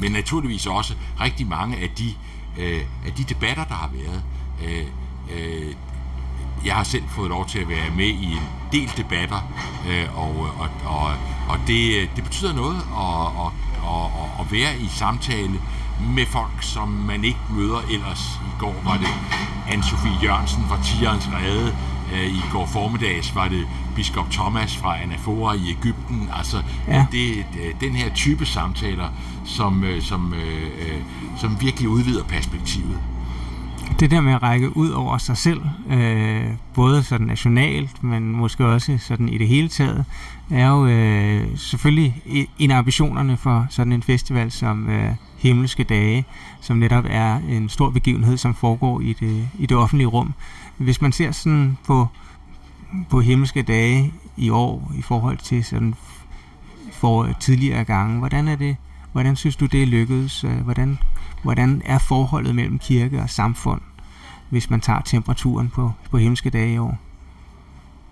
Men 0.01 0.13
naturligvis 0.13 0.67
også 0.67 0.95
rigtig 1.21 1.47
mange 1.47 1.77
af 1.77 1.91
de, 1.91 2.15
øh, 2.59 2.83
af 3.07 3.13
de 3.13 3.25
debatter, 3.25 3.65
der 3.65 3.75
har 3.75 3.91
været. 3.95 4.23
Øh, 4.65 4.87
øh, 5.31 5.75
jeg 6.65 6.75
har 6.75 6.85
selv 6.85 7.03
fået 7.09 7.29
lov 7.29 7.47
til 7.47 7.59
at 7.59 7.69
være 7.69 7.91
med 7.97 8.07
i 8.07 8.33
en 8.33 8.43
del 8.73 8.91
debatter, 8.97 9.41
øh, 9.91 10.19
og, 10.19 10.37
og, 10.59 10.69
og, 10.85 11.11
og 11.49 11.59
det, 11.67 12.11
det 12.17 12.25
betyder 12.25 12.53
noget 12.55 12.77
at, 12.77 13.27
at, 13.45 13.53
at, 13.95 14.41
at 14.41 14.53
være 14.53 14.77
i 14.79 14.89
samtale 14.89 15.61
med 16.17 16.27
folk, 16.27 16.63
som 16.63 16.89
man 16.89 17.25
ikke 17.25 17.39
møder 17.51 17.81
ellers. 17.91 18.41
I 18.47 18.59
går 18.59 18.75
var 18.85 18.97
det 18.97 19.09
Anne-Sophie 19.67 20.25
Jørgensen 20.25 20.65
fra 20.69 20.79
Tierens 20.85 21.29
Rede, 21.29 21.77
øh, 22.15 22.27
i 22.27 22.43
går 22.53 22.67
formiddags 22.67 23.35
var 23.35 23.49
det 23.49 23.67
biskop 23.97 24.31
Thomas 24.31 24.77
fra 24.77 25.03
Anafora 25.03 25.55
i 25.55 25.71
Ægypten. 25.71 26.29
Altså, 26.37 26.63
Ja. 26.89 27.07
det, 27.13 27.45
den 27.81 27.93
her 27.97 28.11
type 28.15 28.47
samtaler, 28.47 29.09
som, 29.45 29.85
øh, 29.85 30.03
som, 30.03 30.35
øh, 30.35 31.01
som 31.41 31.61
virkelig 31.61 31.89
udvider 31.89 32.25
perspektivet 32.25 32.99
det 34.01 34.11
der 34.11 34.21
med 34.21 34.33
at 34.33 34.43
række 34.43 34.77
ud 34.77 34.91
over 34.91 35.19
sig 35.19 35.37
selv, 35.37 35.61
øh, 35.91 36.47
både 36.75 37.03
sådan 37.03 37.27
nationalt, 37.27 38.05
men 38.05 38.33
måske 38.33 38.67
også 38.67 38.99
sådan 38.99 39.29
i 39.29 39.39
det 39.39 39.49
hele 39.49 39.69
taget, 39.69 40.05
er 40.51 40.69
jo 40.69 40.87
øh, 40.87 41.59
selvfølgelig 41.59 42.23
en 42.59 42.71
af 42.71 42.77
ambitionerne 42.79 43.37
for 43.37 43.67
sådan 43.71 43.93
en 43.93 44.03
festival 44.03 44.51
som 44.51 44.89
øh, 44.89 45.11
Himmelske 45.39 45.85
Dage, 45.85 46.25
som 46.61 46.77
netop 46.77 47.05
er 47.09 47.37
en 47.37 47.69
stor 47.69 47.91
begivenhed, 47.91 48.37
som 48.37 48.55
foregår 48.55 49.01
i 49.01 49.13
det, 49.21 49.49
i 49.59 49.67
det 49.67 49.77
offentlige 49.77 50.09
rum. 50.09 50.35
Hvis 50.77 51.01
man 51.01 51.13
ser 51.13 51.33
sådan 51.33 51.79
på, 51.87 52.09
på 53.11 53.21
Himmelske 53.21 53.63
Dage 53.63 54.13
i 54.37 54.51
år 54.51 54.93
i 54.99 55.03
forhold 55.03 55.39
til 55.39 55.65
sådan 55.65 55.95
for 56.93 57.29
tidligere 57.41 57.85
gange, 57.85 58.19
hvordan 58.19 58.49
er 58.49 58.57
det, 58.57 58.77
hvordan 59.13 59.37
synes 59.37 59.57
du 59.57 59.67
det 59.67 59.83
er 59.83 59.87
lykkedes? 59.87 60.45
Øh, 60.45 60.57
hvordan, 60.57 60.99
hvordan 61.43 61.83
er 61.85 61.99
forholdet 61.99 62.55
mellem 62.55 62.79
kirke 62.79 63.23
og 63.23 63.31
samfund, 63.31 63.81
hvis 64.51 64.71
man 64.71 64.81
tager 64.81 65.01
temperaturen 65.01 65.69
på, 65.69 65.93
på 66.11 66.19
himmelske 66.19 66.51
dage 66.51 66.75
i 66.75 66.79
år? 66.79 66.99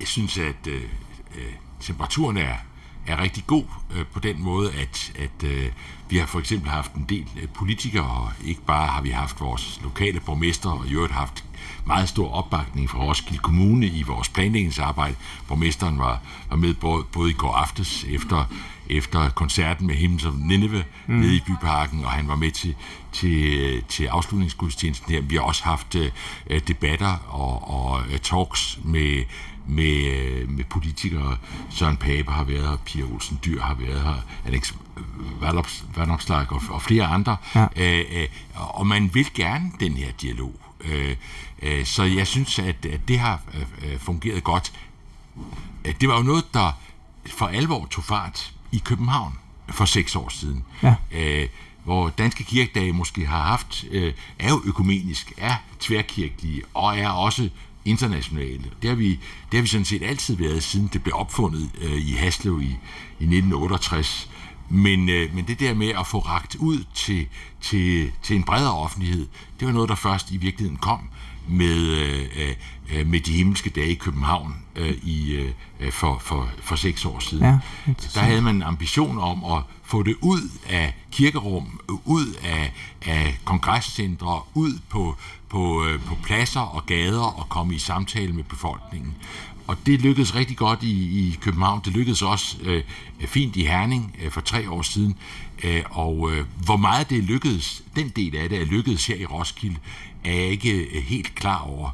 Jeg 0.00 0.08
synes, 0.08 0.38
at 0.38 0.66
øh, 0.68 0.82
øh, 1.34 1.52
temperaturen 1.80 2.36
er, 2.36 2.54
er 3.06 3.22
rigtig 3.22 3.44
god 3.46 3.64
øh, 3.96 4.06
på 4.12 4.20
den 4.20 4.42
måde, 4.42 4.72
at, 4.72 5.12
at 5.18 5.48
øh, 5.48 5.72
vi 6.08 6.16
har 6.16 6.26
for 6.26 6.38
eksempel 6.38 6.70
haft 6.70 6.94
en 6.94 7.06
del 7.08 7.26
øh, 7.42 7.48
politikere, 7.48 8.10
og 8.10 8.30
ikke 8.44 8.62
bare 8.62 8.88
har 8.88 9.02
vi 9.02 9.10
haft 9.10 9.40
vores 9.40 9.80
lokale 9.82 10.20
borgmester, 10.20 10.70
og 10.70 10.86
i 10.86 10.94
øvrigt 10.94 11.12
haft 11.12 11.44
meget 11.86 12.08
stor 12.08 12.30
opbakning 12.32 12.90
fra 12.90 12.98
Roskilde 12.98 13.38
Kommune 13.38 13.86
i 13.86 14.02
vores 14.02 14.28
planlægningsarbejde. 14.28 15.14
Borgmesteren 15.48 15.98
var, 15.98 16.20
var 16.50 16.56
med 16.56 16.74
både, 16.74 17.04
både 17.12 17.30
i 17.30 17.34
går 17.34 17.52
aftes 17.54 18.04
efter, 18.08 18.44
efter 18.90 19.30
koncerten 19.30 19.86
med 19.86 19.94
him 19.94 20.18
som 20.18 20.34
Nineve 20.34 20.84
Mm. 21.06 21.14
nede 21.16 21.36
i 21.36 21.40
Byparken, 21.46 22.04
og 22.04 22.10
han 22.10 22.28
var 22.28 22.36
med 22.36 22.50
til, 22.50 22.74
til, 23.12 23.82
til 23.88 24.04
afslutningsgudstjenesten 24.04 25.12
her. 25.12 25.20
Vi 25.20 25.34
har 25.34 25.42
også 25.42 25.64
haft 25.64 25.94
øh, 25.94 26.60
debatter 26.68 27.16
og, 27.28 27.70
og 27.70 28.02
øh, 28.12 28.18
talks 28.18 28.78
med, 28.84 29.24
med, 29.66 30.04
øh, 30.04 30.48
med 30.50 30.64
politikere. 30.64 31.36
Søren 31.70 31.96
Pape 31.96 32.30
har 32.30 32.44
været 32.44 32.68
her, 32.68 32.76
Pia 32.84 33.04
Olsen 33.04 33.38
Dyr 33.44 33.60
har 33.62 33.74
været 33.74 34.02
her, 34.02 34.14
Alex 34.46 34.72
Vandops- 35.42 35.84
Vanopslagh 35.94 36.52
og, 36.52 36.62
og 36.70 36.82
flere 36.82 37.04
andre. 37.06 37.36
Ja. 37.54 37.66
Øh, 37.76 38.04
øh, 38.12 38.26
og 38.54 38.86
man 38.86 39.10
vil 39.14 39.26
gerne 39.34 39.72
den 39.80 39.92
her 39.92 40.12
dialog. 40.22 40.54
Øh, 40.84 41.16
øh, 41.62 41.84
så 41.84 42.02
jeg 42.02 42.26
synes, 42.26 42.58
at, 42.58 42.86
at 42.86 43.00
det 43.08 43.18
har 43.18 43.40
øh, 43.54 43.92
øh, 43.92 43.98
fungeret 43.98 44.44
godt. 44.44 44.72
Øh, 45.84 45.94
Det 46.00 46.08
var 46.08 46.16
jo 46.16 46.22
noget, 46.22 46.54
der 46.54 46.72
for 47.26 47.46
alvor 47.46 47.86
tog 47.90 48.04
fart 48.04 48.52
i 48.72 48.82
København 48.84 49.38
for 49.68 49.84
seks 49.84 50.16
år 50.16 50.28
siden. 50.28 50.64
Ja. 50.82 50.94
Øh, 51.12 51.48
hvor 51.84 52.08
Danske 52.08 52.44
Kirkedage 52.44 52.92
måske 52.92 53.26
har 53.26 53.42
haft, 53.42 53.84
øh, 53.90 54.12
er 54.38 54.48
jo 54.48 54.62
økumenisk, 54.64 55.32
er 55.36 55.54
tværkirkelige 55.80 56.62
og 56.74 56.98
er 56.98 57.08
også 57.08 57.48
internationale. 57.84 58.64
Det 58.82 58.90
har 58.90 58.96
vi, 58.96 59.10
det 59.10 59.54
har 59.54 59.60
vi 59.60 59.66
sådan 59.66 59.84
set 59.84 60.02
altid 60.02 60.36
været, 60.36 60.62
siden 60.62 60.90
det 60.92 61.02
blev 61.02 61.14
opfundet 61.16 61.70
øh, 61.80 62.08
i 62.08 62.12
Haslev 62.12 62.60
i, 62.62 62.64
i 62.64 63.24
1968. 63.24 64.30
Men, 64.68 65.08
øh, 65.08 65.34
men 65.34 65.46
det 65.46 65.60
der 65.60 65.74
med 65.74 65.88
at 65.88 66.06
få 66.06 66.18
ragt 66.18 66.54
ud 66.54 66.84
til, 66.94 67.26
til, 67.60 68.12
til 68.22 68.36
en 68.36 68.44
bredere 68.44 68.74
offentlighed, 68.74 69.28
det 69.60 69.66
var 69.66 69.72
noget, 69.72 69.88
der 69.88 69.94
først 69.94 70.30
i 70.30 70.36
virkeligheden 70.36 70.76
kom 70.78 71.08
med, 71.50 71.76
øh, 71.76 72.54
øh, 72.92 73.06
med 73.06 73.20
de 73.20 73.32
himmelske 73.32 73.70
dage 73.70 73.90
i 73.90 73.94
København 73.94 74.54
øh, 74.76 74.94
i, 75.02 75.32
øh, 75.80 75.92
for, 75.92 76.18
for, 76.18 76.50
for 76.62 76.76
seks 76.76 77.04
år 77.04 77.18
siden. 77.18 77.44
Ja, 77.44 77.58
der 78.14 78.20
havde 78.20 78.42
man 78.42 78.56
en 78.56 78.62
ambition 78.62 79.18
om 79.18 79.44
at 79.44 79.62
få 79.84 80.02
det 80.02 80.16
ud 80.20 80.50
af 80.68 80.94
kirkerum, 81.12 81.80
ud 82.04 82.26
af, 82.42 82.72
af 83.02 83.38
kongresscentre, 83.44 84.40
ud 84.54 84.78
på, 84.88 85.16
på, 85.48 85.84
øh, 85.84 86.00
på 86.00 86.16
pladser 86.22 86.60
og 86.60 86.86
gader 86.86 87.40
og 87.40 87.48
komme 87.48 87.74
i 87.74 87.78
samtale 87.78 88.32
med 88.32 88.44
befolkningen. 88.44 89.14
Og 89.66 89.76
det 89.86 90.00
lykkedes 90.00 90.34
rigtig 90.34 90.56
godt 90.56 90.82
i, 90.82 91.18
i 91.28 91.38
København. 91.40 91.80
Det 91.84 91.92
lykkedes 91.92 92.22
også 92.22 92.56
øh, 92.62 92.82
fint 93.26 93.56
i 93.56 93.64
Herning 93.64 94.16
øh, 94.22 94.30
for 94.30 94.40
tre 94.40 94.70
år 94.70 94.82
siden. 94.82 95.16
Øh, 95.64 95.82
og 95.90 96.30
øh, 96.32 96.44
hvor 96.64 96.76
meget 96.76 97.10
det 97.10 97.24
lykkedes, 97.24 97.82
den 97.96 98.08
del 98.08 98.36
af 98.36 98.48
det 98.48 98.60
er 98.60 98.64
lykkedes 98.64 99.06
her 99.06 99.16
i 99.16 99.24
Roskilde, 99.24 99.76
er 100.24 100.32
jeg 100.32 100.46
ikke 100.46 100.72
øh, 100.72 101.02
helt 101.02 101.34
klar 101.34 101.58
over. 101.58 101.90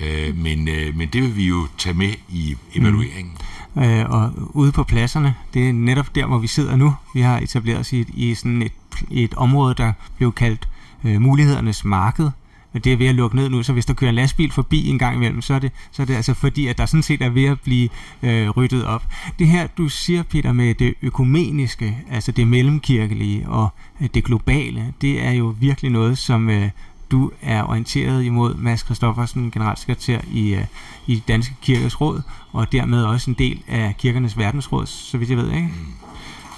Øh, 0.00 0.36
men, 0.36 0.68
øh, 0.68 0.96
men 0.96 1.08
det 1.08 1.22
vil 1.22 1.36
vi 1.36 1.46
jo 1.46 1.66
tage 1.78 1.94
med 1.94 2.12
i 2.28 2.56
evalueringen. 2.74 3.32
Mm. 3.74 3.82
Øh, 3.82 4.10
og 4.10 4.32
ude 4.36 4.72
på 4.72 4.84
pladserne, 4.84 5.34
det 5.54 5.68
er 5.68 5.72
netop 5.72 6.14
der, 6.14 6.26
hvor 6.26 6.38
vi 6.38 6.46
sidder 6.46 6.76
nu. 6.76 6.94
Vi 7.14 7.20
har 7.20 7.38
etableret 7.38 7.80
os 7.80 7.92
i, 7.92 8.04
i 8.14 8.34
sådan 8.34 8.62
et, 8.62 8.72
et 9.10 9.34
område, 9.34 9.74
der 9.74 9.92
blev 10.16 10.32
kaldt 10.32 10.68
øh, 11.04 11.20
mulighedernes 11.20 11.84
marked. 11.84 12.30
Men 12.72 12.82
det 12.82 12.92
er 12.92 12.96
ved 12.96 13.06
at 13.06 13.14
lukke 13.14 13.36
ned 13.36 13.48
nu, 13.48 13.62
så 13.62 13.72
hvis 13.72 13.86
der 13.86 13.94
kører 13.94 14.08
en 14.08 14.14
lastbil 14.14 14.52
forbi 14.52 14.88
en 14.88 14.98
gang 14.98 15.16
imellem, 15.16 15.42
så 15.42 15.54
er 15.54 15.58
det, 15.58 15.72
så 15.90 16.02
er 16.02 16.06
det 16.06 16.14
altså 16.14 16.34
fordi, 16.34 16.66
at 16.66 16.78
der 16.78 16.86
sådan 16.86 17.02
set 17.02 17.22
er 17.22 17.28
ved 17.28 17.44
at 17.44 17.60
blive 17.60 17.88
øh, 18.22 18.50
ryddet 18.50 18.84
op. 18.84 19.06
Det 19.38 19.46
her, 19.46 19.66
du 19.66 19.88
siger, 19.88 20.22
Peter, 20.22 20.52
med 20.52 20.74
det 20.74 20.94
økumeniske, 21.02 21.98
altså 22.10 22.32
det 22.32 22.46
mellemkirkelige 22.46 23.48
og 23.48 23.68
øh, 24.00 24.08
det 24.14 24.24
globale, 24.24 24.92
det 25.00 25.24
er 25.24 25.30
jo 25.30 25.54
virkelig 25.60 25.90
noget, 25.90 26.18
som 26.18 26.50
øh, 26.50 26.70
du 27.10 27.30
er 27.42 27.62
orienteret 27.62 28.24
imod, 28.24 28.54
Mads 28.54 28.80
Christoffersen, 28.80 29.50
generalsekretær 29.50 30.20
i, 30.32 30.54
øh, 30.54 30.64
i 31.06 31.22
Danske 31.28 31.54
Kirkers 31.62 32.00
Råd, 32.00 32.22
og 32.52 32.72
dermed 32.72 33.04
også 33.04 33.30
en 33.30 33.36
del 33.38 33.62
af 33.68 33.94
Kirkernes 33.98 34.38
Verdensråd, 34.38 34.86
så 34.86 35.18
vidt 35.18 35.30
jeg 35.30 35.38
ved, 35.38 35.52
ikke? 35.52 35.70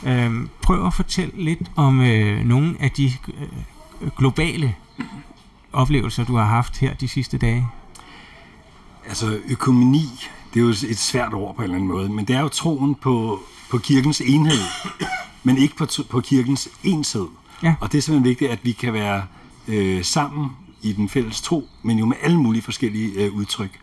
Øhm, 0.07 0.49
prøv 0.63 0.87
at 0.87 0.95
fortælle 0.95 1.45
lidt 1.45 1.71
om 1.77 2.01
øh, 2.01 2.45
nogle 2.45 2.77
af 2.81 2.91
de 2.91 3.13
øh, 3.29 4.11
globale 4.19 4.75
oplevelser, 5.73 6.25
du 6.25 6.37
har 6.37 6.45
haft 6.45 6.79
her 6.79 6.95
de 6.95 7.09
sidste 7.09 7.39
dage. 7.39 7.69
Altså 9.09 9.39
økumeni, 9.49 10.09
det 10.55 10.61
er 10.61 10.65
jo 10.65 10.69
et 10.69 10.99
svært 10.99 11.35
ord 11.35 11.57
på 11.57 11.63
en 11.63 11.65
eller 11.65 11.77
anden 11.77 11.89
måde, 11.89 12.09
men 12.09 12.25
det 12.25 12.37
er 12.37 12.41
jo 12.41 12.49
troen 12.49 12.95
på, 12.95 13.41
på 13.71 13.79
kirkens 13.79 14.21
enhed, 14.21 14.61
men 15.43 15.59
ikke 15.59 15.77
på, 15.77 15.87
på 16.11 16.21
kirkens 16.21 16.69
enshed. 16.85 17.27
Ja. 17.63 17.75
Og 17.81 17.93
det 17.93 17.99
er 17.99 18.03
simpelthen 18.03 18.29
vigtigt, 18.29 18.51
at 18.51 18.59
vi 18.63 18.73
kan 18.73 18.93
være 18.93 19.23
øh, 19.71 20.05
sammen 20.05 20.51
i 20.83 20.93
den 20.93 21.09
fælles 21.09 21.41
tro, 21.41 21.69
men 21.83 21.99
jo 21.99 22.07
med 22.07 22.17
alle 22.23 22.39
mulige 22.39 22.63
forskellige 22.63 23.25
øh, 23.25 23.35
udtryk. 23.35 23.81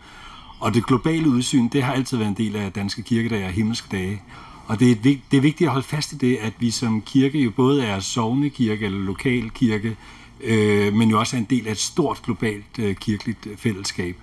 Og 0.60 0.74
det 0.74 0.86
globale 0.86 1.30
udsyn, 1.30 1.68
det 1.68 1.84
har 1.84 1.94
altid 1.94 2.18
været 2.18 2.30
en 2.30 2.46
del 2.46 2.56
af 2.56 2.72
danske 2.72 3.02
kirkedage 3.02 3.46
og 3.46 3.52
himmelske 3.52 3.88
dage. 3.92 4.22
Og 4.68 4.80
det 4.80 4.88
er, 4.88 4.92
et, 4.92 5.04
vigt- 5.04 5.32
det 5.32 5.38
er 5.38 5.42
vigtigt 5.42 5.68
at 5.68 5.72
holde 5.72 5.88
fast 5.88 6.14
i 6.14 6.18
det, 6.18 6.36
at 6.36 6.54
vi 6.60 6.72
som 6.72 7.02
kirke 7.02 7.40
jo 7.40 7.52
både 7.52 7.86
er 7.86 8.00
sovnekirke 8.00 8.86
eller 8.86 9.00
lokal 9.00 9.50
kirke, 9.50 9.96
øh, 10.44 10.94
men 10.94 11.10
jo 11.10 11.20
også 11.20 11.36
er 11.36 11.40
en 11.40 11.48
del 11.50 11.68
af 11.68 11.72
et 11.72 11.78
stort 11.78 12.22
globalt 12.26 12.80
øh, 12.80 12.96
kirkeligt 12.96 13.48
øh, 13.48 13.58
fællesskab. 13.58 14.16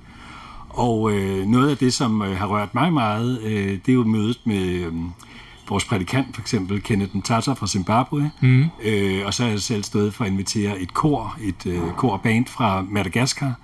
Og 0.68 1.12
øh, 1.12 1.46
noget 1.46 1.70
af 1.70 1.76
det, 1.76 1.94
som 1.94 2.22
øh, 2.22 2.36
har 2.36 2.46
rørt 2.46 2.74
mig 2.74 2.92
meget, 2.92 3.42
øh, 3.42 3.78
det 3.86 3.88
er 3.88 3.92
jo 3.92 4.04
mødet 4.04 4.40
med 4.44 4.62
øh, 4.68 4.92
vores 5.68 5.84
prædikant, 5.84 6.34
for 6.34 6.40
eksempel 6.40 6.82
Kenneth 6.82 7.16
Ntata 7.16 7.52
fra 7.52 7.66
Zimbabwe. 7.66 8.30
Mhm. 8.40 8.70
Øh, 8.84 9.26
og 9.26 9.34
så 9.34 9.42
har 9.42 9.50
jeg 9.50 9.60
selv 9.60 9.82
stået 9.82 10.14
for 10.14 10.24
at 10.24 10.30
invitere 10.30 10.80
et 10.80 10.94
kor, 10.94 11.38
et 11.42 11.66
øh, 11.66 11.80
korband 11.96 12.46
fra 12.46 12.84
Madagaskar, 12.90 13.54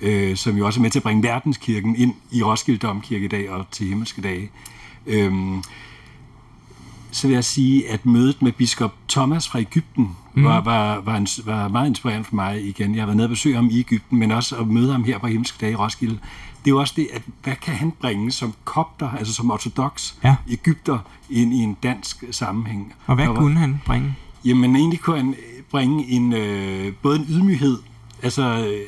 øh, 0.00 0.36
som 0.36 0.56
jo 0.56 0.66
også 0.66 0.80
er 0.80 0.82
med 0.82 0.90
til 0.90 0.98
at 0.98 1.02
bringe 1.02 1.22
verdenskirken 1.22 1.96
ind 1.96 2.14
i 2.30 2.42
Roskilde 2.42 2.78
Domkirke 2.78 3.24
i 3.24 3.28
dag 3.28 3.50
og 3.50 3.66
til 3.70 3.86
himmelske 3.86 4.22
dage. 4.22 4.50
Øhm, 5.06 5.62
så 7.10 7.26
vil 7.26 7.34
jeg 7.34 7.44
sige, 7.44 7.90
at 7.90 8.06
mødet 8.06 8.42
med 8.42 8.52
biskop 8.52 8.94
Thomas 9.08 9.48
fra 9.48 9.60
Ægypten 9.60 10.16
mm. 10.34 10.44
var, 10.44 10.60
var, 10.60 11.00
var, 11.00 11.16
en, 11.16 11.26
var 11.44 11.68
meget 11.68 11.88
inspirerende 11.88 12.24
for 12.24 12.34
mig 12.34 12.64
igen. 12.68 12.94
Jeg 12.94 13.02
har 13.02 13.06
været 13.06 13.16
nede 13.16 13.26
og 13.26 13.30
besøge 13.30 13.54
ham 13.56 13.68
i 13.70 13.78
Ægypten, 13.78 14.18
men 14.18 14.30
også 14.30 14.56
at 14.56 14.66
møde 14.66 14.92
ham 14.92 15.04
her 15.04 15.18
på 15.18 15.26
Himmelske 15.26 15.58
Dage 15.60 15.72
i 15.72 15.74
Roskilde. 15.74 16.18
Det 16.64 16.66
er 16.66 16.70
jo 16.70 16.80
også 16.80 16.94
det, 16.96 17.08
at 17.12 17.22
hvad 17.42 17.56
kan 17.62 17.74
han 17.74 17.92
bringe 18.00 18.32
som 18.32 18.54
kopter, 18.64 19.10
altså 19.10 19.34
som 19.34 19.50
ortodox 19.50 20.14
ja. 20.24 20.36
Ægypter, 20.48 20.98
ind 21.30 21.54
i 21.54 21.56
en 21.56 21.76
dansk 21.82 22.24
sammenhæng. 22.30 22.94
Og 23.06 23.14
hvad 23.14 23.26
kunne 23.26 23.58
han 23.58 23.80
bringe? 23.86 24.16
Jamen 24.44 24.76
egentlig 24.76 25.00
kunne 25.00 25.16
han 25.16 25.34
bringe 25.70 26.08
en, 26.08 26.32
øh, 26.32 26.92
både 27.02 27.18
en 27.18 27.26
ydmyghed, 27.28 27.78
altså 28.22 28.42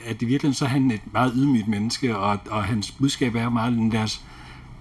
at 0.06 0.22
i 0.22 0.24
virkeligheden 0.24 0.54
så 0.54 0.64
er 0.64 0.68
han 0.68 0.90
et 0.90 1.00
meget 1.12 1.32
ydmygt 1.36 1.68
menneske, 1.68 2.16
og, 2.16 2.38
og 2.50 2.64
hans 2.64 2.90
budskab 2.90 3.34
er 3.34 3.42
jo 3.42 3.50
meget, 3.50 3.92
lad 3.92 4.02
os, 4.02 4.24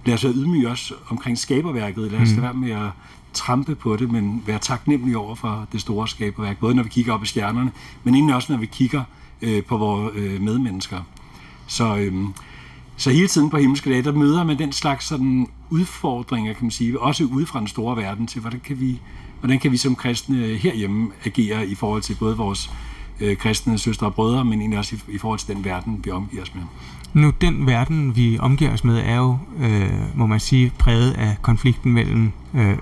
lad 0.04 0.14
os 0.14 0.24
være 0.24 0.32
ydmyge 0.32 0.68
også 0.68 0.94
omkring 1.08 1.38
skaberværket, 1.38 2.12
lad 2.12 2.20
os 2.20 2.32
mm. 2.36 2.42
være 2.42 2.54
med 2.54 2.70
at 2.70 2.90
trampe 3.32 3.74
på 3.74 3.96
det, 3.96 4.10
men 4.10 4.42
være 4.46 4.58
taknemmelig 4.58 5.16
over 5.16 5.34
for 5.34 5.66
det 5.72 5.80
store 5.80 6.08
skaberværk, 6.08 6.58
både 6.58 6.74
når 6.74 6.82
vi 6.82 6.88
kigger 6.88 7.12
op 7.12 7.22
i 7.22 7.26
stjernerne, 7.26 7.72
men 8.04 8.14
egentlig 8.14 8.34
også 8.34 8.52
når 8.52 8.60
vi 8.60 8.66
kigger 8.66 9.02
øh, 9.42 9.62
på 9.64 9.76
vores 9.76 10.12
øh, 10.16 10.40
medmennesker. 10.40 11.00
Så, 11.66 11.96
øh, 11.96 12.24
så 12.96 13.10
hele 13.10 13.28
tiden 13.28 13.50
på 13.50 13.56
himmelske 13.56 13.90
dage, 13.90 14.02
der 14.02 14.12
møder 14.12 14.44
man 14.44 14.58
den 14.58 14.72
slags 14.72 15.06
sådan 15.06 15.48
udfordringer, 15.70 16.52
kan 16.52 16.64
man 16.64 16.70
sige, 16.70 17.00
også 17.00 17.24
ude 17.24 17.46
fra 17.46 17.58
den 17.58 17.68
store 17.68 17.96
verden 17.96 18.26
til, 18.26 18.40
hvordan 18.40 18.60
kan 18.60 18.80
vi, 18.80 19.00
hvordan 19.40 19.58
kan 19.58 19.72
vi 19.72 19.76
som 19.76 19.96
kristne 19.96 20.36
herhjemme 20.36 21.10
agere 21.24 21.66
i 21.66 21.74
forhold 21.74 22.02
til 22.02 22.14
både 22.14 22.36
vores 22.36 22.70
øh, 23.20 23.36
kristne 23.36 23.78
søstre 23.78 24.06
og 24.06 24.14
brødre, 24.14 24.44
men 24.44 24.60
egentlig 24.60 24.78
også 24.78 24.96
i, 24.96 25.14
i 25.14 25.18
forhold 25.18 25.38
til 25.38 25.54
den 25.54 25.64
verden, 25.64 26.00
vi 26.04 26.10
omgiver 26.10 26.42
os 26.42 26.54
med. 26.54 26.62
Nu, 27.14 27.32
den 27.40 27.66
verden, 27.66 28.16
vi 28.16 28.38
omgiver 28.38 28.72
os 28.72 28.84
med, 28.84 28.98
er 28.98 29.16
jo, 29.16 29.38
øh, 29.60 30.18
må 30.18 30.26
man 30.26 30.40
sige, 30.40 30.72
præget 30.78 31.12
af 31.12 31.36
konflikten 31.42 31.92
mellem 31.92 32.32
øh, 32.54 32.76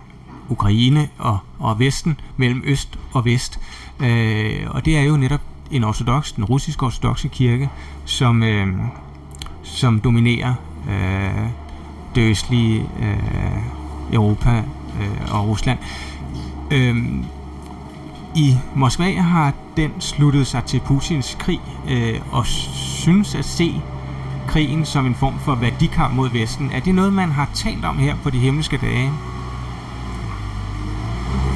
Ukraine 0.48 1.08
og, 1.18 1.38
og 1.58 1.78
Vesten, 1.78 2.20
mellem 2.36 2.62
Øst 2.64 2.98
og 3.12 3.24
Vest. 3.24 3.60
Øh, 4.00 4.66
og 4.70 4.84
det 4.84 4.96
er 4.96 5.02
jo 5.02 5.16
netop 5.16 5.40
en 5.70 5.84
ortodox, 5.84 6.34
den 6.34 6.44
russisk-ortodoxe 6.44 7.28
kirke, 7.28 7.70
som, 8.04 8.42
øh, 8.42 8.68
som 9.70 10.00
dominerer 10.00 10.54
øh, 10.88 11.48
det 12.14 12.30
østlige 12.30 12.80
øh, 12.80 13.62
Europa 14.12 14.56
øh, 15.00 15.34
og 15.34 15.48
Rusland. 15.48 15.78
Øh, 16.70 16.96
I 18.34 18.56
Moskva 18.74 19.20
har 19.20 19.52
den 19.76 19.90
sluttet 19.98 20.46
sig 20.46 20.64
til 20.64 20.80
Putins 20.80 21.36
krig 21.40 21.60
øh, 21.88 22.20
og 22.32 22.46
synes 22.46 23.34
at 23.34 23.44
se 23.44 23.82
krigen 24.48 24.84
som 24.84 25.06
en 25.06 25.14
form 25.14 25.38
for 25.38 25.54
værdikamp 25.54 26.14
mod 26.14 26.30
Vesten. 26.30 26.70
Er 26.72 26.80
det 26.80 26.94
noget, 26.94 27.12
man 27.12 27.30
har 27.30 27.48
talt 27.54 27.84
om 27.84 27.98
her 27.98 28.16
på 28.22 28.30
de 28.30 28.38
himmelske 28.38 28.76
dage? 28.76 29.10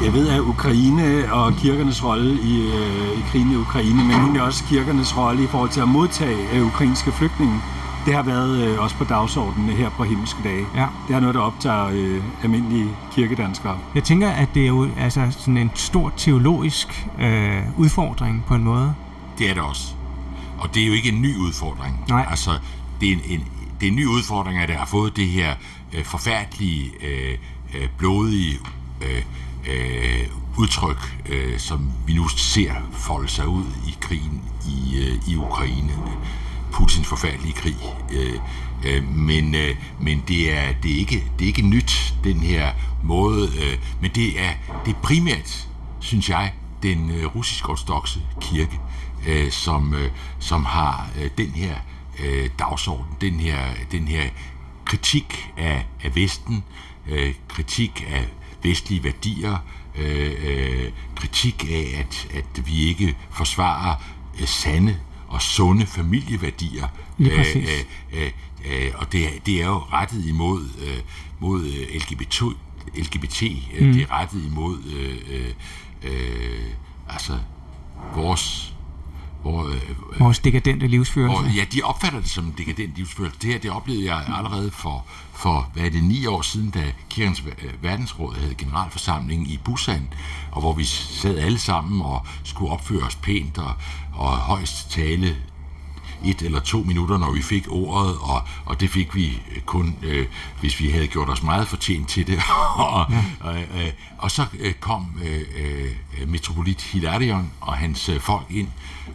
Jeg 0.05 0.13
ved, 0.13 0.29
at 0.29 0.41
Ukraine 0.41 1.33
og 1.33 1.53
kirkernes 1.53 2.05
rolle 2.05 2.41
i, 2.43 2.67
øh, 2.67 3.19
i 3.19 3.23
krigen 3.31 3.53
i 3.53 3.57
Ukraine, 3.57 4.05
men 4.05 4.11
egentlig 4.11 4.43
også 4.43 4.65
kirkernes 4.65 5.17
rolle 5.17 5.45
i 5.45 5.47
forhold 5.47 5.71
til 5.71 5.81
at 5.81 5.89
modtage 5.89 6.37
øh, 6.53 6.67
ukrainske 6.67 7.13
flygtninge, 7.13 7.61
det 8.07 8.15
har 8.15 8.23
været 8.23 8.63
øh, 8.63 8.81
også 8.83 8.97
på 8.97 9.05
dagsordenen 9.05 9.69
her 9.69 9.91
på 9.91 10.05
himmelske 10.05 10.39
dage. 10.45 10.67
Ja. 10.75 10.87
Det 11.09 11.17
er 11.17 11.21
noget, 11.21 11.35
der 11.35 11.41
optager 11.41 11.87
øh, 11.87 12.23
almindelige 12.43 12.89
kirkedanskere. 13.13 13.79
Jeg 13.95 14.05
tænker, 14.05 14.31
at 14.31 14.49
det 14.55 14.63
er 14.63 14.67
jo 14.67 14.89
altså 14.99 15.27
sådan 15.31 15.57
en 15.57 15.71
stor 15.75 16.13
teologisk 16.17 17.07
øh, 17.21 17.63
udfordring 17.79 18.45
på 18.47 18.55
en 18.55 18.65
måde. 18.65 18.95
Det 19.39 19.51
er 19.51 19.55
det 19.55 19.63
også. 19.63 19.95
Og 20.59 20.75
det 20.75 20.83
er 20.83 20.87
jo 20.87 20.93
ikke 20.93 21.09
en 21.09 21.23
ny 21.23 21.37
udfordring. 21.37 22.05
Nej. 22.09 22.27
Altså, 22.31 22.51
det 23.01 23.09
er 23.09 23.13
en, 23.13 23.21
en, 23.25 23.45
det 23.81 23.87
er 23.87 23.91
en 23.91 23.97
ny 23.97 24.07
udfordring, 24.07 24.59
at 24.59 24.69
det 24.69 24.77
har 24.77 24.87
fået 24.87 25.17
det 25.17 25.29
her 25.29 25.55
øh, 25.93 26.05
forfærdelige, 26.05 26.91
øh, 27.03 27.39
øh, 27.75 27.89
blodige 27.99 28.59
øh, 29.03 29.23
øh, 29.69 30.27
udtryk, 30.59 31.17
øh, 31.29 31.59
som 31.59 31.91
vi 32.07 32.15
nu 32.15 32.29
ser 32.29 32.73
folde 32.93 33.29
sig 33.29 33.49
ud 33.49 33.65
i 33.87 33.97
krigen 34.01 34.43
i, 34.69 34.99
øh, 34.99 35.29
i 35.29 35.37
Ukraine. 35.37 35.93
Putins 36.75 37.09
forfærdelige 37.09 37.53
krig. 37.53 37.77
Øh, 38.13 38.41
øh, 38.85 39.09
men 39.09 39.55
øh, 39.55 39.77
men 40.01 40.23
det, 40.29 40.53
er, 40.53 40.73
det, 40.83 40.95
er 40.95 40.99
ikke, 40.99 41.25
det 41.39 41.45
er 41.45 41.49
ikke 41.49 41.63
nyt, 41.63 42.15
den 42.25 42.41
her 42.41 42.73
måde. 43.03 43.49
Øh, 43.63 43.79
men 44.01 44.11
det 44.15 44.41
er, 44.41 44.53
det 44.85 44.95
er 44.95 45.01
primært, 45.03 45.69
synes 46.01 46.31
jeg, 46.31 46.53
den 46.83 47.11
øh, 47.11 47.37
russisk-ortodoxe 47.37 48.21
kirke, 48.41 48.81
øh, 49.27 49.51
som, 49.51 49.95
øh, 49.95 50.11
som 50.39 50.65
har 50.65 51.09
øh, 51.21 51.31
den 51.39 51.51
her 51.51 51.75
øh, 52.25 52.51
dagsorden, 52.59 53.15
den 53.21 53.41
her, 53.41 53.59
den 53.93 54.09
her 54.09 54.23
kritik 54.85 55.53
af, 55.57 55.87
af 56.05 56.17
Vesten, 56.17 56.65
øh, 57.07 57.35
kritik 57.49 58.05
af 58.09 58.29
vestlige 58.63 59.05
værdier, 59.05 59.57
øh, 59.97 60.33
øh, 60.45 60.93
kritik 61.17 61.65
af, 61.71 61.95
at, 61.99 62.29
at 62.35 62.67
vi 62.67 62.85
ikke 62.85 63.17
forsvarer 63.31 63.95
øh, 64.41 64.47
sande 64.47 64.97
og 65.35 65.43
sunde 65.43 65.87
familieværdier. 65.87 66.89
Lige 67.19 67.37
præcis. 67.37 67.69
Øh, 68.13 68.23
øh, 68.23 68.31
øh, 68.65 68.93
og 68.95 69.13
det 69.13 69.25
er, 69.25 69.31
det 69.47 69.63
er 69.63 69.67
jo 69.67 69.79
rettet 69.79 70.27
imod 70.27 70.63
øh, 70.87 70.99
mod 71.41 71.65
øh, 71.65 71.97
LGBT, 71.97 72.43
LGBT 72.95 73.43
mm. 73.81 73.93
det 73.93 74.03
er 74.03 74.21
rettet 74.21 74.45
imod 74.45 74.79
øh, 74.97 75.19
øh, 75.31 75.51
øh, 76.03 76.71
altså 77.09 77.39
vores 78.15 78.75
hvor, 79.45 79.69
øh, 79.69 80.21
Vores 80.21 80.39
dekadente 80.39 80.87
livsførelse. 80.87 81.43
Hvor, 81.43 81.51
ja, 81.57 81.65
de 81.73 81.83
opfatter 81.83 82.21
det 82.21 82.29
som 82.31 82.45
en 82.45 82.55
dekadent 82.59 82.97
livsførelse. 82.97 83.39
Det 83.43 83.51
her, 83.53 83.59
det 83.59 83.71
oplevede 83.71 84.05
jeg 84.05 84.25
allerede 84.37 84.71
for, 84.71 85.07
for 85.33 85.71
hvad 85.75 85.85
er 85.85 85.91
det, 85.91 86.05
ni 86.05 86.27
år 86.27 86.43
siden, 86.43 86.71
da 86.71 86.93
Kirkens 87.11 87.45
Verdensråd 87.83 88.35
havde 88.35 88.55
generalforsamling 88.55 89.51
i 89.51 89.61
Busan, 89.65 90.09
og 90.51 90.61
hvor 90.61 90.73
vi 90.73 90.85
sad 90.85 91.39
alle 91.39 91.59
sammen 91.59 92.03
og 92.03 92.27
skulle 92.45 92.73
opføre 92.73 93.03
os 93.03 93.17
pænt 93.17 93.59
og, 93.59 93.73
og 94.17 94.37
højst 94.37 94.91
tale 94.91 95.37
et 96.25 96.43
eller 96.43 96.61
to 96.61 96.83
minutter, 96.83 97.19
når 97.19 97.33
vi 97.33 97.43
fik 97.43 97.67
ordet, 97.69 98.17
og, 98.21 98.43
og 98.65 98.81
det 98.81 98.91
fik 98.91 99.15
vi 99.15 99.43
kun, 99.67 99.97
øh, 100.03 100.27
hvis 100.61 100.81
vi 100.81 100.91
havde 100.91 101.07
gjort 101.07 101.29
os 101.29 101.43
meget 101.43 101.69
fortjent 101.69 102.09
til 102.09 102.27
det. 102.27 102.41
og, 102.77 103.13
ja. 103.45 103.63
øh, 103.63 103.93
og 104.19 104.31
så 104.31 104.47
øh, 104.59 104.75
kom 104.75 105.07
øh, 105.25 105.43
øh, 106.21 106.29
metropolit 106.29 106.83
Hilarion 106.83 107.51
og 107.61 107.73
hans 107.77 108.09
øh, 108.09 108.21
folk 108.21 108.47
ind, 108.51 108.69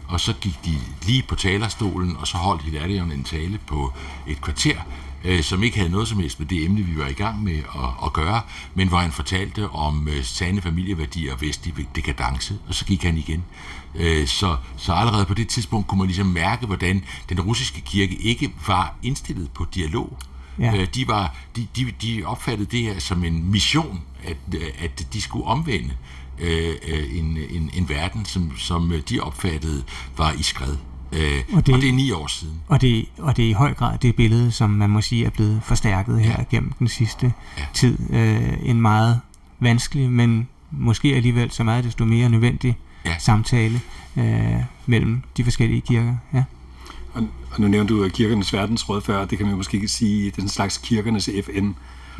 og 0.08 0.20
så 0.20 0.32
gik 0.32 0.64
de 0.64 0.78
lige 1.06 1.22
på 1.22 1.34
talerstolen, 1.34 2.16
og 2.16 2.26
så 2.26 2.36
holdt 2.36 2.62
Hilarion 2.62 3.12
en 3.12 3.24
tale 3.24 3.58
på 3.66 3.92
et 4.26 4.40
kvarter, 4.40 4.76
øh, 5.24 5.42
som 5.42 5.62
ikke 5.62 5.76
havde 5.76 5.90
noget 5.90 6.08
som 6.08 6.20
helst 6.20 6.38
med 6.38 6.46
det 6.46 6.64
emne, 6.64 6.82
vi 6.82 6.98
var 6.98 7.06
i 7.06 7.12
gang 7.12 7.42
med 7.42 7.58
at, 7.58 7.90
at 8.04 8.12
gøre, 8.12 8.40
men 8.74 8.88
hvor 8.88 8.98
han 8.98 9.12
fortalte 9.12 9.68
om 9.68 10.08
øh, 10.08 10.24
sande 10.24 10.62
familieværdier 10.62 11.32
og 11.32 11.40
vestlig 11.40 11.74
dekadence, 11.96 12.58
og 12.68 12.74
så 12.74 12.84
gik 12.84 13.02
han 13.02 13.18
igen. 13.18 13.44
Øh, 13.94 14.26
så, 14.26 14.56
så 14.76 14.92
allerede 14.92 15.24
på 15.24 15.34
det 15.34 15.48
tidspunkt 15.48 15.86
kunne 15.86 15.98
man 15.98 16.06
ligesom 16.06 16.26
mærke, 16.26 16.66
hvordan 16.66 17.04
den 17.28 17.40
russiske 17.40 17.80
kirke 17.80 18.14
ikke 18.14 18.52
var 18.66 18.94
indstillet 19.02 19.50
på 19.50 19.66
dialog. 19.74 20.18
Ja. 20.58 20.76
Øh, 20.76 20.86
de, 20.94 21.08
var, 21.08 21.36
de, 21.56 21.66
de, 21.76 21.92
de 22.02 22.22
opfattede 22.24 22.70
det 22.70 22.82
her 22.82 22.98
som 22.98 23.24
en 23.24 23.50
mission, 23.50 24.00
at, 24.24 24.36
at 24.78 25.06
de 25.12 25.20
skulle 25.20 25.44
omvende 25.44 25.90
øh, 26.38 26.74
en, 27.12 27.38
en, 27.50 27.70
en 27.74 27.88
verden, 27.88 28.24
som, 28.24 28.52
som 28.58 28.92
de 29.08 29.20
opfattede 29.20 29.84
var 30.16 30.32
i 30.32 30.42
skred. 30.42 30.76
Øh, 31.12 31.42
og, 31.52 31.66
det, 31.66 31.74
og 31.74 31.80
det 31.80 31.88
er 31.88 31.92
ni 31.92 32.10
år 32.10 32.26
siden. 32.26 32.54
Og 32.68 32.80
det, 32.80 33.06
og 33.18 33.36
det 33.36 33.44
er 33.44 33.48
i 33.48 33.52
høj 33.52 33.74
grad 33.74 33.98
det 33.98 34.16
billede, 34.16 34.52
som 34.52 34.70
man 34.70 34.90
må 34.90 35.00
sige 35.00 35.24
er 35.24 35.30
blevet 35.30 35.60
forstærket 35.64 36.20
her 36.20 36.34
ja. 36.38 36.44
gennem 36.50 36.72
den 36.78 36.88
sidste 36.88 37.32
ja. 37.58 37.64
tid. 37.74 37.98
Øh, 38.10 38.52
en 38.62 38.80
meget 38.80 39.20
vanskelig, 39.60 40.10
men 40.10 40.48
måske 40.70 41.14
alligevel 41.14 41.50
så 41.50 41.64
meget 41.64 41.84
desto 41.84 42.04
mere 42.04 42.28
nødvendig 42.28 42.76
ja. 43.04 43.18
samtale 43.18 43.80
øh, 44.16 44.56
mellem 44.86 45.22
de 45.36 45.44
forskellige 45.44 45.80
kirker. 45.80 46.14
Ja. 46.34 46.44
Og, 47.12 47.28
og 47.50 47.60
nu 47.60 47.68
nævnte 47.68 47.94
du 47.94 48.08
kirkernes 48.08 48.52
verdensråd 48.52 49.00
før, 49.00 49.24
det 49.24 49.38
kan 49.38 49.46
man 49.46 49.56
måske 49.56 49.74
ikke 49.74 49.88
sige, 49.88 50.30
den 50.30 50.48
slags 50.48 50.78
kirkernes 50.78 51.30
FN, 51.44 51.70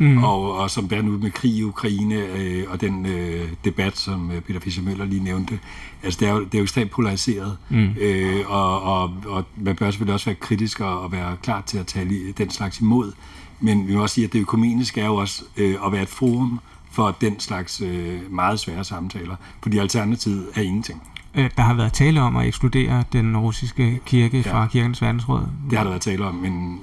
mm. 0.01 0.23
og, 0.23 0.57
og 0.57 0.69
som 0.69 0.87
bærer 0.87 1.03
ud 1.03 1.17
med 1.17 1.31
krig 1.31 1.51
i 1.51 1.63
Ukraine, 1.63 2.15
øh, 2.15 2.63
og 2.69 2.81
den 2.81 3.05
øh, 3.05 3.49
debat, 3.65 3.97
som 3.97 4.31
øh, 4.31 4.41
Peter 4.41 4.59
Fischer-Møller 4.59 5.05
lige 5.05 5.23
nævnte, 5.23 5.59
altså 6.03 6.19
det 6.19 6.27
er 6.27 6.33
jo, 6.33 6.39
det 6.39 6.53
er 6.53 6.57
jo 6.57 6.63
ekstremt 6.63 6.91
polariseret, 6.91 7.57
mm. 7.69 7.89
øh, 8.01 8.43
og, 8.47 8.81
og, 8.81 9.13
og 9.25 9.43
man 9.55 9.75
bør 9.75 9.91
selvfølgelig 9.91 10.13
også 10.13 10.25
være 10.25 10.35
kritisk 10.35 10.79
og, 10.79 11.01
og 11.01 11.11
være 11.11 11.37
klar 11.43 11.61
til 11.61 11.77
at 11.77 11.87
tale 11.87 12.31
den 12.31 12.49
slags 12.49 12.79
imod, 12.79 13.11
men 13.59 13.87
vi 13.87 13.95
må 13.95 14.01
også 14.01 14.15
sige, 14.15 14.25
at 14.25 14.33
det 14.33 14.39
økumeniske 14.39 15.01
er 15.01 15.05
jo 15.05 15.15
også 15.15 15.43
øh, 15.57 15.75
at 15.85 15.91
være 15.91 16.01
et 16.01 16.09
forum 16.09 16.59
for 16.91 17.17
den 17.21 17.39
slags 17.39 17.81
øh, 17.81 18.19
meget 18.29 18.59
svære 18.59 18.83
samtaler, 18.83 19.35
fordi 19.63 19.77
alternativet 19.77 20.45
er 20.55 20.61
ingenting. 20.61 21.01
Øh, 21.35 21.49
der 21.57 21.63
har 21.63 21.73
været 21.73 21.93
tale 21.93 22.21
om 22.21 22.35
at 22.35 22.47
ekskludere 22.47 23.03
den 23.13 23.37
russiske 23.37 23.99
kirke 24.05 24.43
ja. 24.45 24.53
fra 24.53 24.67
kirkens 24.67 25.01
verdensråd. 25.01 25.41
Det 25.69 25.77
har 25.77 25.83
der 25.83 25.91
været 25.91 26.01
tale 26.01 26.25
om, 26.25 26.35
men, 26.35 26.79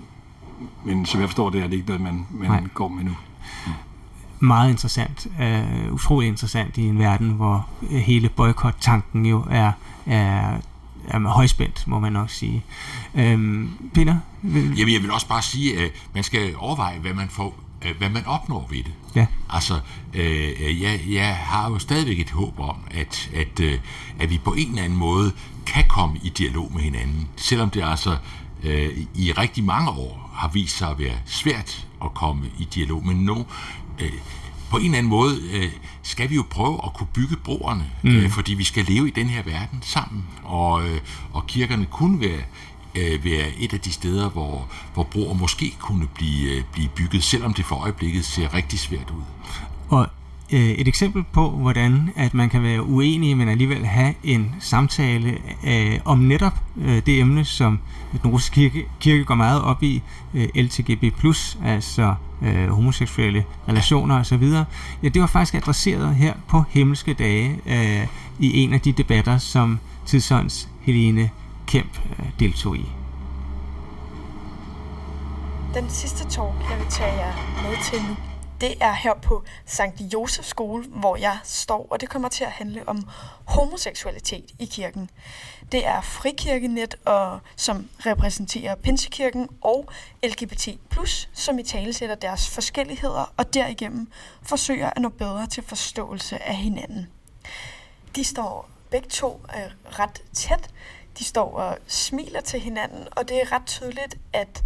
men 0.84 1.06
som 1.06 1.20
jeg 1.20 1.28
forstår 1.28 1.50
det, 1.50 1.62
er 1.62 1.66
det 1.66 1.72
ikke 1.72 1.86
noget, 1.86 2.02
man, 2.02 2.26
man 2.30 2.70
går 2.74 2.88
med 2.88 3.04
nu. 3.04 3.16
Mm. 3.66 3.72
Meget 4.40 4.70
interessant. 4.70 5.26
Uh, 5.40 5.92
utrolig 5.92 6.28
interessant 6.28 6.78
i 6.78 6.86
en 6.86 6.98
verden, 6.98 7.30
hvor 7.30 7.68
hele 7.90 8.28
boykot-tanken 8.28 9.26
jo 9.26 9.44
er, 9.50 9.72
er, 10.06 10.56
er 11.08 11.28
højspændt, 11.28 11.86
må 11.86 11.98
man 11.98 12.12
nok 12.12 12.30
sige. 12.30 12.64
Um, 13.14 13.78
Peter? 13.94 14.16
Vil... 14.42 14.62
Jamen, 14.62 14.94
jeg 14.94 15.02
vil 15.02 15.10
også 15.10 15.28
bare 15.28 15.42
sige, 15.42 15.78
at 15.78 15.90
man 16.14 16.24
skal 16.24 16.54
overveje, 16.56 16.98
hvad 16.98 17.14
man 17.14 17.28
får 17.28 17.54
øh, 17.84 17.96
hvad 17.98 18.10
man 18.10 18.26
opnår 18.26 18.66
ved 18.70 18.84
det. 18.84 18.92
Ja. 19.14 19.26
Altså, 19.50 19.80
øh, 20.14 20.82
jeg, 20.82 21.00
jeg 21.08 21.36
har 21.36 21.70
jo 21.70 21.78
stadigvæk 21.78 22.20
et 22.20 22.30
håb 22.30 22.60
om, 22.60 22.76
at, 22.90 23.30
at, 23.34 23.60
øh, 23.60 23.78
at 24.20 24.30
vi 24.30 24.40
på 24.44 24.52
en 24.52 24.68
eller 24.68 24.82
anden 24.82 24.98
måde 24.98 25.32
kan 25.66 25.84
komme 25.88 26.18
i 26.22 26.28
dialog 26.28 26.70
med 26.74 26.82
hinanden, 26.82 27.28
selvom 27.36 27.70
det 27.70 27.84
altså 27.84 28.16
øh, 28.64 28.98
i 29.14 29.32
rigtig 29.32 29.64
mange 29.64 29.90
år 29.90 30.30
har 30.34 30.48
vist 30.48 30.78
sig 30.78 30.90
at 30.90 30.98
være 30.98 31.18
svært 31.26 31.86
at 32.04 32.14
komme 32.14 32.46
i 32.58 32.64
dialog 32.74 33.06
med 33.06 33.14
nogen. 33.14 33.44
Øh, 34.00 34.12
på 34.70 34.76
en 34.76 34.84
eller 34.84 34.98
anden 34.98 35.10
måde 35.10 35.36
øh, 35.52 35.70
skal 36.02 36.30
vi 36.30 36.34
jo 36.34 36.44
prøve 36.50 36.80
at 36.84 36.94
kunne 36.94 37.06
bygge 37.14 37.36
broerne, 37.36 37.90
mm. 38.02 38.16
øh, 38.16 38.30
fordi 38.30 38.54
vi 38.54 38.64
skal 38.64 38.84
leve 38.84 39.08
i 39.08 39.10
den 39.10 39.26
her 39.26 39.42
verden 39.42 39.78
sammen, 39.82 40.24
og, 40.44 40.88
øh, 40.88 41.00
og 41.32 41.46
kirkerne 41.46 41.86
kunne 41.86 42.20
være 42.20 42.42
øh, 42.94 43.24
være 43.24 43.48
et 43.58 43.72
af 43.72 43.80
de 43.80 43.92
steder, 43.92 44.28
hvor, 44.28 44.68
hvor 44.94 45.02
broer 45.02 45.34
måske 45.34 45.74
kunne 45.78 46.06
blive, 46.14 46.56
øh, 46.56 46.62
blive 46.72 46.88
bygget, 46.88 47.24
selvom 47.24 47.54
det 47.54 47.64
for 47.64 47.76
øjeblikket 47.76 48.24
ser 48.24 48.54
rigtig 48.54 48.78
svært 48.78 49.10
ud. 49.10 49.22
Og 49.88 50.08
øh, 50.52 50.60
et 50.60 50.88
eksempel 50.88 51.24
på, 51.32 51.50
hvordan 51.50 52.10
at 52.16 52.34
man 52.34 52.48
kan 52.48 52.62
være 52.62 52.82
uenig, 52.82 53.36
men 53.36 53.48
alligevel 53.48 53.86
have 53.86 54.14
en 54.24 54.54
samtale 54.60 55.38
øh, 55.66 55.98
om 56.04 56.18
netop 56.18 56.54
øh, 56.76 57.02
det 57.06 57.20
emne, 57.20 57.44
som 57.44 57.78
den 58.22 58.30
russiske 58.30 58.54
kirke, 58.54 58.88
kirke 59.00 59.24
går 59.24 59.34
meget 59.34 59.62
op 59.62 59.82
i, 59.82 60.02
øh, 60.34 60.48
LTGB+, 60.54 61.04
altså 61.64 62.14
øh, 62.42 62.68
homoseksuelle 62.68 63.44
relationer 63.68 64.20
osv., 64.20 64.42
ja, 65.02 65.08
det 65.08 65.20
var 65.20 65.26
faktisk 65.26 65.54
adresseret 65.54 66.14
her 66.14 66.34
på 66.48 66.64
himmelske 66.68 67.14
dage 67.14 67.60
øh, 67.66 68.06
i 68.38 68.58
en 68.58 68.74
af 68.74 68.80
de 68.80 68.92
debatter, 68.92 69.38
som 69.38 69.78
Tidsånds 70.06 70.68
Helene 70.80 71.30
Kemp 71.66 72.00
øh, 72.18 72.26
deltog 72.40 72.76
i. 72.76 72.88
Den 75.74 75.90
sidste 75.90 76.24
talk, 76.24 76.54
jeg 76.70 76.78
vil 76.78 76.86
tage 76.90 77.12
jer 77.12 77.32
med 77.62 77.76
til 77.84 77.98
nu, 78.08 78.16
det 78.60 78.74
er 78.80 78.92
her 78.92 79.14
på 79.14 79.44
Sankt 79.66 80.00
Josef 80.00 80.44
skole, 80.44 80.84
hvor 80.86 81.16
jeg 81.16 81.38
står, 81.44 81.86
og 81.90 82.00
det 82.00 82.08
kommer 82.08 82.28
til 82.28 82.44
at 82.44 82.50
handle 82.50 82.88
om 82.88 83.08
homoseksualitet 83.44 84.50
i 84.58 84.64
kirken. 84.64 85.10
Det 85.72 85.86
er 85.86 86.00
frikirkenet, 86.00 86.94
og, 87.04 87.40
som 87.56 87.88
repræsenterer 88.06 88.74
Pinsekirken, 88.74 89.48
og 89.60 89.88
LGBT+, 90.24 90.68
som 91.32 91.58
i 91.58 91.62
tale 91.62 91.92
sætter 91.92 92.14
deres 92.14 92.50
forskelligheder, 92.50 93.32
og 93.36 93.54
derigennem 93.54 94.10
forsøger 94.42 94.90
at 94.90 95.02
nå 95.02 95.08
bedre 95.08 95.46
til 95.46 95.62
forståelse 95.62 96.42
af 96.42 96.56
hinanden. 96.56 97.06
De 98.16 98.24
står 98.24 98.68
begge 98.90 99.08
to 99.08 99.40
øh, 99.56 99.98
ret 99.98 100.22
tæt, 100.32 100.70
de 101.18 101.24
står 101.24 101.52
og 101.52 101.78
smiler 101.86 102.40
til 102.40 102.60
hinanden, 102.60 103.08
og 103.10 103.28
det 103.28 103.42
er 103.42 103.52
ret 103.52 103.66
tydeligt, 103.66 104.18
at 104.32 104.64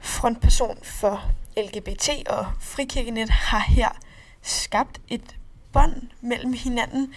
frontperson 0.00 0.78
for 0.82 1.24
LGBT 1.58 2.08
og 2.26 2.46
frikirkenet 2.60 3.30
har 3.30 3.58
her 3.58 3.88
skabt 4.42 5.00
et 5.08 5.36
bånd 5.72 6.08
mellem 6.20 6.52
hinanden. 6.52 7.14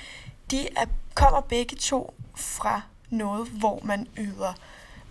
De 0.52 0.68
er, 0.78 0.86
kommer 1.14 1.42
begge 1.42 1.76
to 1.76 2.14
fra 2.36 2.82
noget, 3.10 3.48
hvor 3.48 3.80
man 3.84 4.08
yder 4.18 4.54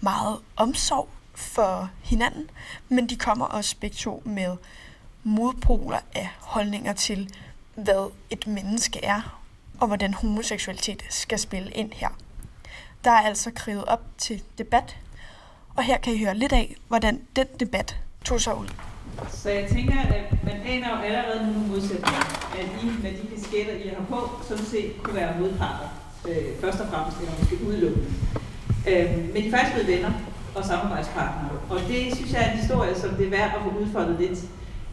meget 0.00 0.38
omsorg 0.56 1.08
for 1.34 1.90
hinanden, 2.02 2.50
men 2.88 3.08
de 3.08 3.16
kommer 3.16 3.46
også 3.46 3.76
begge 3.80 3.96
to 3.96 4.22
med 4.24 4.56
modpoler 5.24 6.00
af 6.14 6.28
holdninger 6.40 6.92
til, 6.92 7.34
hvad 7.74 8.10
et 8.30 8.46
menneske 8.46 9.04
er, 9.04 9.40
og 9.80 9.86
hvordan 9.86 10.14
homoseksualitet 10.14 11.02
skal 11.10 11.38
spille 11.38 11.70
ind 11.70 11.92
her. 11.92 12.08
Der 13.04 13.10
er 13.10 13.20
altså 13.20 13.50
kriget 13.54 13.84
op 13.84 14.02
til 14.18 14.42
debat, 14.58 14.96
og 15.76 15.84
her 15.84 15.98
kan 15.98 16.12
I 16.14 16.24
høre 16.24 16.34
lidt 16.34 16.52
af, 16.52 16.76
hvordan 16.88 17.26
den 17.36 17.46
debat 17.60 17.96
tog 18.24 18.40
sig 18.40 18.56
ud. 18.56 18.89
Så 19.28 19.50
jeg 19.50 19.66
tænker, 19.74 20.00
at 20.00 20.44
man 20.44 20.56
aner 20.66 20.88
jo 20.96 21.02
allerede 21.02 21.52
nogle 21.52 21.68
modsætninger, 21.68 22.26
at 22.60 22.66
I 22.82 22.86
med 23.02 23.10
de 23.10 23.24
kasketter, 23.34 23.74
I 23.74 23.88
har 23.88 24.04
på, 24.08 24.30
sådan 24.48 24.64
set 24.64 25.02
kunne 25.02 25.16
være 25.16 25.40
modparter. 25.40 25.88
Øh, 26.28 26.44
først 26.60 26.80
og 26.80 26.86
fremmest, 26.88 27.18
eller 27.18 27.32
måske 27.38 27.56
udelukkende. 27.68 28.06
Øh, 28.88 29.06
men 29.32 29.42
de 29.42 29.48
er 29.48 29.56
faktisk 29.56 29.74
blevet 29.74 29.88
venner 29.96 30.12
og 30.54 30.64
samarbejdspartnere. 30.64 31.50
Og 31.70 31.80
det 31.88 32.16
synes 32.16 32.32
jeg 32.32 32.42
er 32.46 32.50
en 32.52 32.58
historie, 32.58 32.94
som 32.94 33.10
det 33.10 33.26
er 33.26 33.30
værd 33.30 33.50
at 33.56 33.62
få 33.64 33.78
udfoldet 33.80 34.16
lidt. 34.20 34.38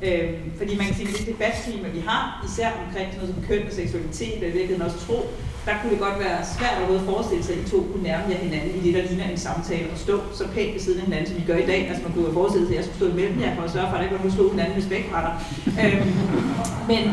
Øh, 0.02 0.30
fordi 0.58 0.78
man 0.78 0.86
kan 0.86 0.96
sige, 0.96 1.10
at 1.10 1.18
det 1.18 1.28
debatklima, 1.28 1.88
vi 1.98 2.02
har, 2.08 2.46
især 2.48 2.70
omkring 2.86 3.08
sådan 3.08 3.20
noget 3.20 3.36
som 3.36 3.44
køn 3.48 3.68
og 3.68 3.74
seksualitet, 3.74 4.38
og 4.44 4.48
i 4.52 4.56
virkeligheden 4.58 4.82
også 4.82 5.00
tro, 5.08 5.18
der 5.68 5.74
kunne 5.80 5.92
det 5.92 6.00
godt 6.00 6.20
være 6.26 6.40
svært 6.56 6.78
at 6.84 7.02
forestille 7.12 7.44
sig, 7.44 7.54
at 7.56 7.62
I 7.62 7.70
to 7.72 7.78
kunne 7.92 8.04
nærme 8.04 8.26
jer 8.32 8.38
hinanden 8.38 8.72
i 8.78 8.82
det, 8.86 8.94
der 8.98 9.10
ligner 9.10 9.30
en 9.30 9.38
samtale 9.38 9.88
og 9.94 9.98
stå 9.98 10.16
så 10.34 10.46
pænt 10.56 10.74
ved 10.74 10.82
siden 10.82 11.00
af 11.00 11.06
hinanden, 11.06 11.28
som 11.30 11.38
I 11.38 11.46
gør 11.52 11.58
i 11.66 11.70
dag. 11.72 11.82
Altså 11.90 12.04
man 12.04 12.12
kunne 12.14 12.34
have 12.34 12.52
sig, 12.52 12.62
at 12.62 12.76
jeg 12.76 12.84
skulle 12.84 13.00
stå 13.02 13.08
imellem 13.16 13.42
jer 13.42 13.56
for 13.56 13.64
at 13.68 13.72
sørge 13.72 13.88
for, 13.90 13.96
at 13.96 14.04
jeg 14.04 14.12
ikke 14.12 14.24
var 14.24 14.32
slå 14.38 14.50
hinanden 14.50 14.76
med 14.78 14.84
spækbrætter. 14.90 15.34
øh, 15.82 16.00
men 16.92 17.04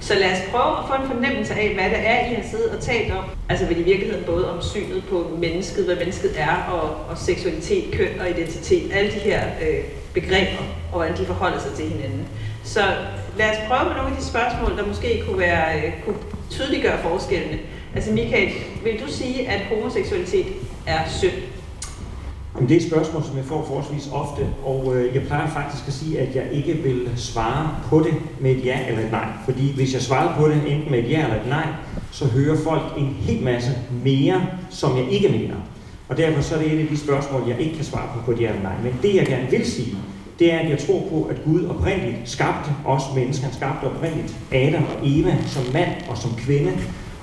så 0.00 0.14
lad 0.14 0.32
os 0.32 0.42
prøve 0.50 0.72
at 0.78 0.84
få 0.88 0.94
en 1.02 1.08
fornemmelse 1.14 1.54
af, 1.54 1.74
hvad 1.74 1.88
det 1.94 2.00
er, 2.12 2.18
I 2.30 2.34
har 2.34 2.46
siddet 2.50 2.70
og 2.76 2.80
talt 2.80 3.12
om. 3.12 3.24
Altså 3.48 3.66
vel 3.66 3.80
i 3.80 3.82
virkeligheden 3.82 4.24
både 4.24 4.50
om 4.52 4.62
synet 4.62 5.04
på 5.10 5.18
mennesket, 5.38 5.84
hvad 5.84 5.96
mennesket 5.96 6.32
er, 6.36 6.56
og, 6.56 7.10
og 7.10 7.18
seksualitet, 7.18 7.84
køn 7.92 8.20
og 8.20 8.30
identitet. 8.30 8.92
Alle 8.92 9.10
de 9.10 9.18
her 9.18 9.40
øh, 9.62 9.84
begreber, 10.14 10.62
og 10.96 11.02
hvordan 11.02 11.22
de 11.22 11.26
forholder 11.26 11.60
sig 11.60 11.72
til 11.72 11.84
hinanden. 11.84 12.26
Så 12.64 12.80
lad 13.38 13.50
os 13.50 13.56
prøve 13.68 13.84
med 13.84 13.94
nogle 13.96 14.10
af 14.10 14.16
de 14.16 14.24
spørgsmål, 14.24 14.76
der 14.78 14.86
måske 14.86 15.22
kunne, 15.26 15.38
være, 15.38 15.76
øh, 15.76 15.92
kunne 16.04 16.16
tydeliggøre 16.50 16.98
forskellene. 17.02 17.58
Altså 17.94 18.12
Michael, 18.12 18.48
vil 18.84 19.00
du 19.06 19.12
sige, 19.12 19.48
at 19.48 19.60
homoseksualitet 19.60 20.46
er 20.86 21.00
synd? 21.08 21.38
Det 22.60 22.70
er 22.70 22.76
et 22.76 22.86
spørgsmål, 22.86 23.22
som 23.22 23.36
jeg 23.36 23.44
får 23.44 23.64
forholdsvis 23.64 24.08
ofte, 24.12 24.42
og 24.64 24.96
øh, 24.96 25.14
jeg 25.14 25.22
plejer 25.22 25.48
faktisk 25.50 25.88
at 25.88 25.92
sige, 25.92 26.20
at 26.20 26.36
jeg 26.36 26.44
ikke 26.52 26.72
vil 26.72 27.10
svare 27.16 27.76
på 27.88 27.98
det 28.00 28.14
med 28.40 28.50
et 28.50 28.64
ja 28.64 28.78
eller 28.88 29.00
et 29.00 29.10
nej. 29.10 29.28
Fordi 29.44 29.74
hvis 29.74 29.94
jeg 29.94 30.02
svarer 30.02 30.36
på 30.38 30.48
det 30.48 30.56
enten 30.66 30.90
med 30.90 30.98
et 30.98 31.10
ja 31.10 31.22
eller 31.22 31.36
et 31.36 31.48
nej, 31.48 31.66
så 32.10 32.24
hører 32.26 32.56
folk 32.56 32.82
en 32.98 33.16
hel 33.20 33.42
masse 33.44 33.70
mere, 34.04 34.46
som 34.70 34.96
jeg 34.96 35.10
ikke 35.10 35.28
mener. 35.28 35.56
Og 36.08 36.16
derfor 36.16 36.42
så 36.42 36.54
er 36.54 36.58
det 36.58 36.72
et 36.72 36.80
af 36.80 36.86
de 36.86 36.98
spørgsmål, 36.98 37.48
jeg 37.48 37.60
ikke 37.60 37.76
kan 37.76 37.84
svare 37.84 38.08
på 38.14 38.20
på 38.24 38.30
et 38.30 38.40
ja 38.40 38.48
eller 38.48 38.62
nej. 38.62 38.74
Men 38.82 38.98
det 39.02 39.14
jeg 39.14 39.26
gerne 39.26 39.50
vil 39.50 39.66
sige, 39.66 39.96
det 40.38 40.52
er, 40.52 40.58
at 40.58 40.70
jeg 40.70 40.78
tror 40.78 41.00
på, 41.10 41.22
at 41.30 41.44
Gud 41.44 41.66
oprindeligt 41.66 42.16
skabte 42.24 42.70
os 42.84 43.02
mennesker. 43.14 43.44
Han 43.44 43.54
skabte 43.54 43.84
oprindeligt 43.84 44.36
Adam 44.52 44.84
og 44.84 45.08
Eva 45.08 45.36
som 45.46 45.62
mand 45.72 45.90
og 46.08 46.18
som 46.18 46.30
kvinde. 46.38 46.72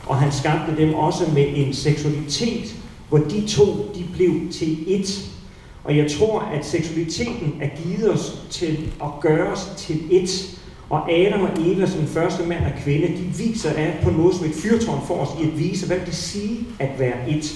Og 0.06 0.16
han 0.16 0.32
skabte 0.32 0.78
dem 0.78 0.94
også 0.94 1.24
med 1.34 1.46
en 1.56 1.74
seksualitet, 1.74 2.76
hvor 3.10 3.18
de 3.18 3.48
to 3.48 3.66
de 3.96 4.06
blev 4.14 4.34
til 4.52 4.78
ét. 4.88 5.30
Og 5.84 5.98
jeg 5.98 6.12
tror, 6.12 6.40
at 6.40 6.66
seksualiteten 6.66 7.54
er 7.62 7.70
givet 7.84 8.14
os 8.14 8.46
til 8.50 8.92
at 9.04 9.10
gøre 9.22 9.48
os 9.48 9.74
til 9.78 9.94
ét. 9.94 10.58
Og 10.90 11.12
Adam 11.12 11.42
og 11.42 11.50
Eva 11.60 11.86
som 11.86 12.08
første 12.08 12.44
mand 12.44 12.66
og 12.66 12.72
kvinde, 12.84 13.08
de 13.08 13.34
viser 13.38 13.70
af 13.70 14.00
på 14.04 14.10
noget 14.10 14.36
som 14.36 14.46
et 14.46 14.56
fyrtårn 14.56 15.02
for 15.08 15.14
os 15.14 15.30
i 15.44 15.48
at 15.48 15.60
vise, 15.60 15.88
hvad 15.88 16.00
det 16.06 16.16
sige 16.16 16.60
at 16.80 16.90
være 17.00 17.26
ét. 17.28 17.54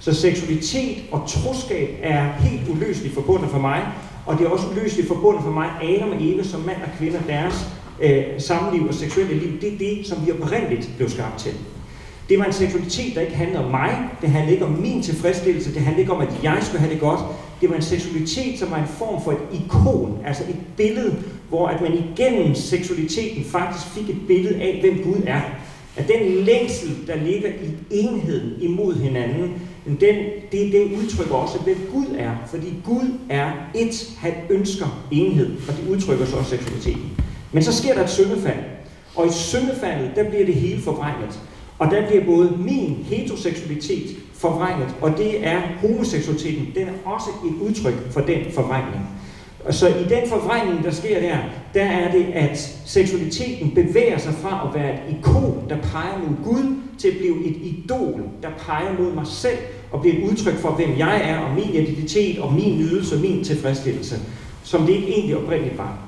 Så 0.00 0.14
seksualitet 0.14 0.98
og 1.10 1.22
troskab 1.28 1.98
er 2.02 2.32
helt 2.32 2.68
uløseligt 2.68 3.14
forbundet 3.14 3.50
for 3.50 3.58
mig, 3.58 3.82
og 4.26 4.38
det 4.38 4.46
er 4.46 4.50
også 4.50 4.66
uløseligt 4.72 5.08
forbundet 5.08 5.42
for 5.42 5.50
mig, 5.50 5.70
Adam 5.82 6.10
og 6.10 6.16
Eva 6.20 6.42
som 6.42 6.60
mand 6.60 6.76
og 6.76 6.98
kvinde, 6.98 7.18
deres 7.26 7.68
øh, 8.00 8.24
samliv 8.38 8.88
og 8.88 8.94
seksuelle 8.94 9.34
liv, 9.34 9.60
det 9.60 9.72
er 9.74 9.78
det, 9.78 10.06
som 10.06 10.26
vi 10.26 10.32
oprindeligt 10.32 10.90
blev 10.96 11.08
skabt 11.08 11.38
til. 11.38 11.52
Det 12.28 12.38
var 12.38 12.44
en 12.44 12.52
seksualitet, 12.52 13.14
der 13.14 13.20
ikke 13.20 13.34
handlede 13.34 13.64
om 13.64 13.70
mig, 13.70 14.08
det 14.20 14.28
handlede 14.28 14.52
ikke 14.52 14.64
om 14.64 14.72
min 14.72 15.02
tilfredsstillelse, 15.02 15.74
det 15.74 15.82
handlede 15.82 16.00
ikke 16.00 16.12
om, 16.12 16.20
at 16.20 16.40
jeg 16.42 16.58
skulle 16.60 16.80
have 16.80 16.92
det 16.92 17.00
godt. 17.00 17.20
Det 17.60 17.70
var 17.70 17.76
en 17.76 17.82
seksualitet, 17.82 18.58
som 18.58 18.70
var 18.70 18.76
en 18.76 18.88
form 18.88 19.24
for 19.24 19.32
et 19.32 19.38
ikon, 19.52 20.18
altså 20.26 20.42
et 20.48 20.56
billede, 20.76 21.16
hvor 21.48 21.68
at 21.68 21.80
man 21.80 21.92
igennem 21.92 22.54
seksualiteten 22.54 23.44
faktisk 23.44 23.86
fik 23.86 24.10
et 24.10 24.26
billede 24.26 24.62
af, 24.62 24.78
hvem 24.80 25.04
Gud 25.04 25.22
er. 25.26 25.40
At 25.96 26.08
den 26.08 26.44
længsel, 26.44 26.96
der 27.06 27.16
ligger 27.16 27.48
i 27.48 27.74
enheden 27.90 28.52
imod 28.60 28.94
hinanden, 28.94 29.62
den, 29.84 30.16
det, 30.52 30.72
det 30.72 30.92
udtrykker 31.02 31.34
også, 31.34 31.58
hvem 31.58 31.76
Gud 31.92 32.06
er. 32.18 32.30
Fordi 32.46 32.74
Gud 32.84 33.18
er 33.28 33.52
et, 33.74 34.10
han 34.18 34.32
ønsker 34.50 35.04
enhed, 35.10 35.56
og 35.68 35.74
det 35.76 35.88
udtrykker 35.88 36.26
så 36.26 36.36
også 36.36 36.50
seksualiteten. 36.50 37.10
Men 37.52 37.62
så 37.62 37.72
sker 37.76 37.94
der 37.94 38.04
et 38.04 38.10
syndefald, 38.10 38.58
og 39.16 39.26
i 39.26 39.30
syndefaldet, 39.32 40.10
der 40.16 40.30
bliver 40.30 40.44
det 40.46 40.54
hele 40.54 40.82
forvrænget. 40.82 41.40
Og 41.78 41.90
der 41.90 42.08
bliver 42.08 42.24
både 42.24 42.56
min 42.58 43.06
heteroseksualitet 43.10 44.16
forvrænget, 44.34 44.88
og 45.00 45.18
det 45.18 45.46
er 45.46 45.60
homoseksualiteten, 45.80 46.68
den 46.74 46.88
er 46.88 47.10
også 47.10 47.30
et 47.46 47.68
udtryk 47.68 48.12
for 48.12 48.20
den 48.20 48.52
forvrængning. 48.52 49.08
Og 49.64 49.74
så 49.74 49.88
i 49.88 50.04
den 50.08 50.28
forvrængning, 50.28 50.84
der 50.84 50.90
sker 50.90 51.20
der, 51.20 51.36
der 51.74 51.82
er 51.84 52.12
det, 52.12 52.24
at 52.34 52.80
seksualiteten 52.86 53.70
bevæger 53.70 54.18
sig 54.18 54.34
fra 54.34 54.68
at 54.68 54.80
være 54.80 54.94
et 54.94 55.16
ikon, 55.18 55.64
der 55.68 55.76
peger 55.76 56.18
mod 56.18 56.36
Gud, 56.44 56.76
til 57.00 57.08
at 57.08 57.16
blive 57.16 57.44
et 57.44 57.56
idol, 57.62 58.22
der 58.42 58.48
peger 58.58 58.98
mod 58.98 59.12
mig 59.12 59.26
selv, 59.26 59.58
og 59.92 60.00
bliver 60.00 60.16
et 60.16 60.30
udtryk 60.30 60.54
for, 60.54 60.70
hvem 60.70 60.98
jeg 60.98 61.20
er, 61.24 61.38
og 61.38 61.54
min 61.54 61.74
identitet, 61.74 62.38
og 62.38 62.52
min 62.52 62.78
nydelse, 62.78 63.14
og 63.14 63.20
min 63.20 63.44
tilfredsstillelse, 63.44 64.16
som 64.64 64.86
det 64.86 64.92
ikke 64.92 65.08
egentlig 65.08 65.36
oprindeligt 65.36 65.78
var. 65.78 65.98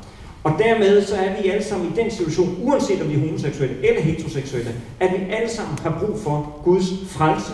Og 0.45 0.53
dermed 0.59 1.05
så 1.05 1.17
er 1.17 1.43
vi 1.43 1.49
alle 1.49 1.65
sammen 1.65 1.93
i 1.93 2.01
den 2.01 2.11
situation, 2.11 2.59
uanset 2.63 3.03
om 3.03 3.09
vi 3.09 3.15
er 3.15 3.19
homoseksuelle 3.19 3.77
eller 3.89 4.01
heteroseksuelle, 4.01 4.71
at 5.01 5.11
vi 5.11 5.33
alle 5.33 5.51
sammen 5.51 5.79
har 5.83 6.05
brug 6.05 6.19
for 6.19 6.61
Guds 6.65 6.93
frelse, 7.09 7.53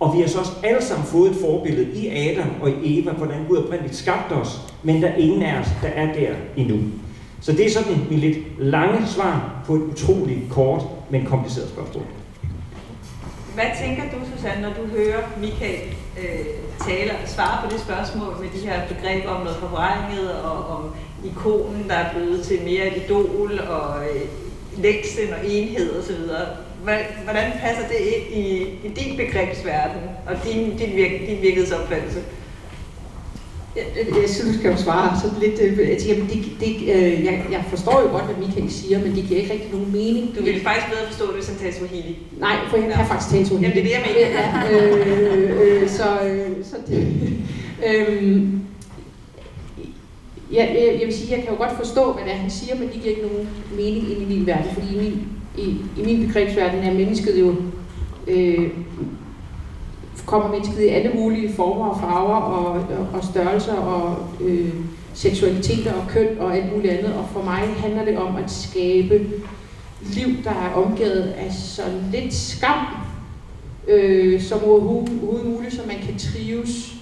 og 0.00 0.16
vi 0.16 0.20
har 0.20 0.28
så 0.28 0.38
også 0.38 0.52
alle 0.62 0.82
sammen 0.82 1.06
fået 1.06 1.30
et 1.30 1.36
forbillede 1.36 1.88
i 1.94 2.08
Adam 2.08 2.48
og 2.62 2.70
i 2.70 3.00
Eva, 3.00 3.12
hvordan 3.12 3.44
Gud 3.48 3.56
oprindeligt 3.56 3.96
skabte 3.96 4.32
os, 4.32 4.60
men 4.82 5.02
der 5.02 5.08
er 5.08 5.16
ingen 5.16 5.42
af 5.42 5.60
os, 5.60 5.68
der 5.82 5.88
er 5.88 6.12
der 6.12 6.34
endnu. 6.56 6.78
Så 7.40 7.52
det 7.52 7.66
er 7.66 7.70
sådan 7.70 7.92
en 8.10 8.18
lidt 8.18 8.38
lange 8.58 9.06
svar 9.06 9.62
på 9.66 9.74
et 9.74 9.82
utroligt 9.82 10.40
kort, 10.50 10.82
men 11.10 11.24
kompliceret 11.24 11.68
spørgsmål. 11.68 12.04
Hvad 13.54 13.70
tænker 13.82 14.02
du, 14.02 14.18
Susanne, 14.36 14.62
når 14.62 14.72
du 14.74 14.86
hører 14.96 15.22
Michael 15.40 15.94
øh, 16.18 16.46
tale 16.88 17.10
og 17.22 17.28
svare 17.28 17.64
på 17.64 17.72
det 17.72 17.80
spørgsmål 17.80 18.36
med 18.40 18.48
de 18.54 18.66
her 18.66 18.88
begreber 18.88 19.28
om 19.28 19.42
noget 19.42 19.58
forvrænget 19.58 20.32
og 20.32 20.66
om 20.66 20.94
ikonen, 21.24 21.88
der 21.88 21.94
er 21.94 22.12
blevet 22.12 22.44
til 22.44 22.62
mere 22.62 22.86
et 22.86 23.02
idol 23.04 23.60
og 23.60 24.04
øh, 24.04 24.22
leksen 24.76 25.32
og 25.32 25.38
enhed 25.44 25.98
osv.? 25.98 26.16
Hvordan 27.24 27.52
passer 27.60 27.88
det 27.88 27.96
ind 27.96 28.44
i, 28.44 28.62
i 28.84 28.88
din 28.96 29.16
begrebsverden 29.16 30.02
og 30.26 30.44
din, 30.44 30.76
din, 30.76 30.96
virke, 30.96 31.18
din 31.26 31.42
virkelighedsopfattelse? 31.42 32.22
Jeg, 33.76 33.84
jeg 34.22 34.28
synes, 34.28 34.52
du 34.52 34.58
skal 34.58 34.70
jo 34.70 34.76
svare 34.76 35.20
så 35.20 35.26
lidt. 35.40 35.60
Øh, 35.60 35.88
jeg, 35.88 35.98
tænker, 35.98 36.26
det, 36.26 36.44
det, 36.60 36.72
øh, 36.94 37.24
jeg, 37.24 37.46
jeg 37.50 37.64
forstår 37.68 38.00
jo 38.00 38.08
godt, 38.08 38.24
hvad 38.24 38.46
Michael 38.46 38.70
siger, 38.70 38.98
men 38.98 39.16
det 39.16 39.24
giver 39.24 39.40
ikke 39.40 39.52
rigtig 39.52 39.70
nogen 39.72 39.92
mening. 39.92 40.36
Du 40.38 40.42
ville 40.42 40.60
faktisk 40.60 40.86
bedre 40.90 41.06
forstå 41.06 41.26
det, 41.26 41.34
hvis 41.34 41.48
han 41.48 41.58
talte 41.58 41.78
Swahili. 41.78 42.18
Nej, 42.38 42.56
for 42.68 42.76
jeg 42.76 42.92
kan 42.94 43.06
faktisk 43.06 43.30
tale 43.30 43.46
Swahili. 43.46 43.68
Jamen, 43.68 43.76
det 43.76 43.82
er 43.82 43.88
det, 43.88 43.94
jeg 43.98 44.04
mener. 44.08 44.20
Ja, 44.30 44.72
øh, 44.72 45.82
øh, 45.82 45.88
så, 45.88 46.20
øh, 46.26 46.64
så 46.64 46.76
det, 46.86 46.98
øh, 47.86 48.42
Ja, 50.52 50.66
jeg, 50.74 50.96
jeg 51.00 51.06
vil 51.06 51.14
sige, 51.14 51.36
jeg 51.36 51.44
kan 51.44 51.52
jo 51.52 51.58
godt 51.58 51.76
forstå, 51.76 52.12
hvad 52.12 52.24
det 52.24 52.32
er, 52.32 52.36
han 52.36 52.50
siger, 52.50 52.74
men 52.74 52.88
det 52.88 53.02
giver 53.02 53.16
ikke 53.16 53.22
nogen 53.22 53.48
mening 53.76 54.10
ind 54.12 54.22
i 54.22 54.36
min 54.36 54.46
verden, 54.46 54.74
fordi 54.74 54.94
i 54.94 54.98
min, 54.98 55.26
i, 55.58 55.76
i 56.00 56.04
min 56.04 56.26
begrebsverden 56.26 56.78
er 56.82 56.94
mennesket 56.94 57.40
jo, 57.40 57.54
øh, 58.26 58.70
kommer 60.30 60.50
mennesket 60.50 60.82
i 60.82 60.88
alle 60.88 61.10
mulige 61.14 61.52
former 61.52 61.86
og 61.86 62.00
farver 62.00 62.34
og, 62.34 62.72
og, 62.72 63.06
og 63.12 63.24
størrelser 63.24 63.74
og 63.74 64.16
øh, 64.40 64.74
seksualiteter 65.14 65.92
og 65.92 66.08
køn 66.08 66.38
og 66.38 66.56
alt 66.56 66.72
muligt 66.72 66.92
andet, 66.92 67.14
og 67.14 67.28
for 67.32 67.42
mig 67.42 67.60
handler 67.76 68.04
det 68.04 68.18
om 68.18 68.36
at 68.36 68.50
skabe 68.50 69.26
liv, 70.02 70.26
der 70.44 70.50
er 70.50 70.72
omgivet 70.74 71.34
af 71.36 71.52
så 71.52 71.82
lidt 72.12 72.34
skam, 72.34 72.86
øh, 73.88 74.42
som 74.42 74.64
overhovedet 74.64 75.22
muligt, 75.22 75.74
så 75.74 75.80
man 75.86 75.96
kan 75.96 76.18
trives 76.18 76.94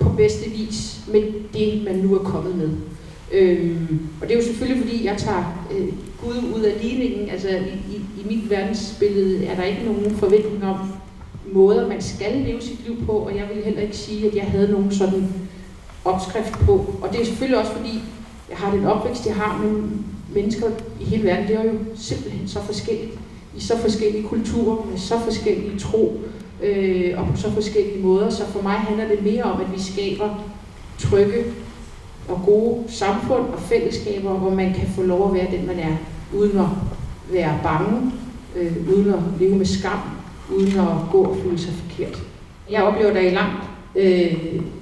på 0.00 0.08
bedste 0.08 0.50
vis 0.50 1.00
med 1.12 1.22
det, 1.52 1.84
man 1.84 1.96
nu 1.96 2.14
er 2.14 2.24
kommet 2.24 2.56
med. 2.56 2.70
Øhm, 3.32 4.00
og 4.20 4.28
det 4.28 4.34
er 4.34 4.38
jo 4.38 4.44
selvfølgelig, 4.44 4.82
fordi 4.82 5.06
jeg 5.06 5.16
tager 5.18 5.66
øh, 5.72 5.88
Gud 6.24 6.56
ud 6.56 6.62
af 6.62 6.82
ligningen. 6.82 7.30
Altså 7.30 7.48
i, 7.48 7.94
i, 7.96 8.00
i 8.20 8.34
mit 8.34 8.50
verdensbillede 8.50 9.46
er 9.46 9.54
der 9.56 9.62
ikke 9.62 9.84
nogen 9.84 10.16
forventning 10.16 10.64
om 10.64 10.78
måder, 11.54 11.88
man 11.88 12.02
skal 12.02 12.36
leve 12.36 12.60
sit 12.60 12.86
liv 12.86 13.06
på, 13.06 13.12
og 13.12 13.36
jeg 13.36 13.48
vil 13.54 13.64
heller 13.64 13.82
ikke 13.82 13.96
sige, 13.96 14.26
at 14.26 14.34
jeg 14.34 14.44
havde 14.44 14.72
nogen 14.72 14.92
sådan 14.92 15.28
opskrift 16.04 16.52
på. 16.52 16.94
Og 17.02 17.12
det 17.12 17.20
er 17.20 17.24
selvfølgelig 17.24 17.58
også 17.58 17.72
fordi, 17.72 18.02
jeg 18.50 18.56
har 18.56 18.70
den 18.70 18.86
opvækst, 18.86 19.26
jeg 19.26 19.34
har, 19.34 19.62
men 19.62 20.04
mennesker 20.34 20.66
i 21.00 21.04
hele 21.04 21.24
verden, 21.24 21.48
det 21.48 21.56
er 21.56 21.64
jo 21.64 21.72
simpelthen 21.94 22.48
så 22.48 22.60
forskelligt. 22.60 23.18
I 23.56 23.60
så 23.60 23.78
forskellige 23.78 24.28
kulturer, 24.28 24.86
med 24.90 24.98
så 24.98 25.18
forskellige 25.18 25.78
tro, 25.78 26.20
øh, 26.62 27.14
og 27.18 27.26
på 27.26 27.36
så 27.36 27.50
forskellige 27.50 28.02
måder. 28.02 28.30
Så 28.30 28.46
for 28.46 28.62
mig 28.62 28.72
handler 28.72 29.08
det 29.08 29.22
mere 29.22 29.42
om, 29.42 29.60
at 29.60 29.72
vi 29.72 29.80
skaber 29.80 30.44
trygge 30.98 31.44
og 32.28 32.40
gode 32.46 32.84
samfund 32.88 33.42
og 33.42 33.60
fællesskaber, 33.60 34.32
hvor 34.32 34.50
man 34.50 34.74
kan 34.74 34.88
få 34.88 35.02
lov 35.02 35.28
at 35.28 35.34
være 35.34 35.58
den, 35.58 35.66
man 35.66 35.78
er, 35.78 35.96
uden 36.34 36.58
at 36.58 36.66
være 37.32 37.58
bange, 37.62 38.12
øh, 38.56 38.76
uden 38.88 39.14
at 39.14 39.20
leve 39.40 39.56
med 39.56 39.66
skam, 39.66 39.98
uden 40.50 40.78
at 40.78 41.10
gå 41.12 41.22
og 41.22 41.36
føle 41.44 41.58
sig 41.58 41.72
forkert. 41.72 42.22
Jeg 42.70 42.82
oplever, 42.82 43.12
da 43.12 43.20
i 43.20 43.30
langt, 43.30 43.62
øh, 43.96 44.34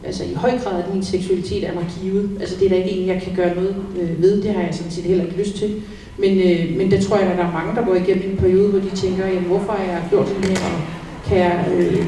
altså 0.05 0.25
i 0.25 0.35
høj 0.35 0.59
grad, 0.59 0.83
at 0.83 0.95
min 0.95 1.05
seksualitet 1.05 1.69
er 1.69 1.75
mig 1.75 1.87
givet. 2.01 2.31
Altså 2.41 2.57
det 2.59 2.65
er 2.65 2.69
der 2.69 2.77
ikke 2.77 2.91
en, 2.91 3.09
jeg 3.09 3.23
kan 3.23 3.37
gøre 3.37 3.55
noget 3.55 3.77
øh, 4.01 4.23
ved, 4.23 4.43
det 4.43 4.55
har 4.55 4.63
jeg 4.63 4.75
sådan 4.75 4.93
set 4.93 5.05
heller 5.05 5.25
ikke 5.25 5.37
lyst 5.37 5.57
til. 5.57 5.83
Men, 6.19 6.39
øh, 6.39 6.77
men 6.77 6.91
det 6.91 7.05
tror 7.05 7.17
jeg, 7.17 7.27
at 7.27 7.39
der 7.39 7.45
er 7.45 7.53
mange, 7.53 7.77
der 7.77 7.85
går 7.87 7.95
igennem 7.95 8.31
en 8.31 8.37
periode, 8.37 8.69
hvor 8.69 8.81
de 8.81 8.97
tænker, 8.97 9.27
jamen 9.27 9.45
hvorfor 9.45 9.73
har 9.73 9.85
jeg 9.85 10.03
gjort 10.11 10.29
det 10.29 10.49
her, 10.49 10.67
og 10.67 10.81
kan 11.29 11.39
jeg 11.39 11.67
øh, 11.77 12.07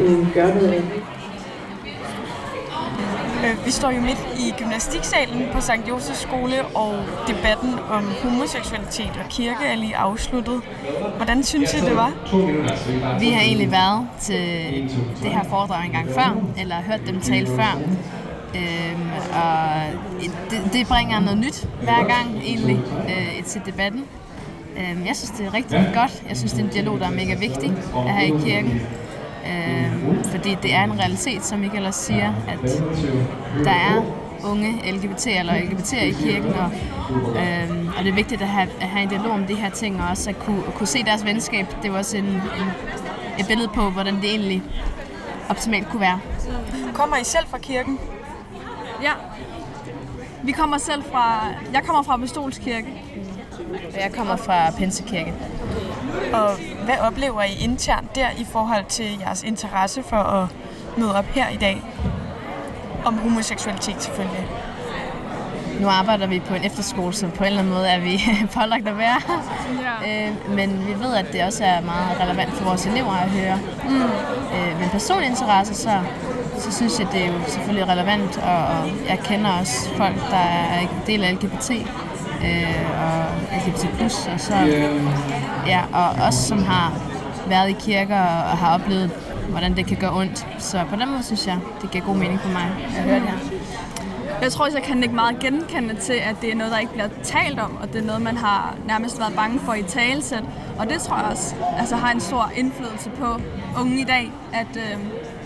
øh, 0.00 0.34
gøre 0.34 0.54
noget 0.54 0.68
andet. 0.68 1.02
Øh, 3.44 3.66
vi 3.66 3.70
står 3.70 3.90
jo 3.90 4.00
midt 4.00 4.28
i 4.38 4.54
gymnastiksalen 4.58 5.46
på 5.52 5.60
St. 5.60 5.88
Josefs 5.88 6.20
skole, 6.20 6.64
og 6.74 6.94
debatten 7.28 7.74
om 7.90 8.04
homoseksualitet 8.22 9.10
og 9.24 9.28
kirke 9.30 9.64
er 9.64 9.76
lige 9.76 9.96
afsluttet. 9.96 10.60
Hvordan 11.16 11.42
synes 11.44 11.74
I, 11.74 11.80
det 11.80 11.96
var? 11.96 12.12
Vi 13.18 13.30
har 13.30 13.40
egentlig 13.40 13.70
været 13.70 14.08
til 14.20 14.36
det 15.22 15.30
her 15.30 15.44
foredrag 15.44 15.84
en 15.86 15.92
gang 15.92 16.08
før, 16.14 16.36
eller 16.60 16.76
hørt 16.76 17.00
dem 17.06 17.20
tale 17.20 17.46
før. 17.46 17.78
Øhm, 18.54 19.10
og 19.32 19.80
det, 20.50 20.60
det 20.72 20.86
bringer 20.88 21.20
noget 21.20 21.38
nyt 21.38 21.68
hver 21.82 22.06
gang 22.06 22.40
egentlig 22.44 22.78
øh, 23.08 23.44
til 23.44 23.60
debatten. 23.66 24.04
Øhm, 24.76 25.06
jeg 25.06 25.16
synes, 25.16 25.30
det 25.30 25.46
er 25.46 25.54
rigtig 25.54 25.90
godt. 25.94 26.22
Jeg 26.28 26.36
synes, 26.36 26.52
det 26.52 26.60
er 26.60 26.64
en 26.64 26.70
dialog, 26.70 27.00
der 27.00 27.06
er 27.06 27.10
mega 27.10 27.34
vigtig 27.34 27.72
at 27.96 28.10
have 28.14 28.26
i 28.28 28.42
kirken. 28.44 28.80
Øhm, 29.50 30.15
fordi 30.36 30.56
det 30.62 30.74
er 30.74 30.84
en 30.84 30.98
realitet, 31.00 31.44
som 31.44 31.58
Michael 31.58 31.86
også 31.86 32.02
siger, 32.02 32.34
at 32.48 32.82
der 33.64 33.70
er 33.70 34.02
unge 34.44 34.92
LGBT 34.92 35.26
eller 35.26 35.52
LGBT'er 35.52 36.02
i 36.02 36.10
kirken, 36.10 36.52
og, 36.52 36.70
øhm, 37.10 37.88
og 37.98 38.04
det 38.04 38.10
er 38.10 38.14
vigtigt 38.14 38.42
at 38.42 38.48
have, 38.48 38.68
at 38.80 38.88
have 38.88 39.02
en 39.02 39.08
dialog 39.08 39.30
om 39.30 39.44
de 39.44 39.54
her 39.54 39.70
ting, 39.70 40.00
og 40.02 40.08
også 40.08 40.30
at 40.30 40.38
kunne, 40.38 40.62
at 40.68 40.74
kunne 40.74 40.86
se 40.86 41.04
deres 41.04 41.24
venskab. 41.24 41.66
Det 41.82 41.92
var 41.92 41.98
også 41.98 42.16
en, 42.16 42.24
en, 42.24 42.40
et 43.38 43.46
billede 43.48 43.68
på, 43.68 43.90
hvordan 43.90 44.16
det 44.16 44.24
egentlig 44.24 44.62
optimalt 45.48 45.88
kunne 45.88 46.00
være. 46.00 46.20
Kommer 46.94 47.16
I 47.16 47.24
selv 47.24 47.46
fra 47.46 47.58
kirken? 47.58 47.98
Ja. 49.02 49.12
Vi 50.42 50.52
kommer 50.52 50.78
selv 50.78 51.02
fra... 51.12 51.46
Jeg 51.72 51.82
kommer 51.82 52.02
fra 52.02 52.16
Bestolskirke. 52.16 52.86
Og 53.94 54.00
jeg 54.00 54.12
kommer 54.16 54.36
fra 54.36 54.70
Pinsekirke. 54.70 55.34
Og 56.32 56.50
hvad 56.84 56.98
oplever 57.00 57.42
I 57.42 57.64
internt 57.64 58.14
der 58.16 58.26
i 58.38 58.46
forhold 58.52 58.84
til 58.88 59.06
jeres 59.20 59.42
interesse 59.42 60.02
for 60.02 60.16
at 60.16 60.48
møde 60.96 61.16
op 61.18 61.24
her 61.24 61.48
i 61.48 61.56
dag? 61.56 61.82
Om 63.04 63.18
homoseksualitet 63.18 64.02
selvfølgelig. 64.02 64.46
Nu 65.80 65.88
arbejder 65.88 66.26
vi 66.26 66.40
på 66.40 66.54
en 66.54 66.64
efterskole, 66.64 67.12
så 67.12 67.28
på 67.28 67.44
en 67.44 67.46
eller 67.46 67.58
anden 67.58 67.74
måde 67.74 67.88
er 67.88 68.00
vi 68.00 68.20
pålagt 68.60 68.88
at 68.88 68.98
være 68.98 69.20
Ja. 70.04 70.26
øh, 70.28 70.50
Men 70.50 70.86
vi 70.86 71.04
ved, 71.04 71.14
at 71.14 71.32
det 71.32 71.44
også 71.44 71.64
er 71.64 71.80
meget 71.80 72.20
relevant 72.20 72.52
for 72.52 72.64
vores 72.64 72.86
elever 72.86 73.12
at 73.12 73.30
høre. 73.30 73.58
Mm. 73.88 74.02
Øh, 74.02 74.80
men 74.80 74.88
personlig 74.92 75.28
interesse, 75.30 75.74
så, 75.74 75.90
så 76.58 76.72
synes 76.72 76.98
jeg, 77.00 77.08
det 77.12 77.22
er 77.22 77.26
jo 77.26 77.38
selvfølgelig 77.46 77.88
relevant, 77.88 78.38
og, 78.38 78.56
og 78.66 78.88
jeg 79.08 79.18
kender 79.24 79.50
også 79.60 79.88
folk, 79.96 80.16
der 80.30 80.36
er 80.36 80.78
en 80.80 80.88
del 81.06 81.24
af 81.24 81.34
LGBT, 81.34 81.70
øh, 82.44 83.04
og 83.04 83.24
LGBT+, 83.58 84.02
og 84.34 84.40
så, 84.40 84.54
ja, 85.66 85.82
og 85.92 86.26
også 86.26 86.48
som 86.48 86.62
har 86.62 86.92
været 87.48 87.70
i 87.70 87.76
kirker 87.80 88.20
og, 88.20 88.50
og 88.50 88.58
har 88.58 88.74
oplevet, 88.74 89.10
hvordan 89.48 89.76
det 89.76 89.86
kan 89.86 89.96
gøre 89.96 90.16
ondt. 90.16 90.46
Så 90.58 90.84
på 90.90 90.96
den 90.96 91.10
måde 91.10 91.22
synes 91.22 91.46
jeg, 91.46 91.58
det 91.82 91.90
giver 91.90 92.04
god 92.04 92.16
mening 92.16 92.40
for 92.40 92.48
mig 92.48 92.70
at 92.96 93.02
høre 93.02 93.20
det 93.20 93.28
her. 93.28 93.38
Jeg 94.42 94.52
tror 94.52 94.64
også, 94.64 94.78
jeg 94.78 94.86
kan 94.86 95.02
ikke 95.02 95.14
meget 95.14 95.38
genkende 95.38 95.94
til, 95.94 96.12
at 96.12 96.36
det 96.42 96.50
er 96.50 96.54
noget, 96.54 96.72
der 96.72 96.78
ikke 96.78 96.92
bliver 96.92 97.08
talt 97.22 97.58
om, 97.58 97.76
og 97.82 97.92
det 97.92 98.00
er 98.00 98.06
noget, 98.06 98.22
man 98.22 98.36
har 98.36 98.76
nærmest 98.86 99.18
været 99.18 99.32
bange 99.34 99.60
for 99.60 99.74
i 99.74 99.82
talesæt. 99.82 100.44
Og 100.78 100.88
det 100.88 101.00
tror 101.00 101.16
jeg 101.16 101.26
også 101.30 101.54
altså, 101.78 101.96
har 101.96 102.12
en 102.12 102.20
stor 102.20 102.52
indflydelse 102.56 103.10
på 103.10 103.40
unge 103.80 104.00
i 104.00 104.04
dag, 104.04 104.32
at, 104.52 104.76
øh, 104.76 104.98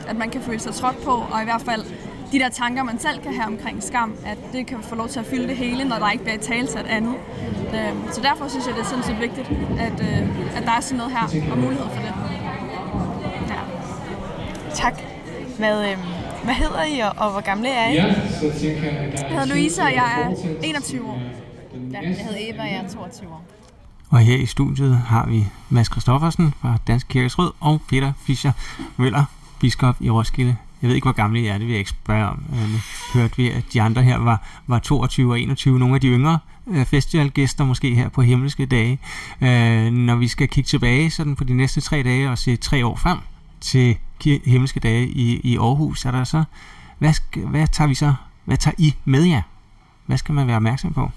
at 0.09 0.17
man 0.17 0.31
kan 0.31 0.41
føle 0.41 0.61
sig 0.61 0.75
trådt 0.75 1.05
på, 1.05 1.11
og 1.11 1.43
i 1.43 1.45
hvert 1.45 1.63
fald 1.63 1.85
de 2.33 2.39
der 2.39 2.49
tanker, 2.49 2.83
man 2.83 2.99
selv 2.99 3.23
kan 3.23 3.35
have 3.35 3.47
omkring 3.47 3.83
skam, 3.83 4.15
at 4.27 4.39
det 4.53 4.67
kan 4.67 4.79
få 4.83 4.95
lov 4.95 5.09
til 5.09 5.21
at 5.21 5.27
fylde 5.27 5.49
det 5.49 5.57
hele, 5.57 5.85
når 5.85 5.97
der 5.97 6.11
ikke 6.11 6.25
bliver 6.25 6.37
i 6.37 6.41
talesæt 6.43 6.87
andet. 6.87 7.15
Øh, 7.75 8.13
så 8.13 8.21
derfor 8.21 8.49
synes 8.49 8.67
jeg, 8.67 8.75
det 8.75 8.81
er 8.81 8.87
sindssygt 8.87 9.21
vigtigt, 9.21 9.49
at, 9.79 10.01
øh, 10.01 10.57
at 10.57 10.63
der 10.65 10.73
er 10.73 10.81
sådan 10.81 10.99
noget 10.99 11.13
her, 11.13 11.53
og 11.53 11.59
mulighed 11.59 11.87
for 11.95 12.03
det. 12.03 12.15
Tak. 14.75 15.03
Hvad, 15.59 15.91
øh, 15.91 15.99
hvad 16.45 16.55
hedder 16.55 16.85
I, 16.85 16.99
og, 17.01 17.13
og 17.17 17.33
hvor 17.33 17.41
gamle 17.41 17.69
er 17.69 17.89
I? 17.89 17.97
Jeg 17.97 18.15
hedder 19.29 19.47
Louise, 19.47 19.83
og 19.83 19.93
jeg 19.95 20.23
er 20.23 20.35
21 20.63 21.09
år. 21.09 21.19
Ja, 21.93 22.01
jeg 22.01 22.17
hedder 22.17 22.39
Eva, 22.39 22.63
og 22.63 22.69
jeg 22.69 22.77
er 22.85 22.89
22 22.89 23.31
år. 23.31 23.45
Og 24.11 24.19
her 24.19 24.37
i 24.37 24.47
studiet 24.47 24.97
har 24.97 25.27
vi 25.27 25.47
Mads 25.69 25.91
Christoffersen 25.91 26.55
fra 26.61 26.79
Dansk 26.87 27.09
Kirkes 27.09 27.39
Råd 27.39 27.53
og 27.61 27.81
Peter 27.89 28.13
Fischer 28.27 28.53
Møller, 28.97 29.25
biskop 29.61 29.97
i 30.01 30.11
Roskilde. 30.11 30.57
Jeg 30.83 30.89
ved 30.89 30.95
ikke, 30.95 31.05
hvor 31.05 31.13
gamle 31.13 31.41
I 31.41 31.47
er, 31.47 31.53
det 31.59 31.67
vil 31.67 31.73
jeg 31.73 31.79
ikke 31.79 31.91
spørge 31.91 32.29
om. 32.29 32.45
Øh, 32.53 32.73
Nu 32.73 32.79
hørte 33.15 33.37
vi, 33.37 33.51
at 33.51 33.65
de 33.73 33.83
andre 33.83 34.03
her 34.03 34.17
var, 34.17 34.43
var 34.67 34.79
22 34.79 35.33
og 35.33 35.41
21, 35.41 35.79
nogle 35.79 35.95
af 35.95 36.01
de 36.01 36.07
yngre 36.09 36.39
øh, 36.67 36.87
festivalgæster 36.87 37.65
måske 37.65 37.95
her 37.95 38.09
på 38.09 38.23
himmelske 38.23 38.67
dage. 38.67 38.99
Øh, 39.41 39.93
når 39.93 40.17
vi 40.17 40.29
skal 40.29 40.49
kigge 40.49 40.69
tilbage 40.69 41.11
sådan 41.11 41.37
på 41.37 41.45
de 41.45 41.55
næste 41.55 41.81
tre 41.81 42.03
dage 42.03 42.31
og 42.31 42.39
se 42.39 42.57
tre 42.57 42.87
år 42.87 42.97
frem 42.97 43.19
til 43.61 43.97
himmelske 44.45 44.81
dage 44.81 45.09
i, 45.09 45.41
i 45.41 45.57
Aarhus, 45.57 46.05
er 46.05 46.11
der 46.11 46.25
så, 46.25 46.45
hvad, 46.99 47.13
skal, 47.13 47.47
hvad 47.47 47.67
tager 47.67 47.89
vi 47.89 47.95
så, 47.95 48.15
hvad 48.45 48.57
tager 48.57 48.75
I 48.79 48.95
med 49.05 49.23
jer? 49.25 49.43
Hvad 50.07 50.19
skal 50.19 50.35
man 50.35 50.47
være 50.47 50.57
opmærksom 50.57 50.93
på? 50.93 51.11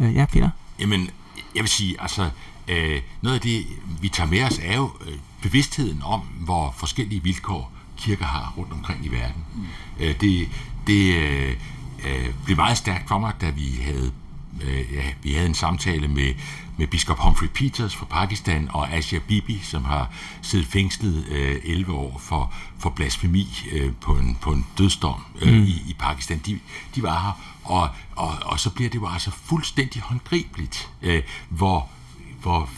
Øh, 0.00 0.14
ja, 0.14 0.26
Peter? 0.32 0.50
Jamen, 0.80 1.10
jeg 1.54 1.62
vil 1.62 1.68
sige, 1.68 2.00
altså, 2.00 2.30
øh, 2.68 3.00
noget 3.22 3.34
af 3.34 3.40
det, 3.40 3.66
vi 4.00 4.08
tager 4.08 4.30
med 4.30 4.42
os, 4.42 4.60
er 4.62 4.76
jo 4.76 4.90
øh, 5.06 5.14
bevidstheden 5.42 6.02
om, 6.04 6.20
hvor 6.20 6.74
forskellige 6.76 7.22
vilkår 7.22 7.73
kirker 8.04 8.24
har 8.24 8.54
rundt 8.56 8.72
omkring 8.72 9.06
i 9.06 9.08
verden. 9.08 9.44
Mm. 9.54 9.64
Øh, 10.00 10.14
det 10.20 10.48
det 10.86 11.14
øh, 11.14 11.56
øh, 12.06 12.28
blev 12.44 12.56
meget 12.56 12.76
stærkt 12.78 13.08
for 13.08 13.18
mig, 13.18 13.32
da 13.40 13.50
vi 13.50 13.80
havde 13.84 14.12
øh, 14.62 14.92
ja, 14.92 15.02
vi 15.22 15.32
havde 15.32 15.46
en 15.46 15.54
samtale 15.54 16.08
med, 16.08 16.34
med 16.76 16.86
biskop 16.86 17.18
Humphrey 17.18 17.48
Peters 17.48 17.96
fra 17.96 18.06
Pakistan 18.06 18.68
og 18.72 18.92
Asia 18.92 19.18
Bibi, 19.18 19.60
som 19.62 19.84
har 19.84 20.10
siddet 20.42 20.66
fængslet 20.66 21.26
øh, 21.28 21.56
11 21.64 21.92
år 21.92 22.18
for, 22.18 22.52
for 22.78 22.90
blasfemi 22.90 23.48
øh, 23.72 23.92
på, 24.00 24.12
en, 24.16 24.38
på 24.40 24.52
en 24.52 24.66
dødsdom 24.78 25.24
øh, 25.42 25.52
Mm. 25.54 25.62
i, 25.62 25.70
i 25.88 25.96
Pakistan. 25.98 26.40
De, 26.46 26.58
de 26.94 27.02
var 27.02 27.20
her, 27.20 27.32
og, 27.64 27.88
og, 28.16 28.38
og 28.42 28.60
så 28.60 28.70
bliver 28.70 28.90
det 28.90 28.98
jo 28.98 29.08
altså 29.08 29.30
fuldstændig 29.30 30.02
håndgribeligt, 30.02 30.88
øh, 31.02 31.22
hvor, 31.48 31.88
hvor 32.42 32.68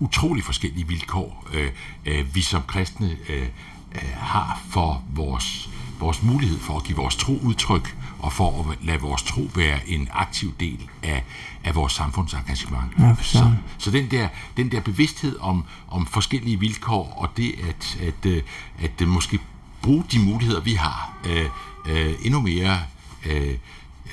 utrolig 0.00 0.44
forskellige 0.44 0.86
vilkår 0.88 1.46
øh, 1.52 1.70
øh, 2.06 2.34
vi 2.34 2.40
som 2.42 2.62
kristne 2.66 3.16
øh, 3.28 3.48
øh, 3.94 4.10
har 4.16 4.60
for 4.68 5.02
vores, 5.14 5.68
vores 5.98 6.22
mulighed 6.22 6.58
for 6.58 6.76
at 6.76 6.84
give 6.84 6.96
vores 6.96 7.16
tro 7.16 7.38
udtryk, 7.42 7.96
og 8.18 8.32
for 8.32 8.70
at 8.70 8.78
lade 8.86 9.00
vores 9.00 9.22
tro 9.22 9.50
være 9.54 9.88
en 9.88 10.08
aktiv 10.12 10.54
del 10.60 10.88
af, 11.02 11.24
af 11.64 11.74
vores 11.74 11.92
samfundsengagement. 11.92 12.92
Ja, 12.98 13.14
så, 13.22 13.52
så 13.78 13.90
den 13.90 14.10
der, 14.10 14.28
den 14.56 14.72
der 14.72 14.80
bevidsthed 14.80 15.38
om, 15.40 15.64
om 15.88 16.06
forskellige 16.06 16.60
vilkår, 16.60 17.14
og 17.16 17.28
det 17.36 17.54
at, 17.68 17.98
at, 18.02 18.26
øh, 18.26 18.42
at, 18.78 18.90
at 19.00 19.08
måske 19.08 19.38
bruge 19.82 20.04
de 20.12 20.18
muligheder, 20.18 20.60
vi 20.60 20.74
har, 20.74 21.12
øh, 21.26 21.46
øh, 21.86 22.14
endnu 22.22 22.40
mere 22.40 22.78
øh, 23.26 23.54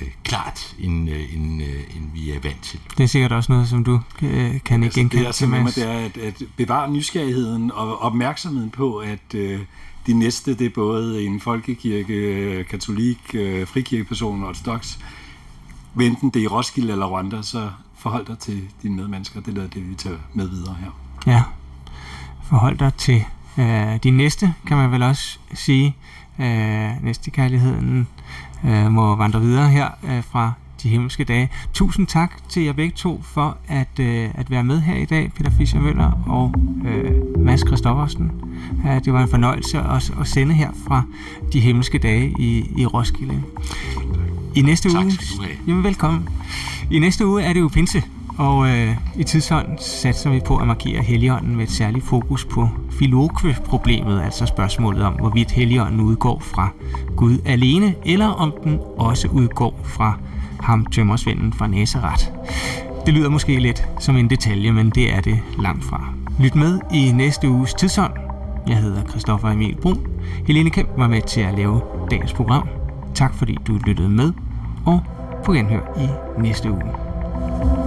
øh, 0.02 0.08
klart, 0.24 0.76
end, 0.80 1.10
øh, 1.10 1.34
end, 1.34 1.62
øh, 1.62 1.96
end 1.96 2.12
vi 2.14 2.32
er 2.32 2.40
vant 2.44 2.62
til. 2.62 2.80
Det 2.98 3.04
er 3.04 3.08
sikkert 3.08 3.32
også 3.32 3.52
noget, 3.52 3.68
som 3.68 3.84
du 3.84 4.02
øh, 4.22 4.30
kan 4.30 4.44
ikke 4.44 4.58
Altså, 4.58 4.80
det 4.84 4.94
genkende 4.94 5.26
er 5.26 5.32
til, 5.32 5.40
simpelthen, 5.40 5.84
det 5.84 5.92
er 5.92 6.06
at, 6.06 6.18
at 6.18 6.44
bevare 6.58 6.92
nysgerrigheden 6.92 7.72
og 7.72 8.02
opmærksomheden 8.02 8.70
på, 8.70 8.98
at 8.98 9.34
øh, 9.36 9.60
de 10.08 10.14
næste, 10.14 10.54
det 10.54 10.66
er 10.66 10.70
både 10.76 11.24
en 11.24 11.40
folkekirke, 11.40 12.14
øh, 12.14 12.66
katolik, 12.66 13.20
øh, 13.34 13.68
frikirkeperson 13.68 14.44
og 14.44 14.50
ortodox. 14.50 14.98
Men 15.94 16.12
enten 16.12 16.30
det 16.30 16.40
er 16.40 16.44
i 16.44 16.48
Roskilde 16.48 16.92
eller 16.92 17.06
Rwanda, 17.06 17.42
så 17.42 17.70
forhold 17.96 18.26
dig 18.26 18.40
til 18.40 18.64
dine 18.84 18.96
medmennesker. 18.96 19.42
Det 19.42 19.58
er 19.58 19.68
det, 19.68 19.90
vi 19.90 19.96
tager 19.96 20.18
med 20.34 20.50
videre 20.50 20.76
her. 20.80 20.92
Ja. 21.34 21.44
Forhold 22.44 22.78
dig 22.78 22.94
til 22.94 23.24
øh, 23.58 23.98
de 24.04 24.12
næste, 24.12 24.54
kan 24.68 24.78
man 24.78 24.92
vel 24.92 25.04
også 25.04 25.40
sige. 25.54 25.96
Øh, 26.40 27.04
næstekærligheden 27.04 28.08
øh, 28.66 28.92
må 28.92 29.16
vandre 29.16 29.42
videre 29.42 29.70
her 29.70 29.88
øh, 30.04 30.24
fra 30.24 30.52
de 30.84 30.90
himmelske 30.90 31.24
dage. 31.24 31.50
Tusind 31.74 32.08
tak 32.08 32.32
til 32.50 32.64
jer 32.64 32.74
begge 32.74 32.94
to 32.96 33.22
for 33.24 33.58
at, 33.68 34.00
øh, 34.00 34.30
at 34.34 34.52
være 34.52 34.64
med 34.64 34.82
her 34.82 34.96
i 34.96 35.06
dag, 35.06 35.32
Peter 35.36 35.52
Fischer 35.52 35.82
Møller 35.82 36.12
og 36.28 36.54
øh, 36.86 37.12
Mads 37.46 37.68
Christoffersen. 37.68 38.32
Ja, 38.86 39.00
det 39.00 39.14
var 39.14 39.22
en 39.22 39.30
fornøjelse 39.30 39.80
at, 39.80 40.12
at 40.22 40.28
sende 40.28 40.54
her 40.54 40.70
fra 40.88 41.04
de 41.54 41.60
himmelske 41.60 41.98
dage 41.98 42.36
i, 42.40 42.72
i 42.78 42.86
Roskilde. 42.86 43.44
I 44.56 44.62
næste 44.62 44.90
Tak 44.90 45.06
uge... 45.06 45.12
Jamen, 45.68 45.84
velkommen. 45.84 46.30
I 46.92 47.00
næste 47.00 47.28
uge 47.28 47.44
er 47.44 47.54
det 47.54 47.60
jo 47.60 47.68
pinse, 47.68 48.04
og 48.38 48.70
øh, 48.70 48.98
i 49.16 49.24
tidsånden 49.24 49.78
satser 49.78 50.30
vi 50.30 50.40
på 50.40 50.58
at 50.58 50.68
markere 50.68 51.02
Helligånden 51.02 51.56
med 51.56 51.64
et 51.64 51.72
særligt 51.72 52.06
fokus 52.06 52.46
på 52.46 52.70
filokve-problemet, 52.92 54.22
altså 54.22 54.46
spørgsmålet 54.46 55.04
om, 55.04 55.14
hvorvidt 55.14 55.52
Helligånden 55.52 56.02
udgår 56.02 56.40
fra 56.40 56.70
Gud 57.16 57.38
alene, 57.46 57.96
eller 58.06 58.28
om 58.28 58.54
den 58.64 58.80
også 58.98 59.28
udgår 59.28 59.80
fra 59.84 60.20
ham 60.60 60.86
tømmersvenden 60.86 61.54
fra 61.54 61.68
Nazareth. 61.68 62.26
Det 63.06 63.14
lyder 63.14 63.30
måske 63.30 63.60
lidt 63.60 63.88
som 64.00 64.18
en 64.18 64.30
detalje, 64.30 64.72
men 64.72 64.90
det 64.90 65.14
er 65.14 65.22
det 65.22 65.40
langt 65.60 65.86
fra. 65.86 66.14
Lyt 66.40 66.56
med 66.56 66.80
i 66.94 67.12
næste 67.12 67.50
uges 67.50 67.74
tidsånd. 67.74 68.14
Jeg 68.68 68.78
hedder 68.78 69.04
Christoffer 69.04 69.50
Emil 69.50 69.76
Brun. 69.76 70.08
Helene 70.48 70.70
Kemp 70.70 70.90
var 70.98 71.08
med 71.08 71.22
til 71.22 71.42
at 71.42 71.56
lave 71.56 71.82
dagens 72.12 72.34
program. 72.34 72.68
Tak 73.16 73.34
fordi 73.34 73.58
du 73.68 73.80
lyttede 73.86 74.10
med, 74.10 74.34
og 74.86 75.02
på 75.46 75.54
genhør 75.54 75.82
i 76.00 76.42
næste 76.42 76.72
uge. 76.72 77.08
thank 77.58 77.78
you 77.78 77.87